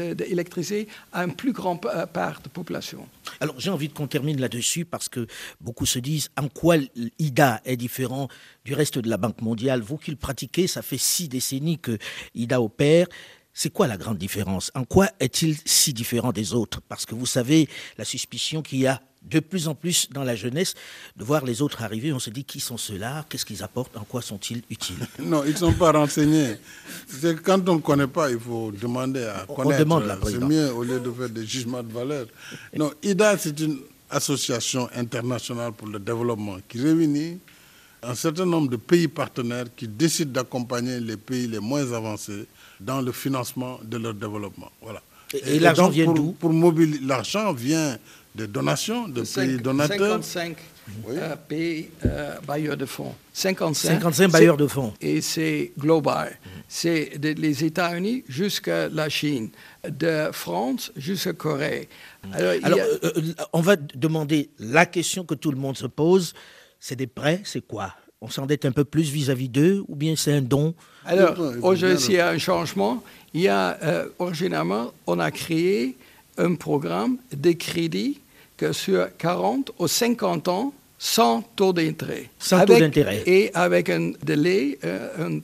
à 1.12 1.24
une 1.24 1.34
plus 1.34 1.52
grande 1.52 1.80
part 1.80 2.38
de 2.38 2.44
la 2.44 2.50
population. 2.52 3.08
Alors 3.40 3.58
j'ai 3.58 3.70
envie 3.70 3.88
qu'on 3.88 4.06
termine 4.06 4.40
là-dessus 4.40 4.84
parce 4.84 5.08
que 5.08 5.26
beaucoup 5.60 5.84
se 5.84 5.98
disent 5.98 6.30
en 6.36 6.48
quoi 6.48 6.76
l'IDA 6.94 7.60
est 7.64 7.76
différent 7.76 8.28
du 8.64 8.74
reste 8.74 8.98
de 8.98 9.10
la 9.10 9.16
Banque 9.16 9.42
mondiale? 9.42 9.80
Vous 9.80 9.96
qui 9.96 10.12
le 10.12 10.16
pratiquez, 10.16 10.68
ça 10.68 10.82
fait 10.82 10.98
six 10.98 11.28
décennies 11.28 11.78
que 11.78 11.98
IDA 12.34 12.62
opère. 12.62 13.08
C'est 13.58 13.72
quoi 13.72 13.86
la 13.86 13.96
grande 13.96 14.18
différence? 14.18 14.70
En 14.74 14.84
quoi 14.84 15.08
est-il 15.18 15.56
si 15.64 15.94
différent 15.94 16.30
des 16.30 16.52
autres? 16.52 16.82
Parce 16.90 17.06
que 17.06 17.14
vous 17.14 17.24
savez, 17.24 17.70
la 17.96 18.04
suspicion 18.04 18.60
qu'il 18.60 18.80
y 18.80 18.86
a 18.86 19.00
de 19.22 19.40
plus 19.40 19.66
en 19.66 19.74
plus 19.74 20.10
dans 20.10 20.24
la 20.24 20.36
jeunesse 20.36 20.74
de 21.16 21.24
voir 21.24 21.42
les 21.42 21.62
autres 21.62 21.82
arriver. 21.82 22.12
On 22.12 22.18
se 22.18 22.28
dit 22.28 22.44
qui 22.44 22.60
sont 22.60 22.76
ceux-là, 22.76 23.24
qu'est-ce 23.30 23.46
qu'ils 23.46 23.62
apportent, 23.62 23.96
en 23.96 24.04
quoi 24.04 24.20
sont-ils 24.20 24.62
utiles? 24.68 24.98
Non, 25.18 25.42
ils 25.46 25.52
ne 25.52 25.56
sont 25.56 25.72
pas 25.72 25.90
renseignés. 25.90 26.56
Quand 27.42 27.66
on 27.70 27.76
ne 27.76 27.80
connaît 27.80 28.06
pas, 28.06 28.30
il 28.30 28.38
faut 28.38 28.70
demander 28.72 29.24
à 29.24 29.46
connaître. 29.46 29.80
On 29.86 30.00
demande 30.00 30.18
C'est 30.24 30.38
mieux 30.38 30.70
au 30.74 30.84
lieu 30.84 31.00
de 31.00 31.10
faire 31.10 31.30
des 31.30 31.46
jugements 31.46 31.82
de 31.82 31.90
valeur. 31.90 32.26
Non, 32.76 32.92
IDA, 33.02 33.38
c'est 33.38 33.58
une 33.58 33.78
association 34.10 34.86
internationale 34.94 35.72
pour 35.72 35.88
le 35.88 35.98
développement 35.98 36.58
qui 36.68 36.78
réunit 36.78 37.38
un 38.02 38.14
certain 38.14 38.44
nombre 38.44 38.68
de 38.68 38.76
pays 38.76 39.08
partenaires 39.08 39.64
qui 39.74 39.88
décident 39.88 40.30
d'accompagner 40.30 41.00
les 41.00 41.16
pays 41.16 41.46
les 41.48 41.58
moins 41.58 41.90
avancés 41.90 42.46
dans 42.80 43.00
le 43.00 43.12
financement 43.12 43.78
de 43.82 43.96
leur 43.98 44.14
développement. 44.14 44.70
Voilà. 44.82 45.02
Et, 45.44 45.58
l'argent 45.58 45.88
vient 45.88 46.12
d'où 46.12 46.32
Pour 46.32 46.52
l'argent 47.02 47.52
vient 47.52 47.98
des 48.34 48.46
donations 48.46 49.08
de 49.08 49.22
pays 49.22 49.56
donateurs. 49.58 50.22
55 50.22 50.56
euh, 51.08 51.34
pays 51.48 51.88
euh, 52.04 52.36
bailleurs 52.46 52.76
de 52.76 52.86
fonds. 52.86 53.14
55, 53.32 53.88
55 54.00 54.28
bailleurs 54.30 54.56
de 54.56 54.66
fonds. 54.66 54.92
Et 55.00 55.20
c'est 55.20 55.72
global. 55.78 56.38
C'est 56.68 57.18
les 57.22 57.64
États-Unis 57.64 58.24
jusqu'à 58.28 58.88
la 58.88 59.08
Chine, 59.08 59.50
de 59.88 60.28
France 60.32 60.92
jusqu'à 60.96 61.32
Corée. 61.32 61.88
Alors, 62.32 62.78
euh, 63.04 63.10
on 63.52 63.60
va 63.60 63.76
demander 63.76 64.50
la 64.58 64.86
question 64.86 65.24
que 65.24 65.34
tout 65.34 65.50
le 65.50 65.56
monde 65.58 65.76
se 65.76 65.86
pose. 65.86 66.34
C'est 66.78 66.96
des 66.96 67.06
prêts, 67.06 67.40
c'est 67.44 67.66
quoi? 67.66 67.94
On 68.20 68.28
s'endette 68.28 68.64
un 68.64 68.72
peu 68.72 68.84
plus 68.84 69.10
vis-à-vis 69.10 69.48
d'eux 69.48 69.84
ou 69.88 69.96
bien 69.96 70.14
c'est 70.16 70.32
un 70.32 70.40
don 70.40 70.74
Alors, 71.04 71.34
aujourd'hui, 71.62 72.06
il 72.08 72.14
y 72.14 72.20
a 72.20 72.30
un 72.30 72.38
changement. 72.38 73.02
Il 73.34 73.42
y 73.42 73.48
a, 73.48 73.78
euh, 73.82 74.08
originalement, 74.18 74.92
on 75.06 75.18
a 75.18 75.30
créé 75.30 75.96
un 76.38 76.54
programme 76.54 77.18
de 77.34 77.52
crédit 77.52 78.20
que 78.56 78.72
sur 78.72 79.08
40 79.18 79.72
ou 79.78 79.86
50 79.86 80.48
ans, 80.48 80.72
sans 80.98 81.42
taux 81.42 81.74
d'intérêt. 81.74 82.30
Sans 82.38 82.64
taux 82.64 82.78
d'intérêt. 82.78 83.22
Et 83.26 83.50
avec 83.52 83.90
un 83.90 84.12
délai, 84.22 84.78
euh, 84.82 85.28
une 85.28 85.42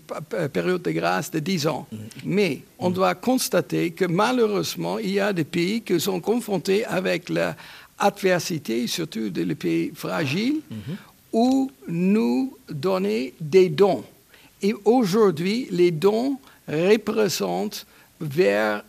période 0.48 0.80
de 0.80 0.92
grâce 0.92 1.30
de 1.30 1.40
10 1.40 1.66
ans. 1.66 1.86
Mm. 1.92 1.96
Mais 2.24 2.60
on 2.78 2.88
mm. 2.88 2.94
doit 2.94 3.14
constater 3.14 3.90
que 3.90 4.06
malheureusement, 4.06 4.98
il 4.98 5.10
y 5.10 5.20
a 5.20 5.34
des 5.34 5.44
pays 5.44 5.82
qui 5.82 6.00
sont 6.00 6.20
confrontés 6.20 6.86
avec 6.86 7.28
l'adversité, 7.28 8.86
surtout 8.86 9.28
des 9.28 9.54
pays 9.54 9.92
fragiles, 9.94 10.62
mm-hmm 10.72 11.11
où 11.32 11.70
nous 11.88 12.56
donner 12.68 13.34
des 13.40 13.68
dons. 13.68 14.04
Et 14.60 14.74
aujourd'hui, 14.84 15.66
les 15.70 15.90
dons 15.90 16.38
représentent 16.68 17.86
vers 18.20 18.84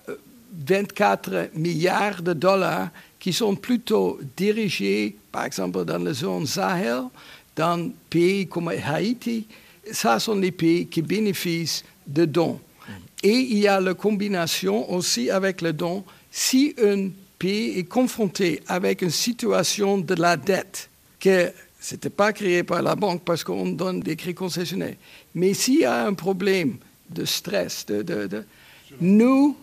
24 0.53 1.49
milliards 1.55 2.21
de 2.21 2.33
dollars 2.33 2.89
qui 3.19 3.33
sont 3.33 3.55
plutôt 3.55 4.19
dirigés, 4.37 5.15
par 5.31 5.45
exemple, 5.45 5.83
dans 5.85 5.97
la 5.97 6.13
zone 6.13 6.45
Sahel, 6.45 7.03
dans 7.55 7.77
des 7.77 7.91
pays 8.09 8.47
comme 8.47 8.67
Haïti. 8.67 9.47
Ça 9.91 10.19
sont 10.19 10.35
les 10.35 10.51
pays 10.51 10.85
qui 10.87 11.01
bénéficient 11.01 11.83
de 12.05 12.25
dons. 12.25 12.59
Et 13.23 13.31
il 13.31 13.59
y 13.59 13.67
a 13.67 13.79
la 13.79 13.93
combinaison 13.93 14.89
aussi 14.89 15.29
avec 15.29 15.61
le 15.61 15.71
don. 15.71 16.03
Si 16.29 16.75
un 16.81 17.09
pays 17.39 17.79
est 17.79 17.85
confronté 17.85 18.61
avec 18.67 19.01
une 19.01 19.09
situation 19.09 19.97
de 19.97 20.15
la 20.15 20.35
dette, 20.35 20.89
que 21.19 21.51
ce 21.83 21.95
n'était 21.95 22.09
pas 22.09 22.31
créé 22.31 22.63
par 22.63 22.81
la 22.81 22.95
banque 22.95 23.23
parce 23.25 23.43
qu'on 23.43 23.67
donne 23.67 23.99
des 23.99 24.15
crédits 24.15 24.35
concessionnaires. 24.35 24.95
Mais 25.35 25.53
s'il 25.53 25.81
y 25.81 25.85
a 25.85 26.05
un 26.05 26.13
problème 26.13 26.77
de 27.09 27.25
stress, 27.25 27.85
de, 27.85 28.45
nous, 29.01 29.57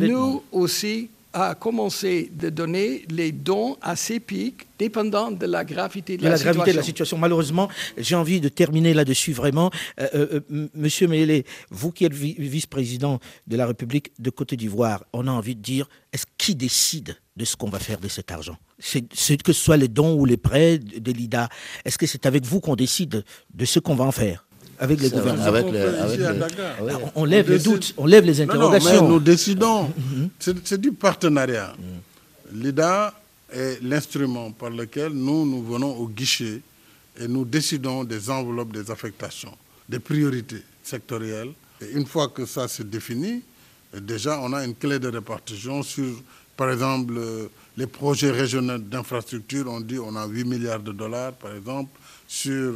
nous 0.00 0.42
aussi, 0.50 1.10
a 1.32 1.54
commencé 1.54 2.28
de 2.34 2.48
donner 2.50 3.04
les 3.08 3.30
dons 3.30 3.76
à 3.82 3.94
ces 3.94 4.18
pics, 4.18 4.66
dépendant 4.80 5.30
de 5.30 5.46
la 5.46 5.64
gravité 5.64 6.16
de, 6.16 6.24
la, 6.24 6.36
situation. 6.36 6.52
gravité 6.52 6.72
de 6.72 6.76
la 6.78 6.82
situation. 6.82 7.18
Malheureusement, 7.18 7.68
j'ai 7.96 8.16
envie 8.16 8.40
de 8.40 8.48
terminer 8.48 8.92
là-dessus 8.92 9.32
vraiment. 9.32 9.70
Euh, 10.00 10.08
euh, 10.14 10.40
euh, 10.50 10.68
monsieur 10.74 11.06
Mélé, 11.06 11.44
vous 11.70 11.92
qui 11.92 12.04
êtes 12.04 12.14
vice-président 12.14 13.20
de 13.46 13.56
la 13.56 13.68
République 13.68 14.10
de 14.18 14.30
Côte 14.30 14.54
d'Ivoire, 14.54 15.04
on 15.12 15.28
a 15.28 15.30
envie 15.30 15.54
de 15.54 15.62
dire, 15.62 15.88
est-ce 16.12 16.26
qui 16.36 16.56
décide 16.56 17.16
de 17.40 17.46
ce 17.46 17.56
qu'on 17.56 17.70
va 17.70 17.78
faire 17.78 17.98
de 17.98 18.08
cet 18.08 18.30
argent 18.30 18.56
c'est, 18.78 19.02
Que 19.42 19.52
ce 19.54 19.62
soit 19.64 19.78
les 19.78 19.88
dons 19.88 20.14
ou 20.14 20.26
les 20.26 20.36
prêts 20.36 20.78
de 20.78 21.10
l'IDA, 21.10 21.48
est-ce 21.86 21.96
que 21.96 22.06
c'est 22.06 22.26
avec 22.26 22.44
vous 22.44 22.60
qu'on 22.60 22.76
décide 22.76 23.24
de 23.54 23.64
ce 23.64 23.78
qu'on 23.80 23.94
va 23.94 24.04
en 24.04 24.12
faire 24.12 24.44
avec 24.82 24.98
les 25.02 25.10
gouvernements. 25.10 25.44
Avec 25.44 25.66
on, 27.14 27.24
lève 27.26 27.50
les 27.50 27.58
doutes, 27.58 27.92
on 27.98 28.06
lève 28.06 28.24
les 28.24 28.40
interrogations. 28.40 29.02
mais 29.02 29.08
nous 29.08 29.20
décidons. 29.20 29.92
Mhm. 29.94 30.30
C'est 30.64 30.80
du 30.80 30.92
partenariat. 30.92 31.74
Mhm. 31.78 32.62
L'IDA 32.62 33.12
est 33.52 33.78
l'instrument 33.82 34.50
par 34.52 34.70
lequel 34.70 35.12
nous, 35.12 35.44
nous 35.44 35.62
venons 35.62 35.94
au 35.98 36.08
guichet 36.08 36.62
et 37.20 37.28
nous 37.28 37.44
décidons 37.44 38.04
des 38.04 38.30
enveloppes, 38.30 38.72
des 38.72 38.90
affectations, 38.90 39.54
des 39.86 39.98
priorités 39.98 40.62
sectorielles. 40.82 41.52
Et 41.82 41.90
une 41.92 42.06
fois 42.06 42.28
que 42.28 42.46
ça 42.46 42.66
s'est 42.66 42.84
défini, 42.84 43.42
déjà 43.94 44.40
on 44.40 44.50
a 44.54 44.64
une 44.64 44.74
clé 44.74 44.98
de 44.98 45.08
répartition 45.08 45.82
sur, 45.82 46.06
par 46.60 46.70
exemple, 46.70 47.14
les 47.78 47.86
projets 47.86 48.30
régionaux 48.30 48.76
d'infrastructure. 48.76 49.64
On 49.66 49.80
dit 49.80 49.98
on 49.98 50.14
a 50.14 50.26
8 50.26 50.44
milliards 50.44 50.80
de 50.80 50.92
dollars, 50.92 51.32
par 51.32 51.54
exemple, 51.56 51.88
sur 52.28 52.74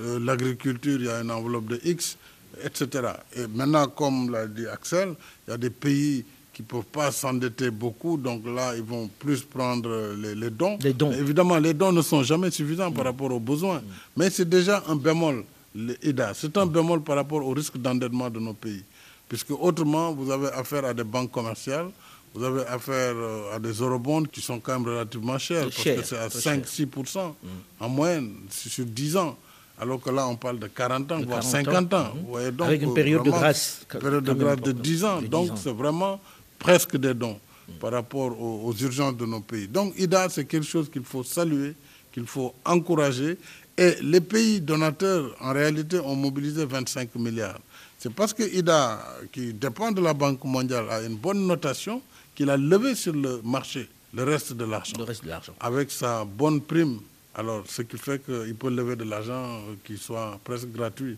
euh, 0.00 0.20
l'agriculture, 0.20 1.00
il 1.00 1.06
y 1.06 1.08
a 1.08 1.20
une 1.20 1.32
enveloppe 1.32 1.66
de 1.66 1.80
X, 1.82 2.16
etc. 2.62 3.08
Et 3.34 3.48
maintenant, 3.52 3.88
comme 3.88 4.30
l'a 4.30 4.46
dit 4.46 4.68
Axel, 4.68 5.14
il 5.48 5.50
y 5.50 5.52
a 5.54 5.56
des 5.56 5.70
pays 5.70 6.24
qui 6.52 6.62
ne 6.62 6.66
peuvent 6.68 6.84
pas 6.92 7.10
s'endetter 7.10 7.72
beaucoup, 7.72 8.16
donc 8.16 8.46
là, 8.46 8.76
ils 8.76 8.84
vont 8.84 9.10
plus 9.18 9.42
prendre 9.42 10.14
les, 10.14 10.50
dons. 10.50 10.78
Les 10.80 10.92
dons. 10.92 11.10
évidemment, 11.10 11.58
les 11.58 11.74
dons 11.74 11.90
ne 11.90 12.02
sont 12.02 12.22
jamais 12.22 12.52
suffisants 12.52 12.92
par 12.92 13.06
rapport 13.06 13.32
aux 13.32 13.40
besoins, 13.40 13.82
mais 14.16 14.30
c'est 14.30 14.48
déjà 14.48 14.84
un 14.86 14.94
bémol, 14.94 15.42
l'IDA. 15.74 16.34
C'est 16.34 16.56
un 16.56 16.66
bémol 16.66 17.02
par 17.02 17.16
rapport 17.16 17.44
au 17.44 17.50
risque 17.50 17.78
d'endettement 17.78 18.30
de 18.30 18.38
nos 18.38 18.54
pays. 18.54 18.84
Puisque 19.28 19.50
autrement, 19.50 20.12
vous 20.12 20.30
avez 20.30 20.46
affaire 20.52 20.84
à 20.84 20.94
des 20.94 21.02
banques 21.02 21.32
commerciales, 21.32 21.88
vous 22.34 22.42
avez 22.42 22.66
affaire 22.66 23.14
euh, 23.14 23.54
à 23.54 23.58
des 23.60 23.72
eurobonds 23.72 24.24
qui 24.24 24.40
sont 24.40 24.58
quand 24.58 24.72
même 24.80 24.88
relativement 24.88 25.38
chers, 25.38 25.64
parce 25.70 25.84
que 25.84 26.02
c'est 26.02 26.18
à 26.18 26.28
5-6% 26.28 27.32
en 27.80 27.88
moyenne 27.88 28.34
sur 28.50 28.84
10 28.84 29.16
ans. 29.16 29.36
Alors 29.78 30.00
que 30.00 30.10
là, 30.10 30.26
on 30.26 30.36
parle 30.36 30.58
de 30.58 30.66
40 30.66 31.12
ans, 31.12 31.20
voire 31.26 31.42
50 31.42 31.94
ans. 31.94 32.12
Mhm. 32.14 32.60
Avec 32.62 32.82
une 32.82 32.94
période 32.94 33.24
de 33.24 33.30
grâce. 33.30 33.80
Une 33.94 34.00
période 34.00 34.24
de 34.24 34.32
grâce 34.32 34.60
de 34.60 34.72
10 34.72 35.04
ans. 35.04 35.22
donc, 35.22 35.50
c'est 35.56 35.72
vraiment 35.72 36.20
presque 36.58 36.96
des 36.96 37.14
dons 37.14 37.38
par 37.80 37.92
rapport 37.92 38.38
aux, 38.40 38.72
urgences 38.74 39.16
de 39.16 39.26
nos 39.26 39.40
pays. 39.40 39.68
Donc, 39.68 39.94
IDA, 39.96 40.28
c'est 40.28 40.44
quelque 40.44 40.66
chose 40.66 40.90
qu'il 40.90 41.04
faut 41.04 41.22
saluer, 41.24 41.74
qu'il 42.12 42.26
faut 42.26 42.52
encourager. 42.64 43.38
Et 43.76 43.94
les 44.02 44.20
pays 44.20 44.60
donateurs, 44.60 45.34
en 45.40 45.52
réalité, 45.52 45.98
ont 45.98 46.14
mobilisé 46.14 46.64
25 46.64 47.14
milliards. 47.16 47.58
C'est 47.98 48.12
parce 48.12 48.32
que 48.32 48.42
IDA, 48.42 49.00
qui 49.32 49.52
dépend 49.52 49.90
de 49.92 50.00
la 50.00 50.12
Banque 50.14 50.44
mondiale, 50.44 50.86
a 50.90 51.00
une 51.02 51.16
bonne 51.16 51.46
notation 51.46 52.00
qu'il 52.34 52.50
a 52.50 52.56
levé 52.56 52.94
sur 52.94 53.12
le 53.12 53.40
marché 53.42 53.88
le 54.14 54.22
reste 54.24 54.52
de 54.52 54.64
l'argent. 54.64 54.96
Le 54.98 55.04
reste 55.04 55.24
de 55.24 55.28
l'argent. 55.30 55.52
Avec 55.60 55.90
sa 55.90 56.24
bonne 56.24 56.60
prime 56.60 57.00
alors, 57.36 57.64
ce 57.68 57.82
qui 57.82 57.98
fait 57.98 58.24
qu'il 58.24 58.54
peut 58.54 58.70
lever 58.70 58.94
de 58.94 59.02
l'argent 59.02 59.60
qui 59.84 59.98
soit 59.98 60.38
presque 60.44 60.68
gratuit. 60.70 61.16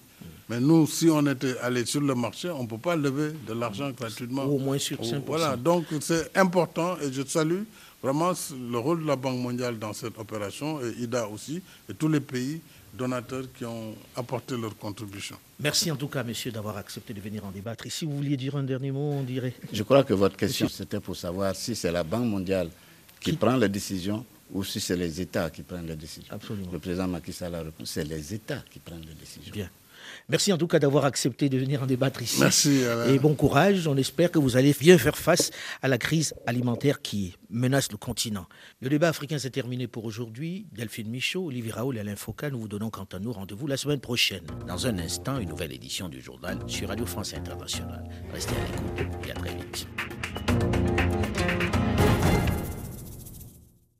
Mais 0.48 0.60
nous, 0.60 0.86
si 0.86 1.10
on 1.10 1.26
était 1.26 1.58
allé 1.58 1.84
sur 1.84 2.00
le 2.00 2.14
marché, 2.14 2.48
on 2.48 2.62
ne 2.62 2.68
peut 2.68 2.78
pas 2.78 2.96
lever 2.96 3.32
de 3.46 3.52
l'argent 3.52 3.90
gratuitement. 3.90 4.44
au 4.44 4.58
moins 4.58 4.78
sur 4.78 4.96
5%. 4.98 5.20
Voilà, 5.26 5.56
donc 5.56 5.84
c'est 6.00 6.34
important 6.36 6.96
et 7.02 7.12
je 7.12 7.22
salue 7.26 7.64
vraiment 8.02 8.32
le 8.70 8.78
rôle 8.78 9.02
de 9.02 9.06
la 9.06 9.16
Banque 9.16 9.40
mondiale 9.40 9.78
dans 9.78 9.92
cette 9.92 10.18
opération 10.18 10.80
et 10.80 11.02
IDA 11.02 11.28
aussi, 11.28 11.60
et 11.90 11.94
tous 11.94 12.08
les 12.08 12.20
pays 12.20 12.60
donateurs 12.94 13.44
qui 13.56 13.64
ont 13.64 13.94
apporté 14.16 14.56
leur 14.56 14.76
contribution. 14.76 15.36
Merci 15.60 15.90
en 15.90 15.96
tout 15.96 16.08
cas, 16.08 16.22
monsieur, 16.22 16.50
d'avoir 16.50 16.76
accepté 16.76 17.12
de 17.14 17.20
venir 17.20 17.44
en 17.44 17.50
débattre. 17.50 17.86
Et 17.86 17.90
si 17.90 18.04
vous 18.04 18.16
vouliez 18.16 18.36
dire 18.36 18.56
un 18.56 18.62
dernier 18.62 18.90
mot, 18.90 19.12
on 19.12 19.22
dirait. 19.22 19.54
Je 19.72 19.82
crois 19.82 20.04
que 20.04 20.14
votre 20.14 20.36
question, 20.36 20.68
c'était 20.68 21.00
pour 21.00 21.16
savoir 21.16 21.54
si 21.54 21.74
c'est 21.74 21.92
la 21.92 22.02
Banque 22.04 22.24
mondiale 22.26 22.70
qui, 23.20 23.30
qui 23.32 23.36
prend 23.36 23.56
la 23.56 23.68
décision 23.68 24.24
ou 24.52 24.62
si 24.64 24.80
c'est 24.80 24.96
les 24.96 25.20
États 25.20 25.50
qui 25.50 25.62
prennent 25.62 25.86
les 25.86 25.96
décisions. 25.96 26.32
Absolument. 26.32 26.70
Le 26.72 26.78
président 26.78 27.08
Macky 27.08 27.32
Sall 27.32 27.54
a 27.54 27.62
répondu, 27.62 27.86
c'est 27.86 28.04
les 28.04 28.34
États 28.34 28.62
qui 28.70 28.78
prennent 28.78 29.04
les 29.06 29.14
décisions. 29.14 29.52
Bien. 29.52 29.68
Merci 30.28 30.52
en 30.52 30.58
tout 30.58 30.66
cas 30.66 30.78
d'avoir 30.78 31.04
accepté 31.04 31.48
de 31.48 31.58
venir 31.58 31.82
en 31.82 31.86
débattre 31.86 32.22
ici. 32.22 32.40
Merci. 32.40 32.82
Et 33.08 33.18
bon 33.18 33.34
courage. 33.34 33.86
On 33.86 33.96
espère 33.96 34.30
que 34.30 34.38
vous 34.38 34.56
allez 34.56 34.74
bien 34.78 34.98
faire 34.98 35.16
face 35.16 35.50
à 35.82 35.88
la 35.88 35.98
crise 35.98 36.34
alimentaire 36.46 37.02
qui 37.02 37.36
menace 37.50 37.90
le 37.90 37.96
continent. 37.96 38.46
Le 38.80 38.88
débat 38.88 39.08
africain 39.08 39.38
s'est 39.38 39.50
terminé 39.50 39.86
pour 39.86 40.04
aujourd'hui. 40.04 40.66
Delphine 40.72 41.10
Michaud, 41.10 41.46
Olivier 41.46 41.72
Raoul 41.72 41.96
et 41.96 42.00
Alain 42.00 42.16
Foucault, 42.16 42.50
nous 42.50 42.60
vous 42.60 42.68
donnons 42.68 42.90
quant 42.90 43.08
à 43.12 43.18
nous 43.18 43.32
rendez-vous 43.32 43.66
la 43.66 43.76
semaine 43.76 44.00
prochaine. 44.00 44.44
Dans 44.66 44.86
un 44.86 44.98
instant, 44.98 45.38
une 45.38 45.48
nouvelle 45.48 45.72
édition 45.72 46.08
du 46.08 46.20
journal 46.20 46.58
sur 46.66 46.88
Radio 46.88 47.06
France 47.06 47.34
Internationale. 47.34 48.04
Restez 48.32 48.54
à 48.54 48.98
l'écoute 48.98 49.26
et 49.26 49.30
à 49.30 49.34
très 49.34 49.54
vite. 49.54 50.85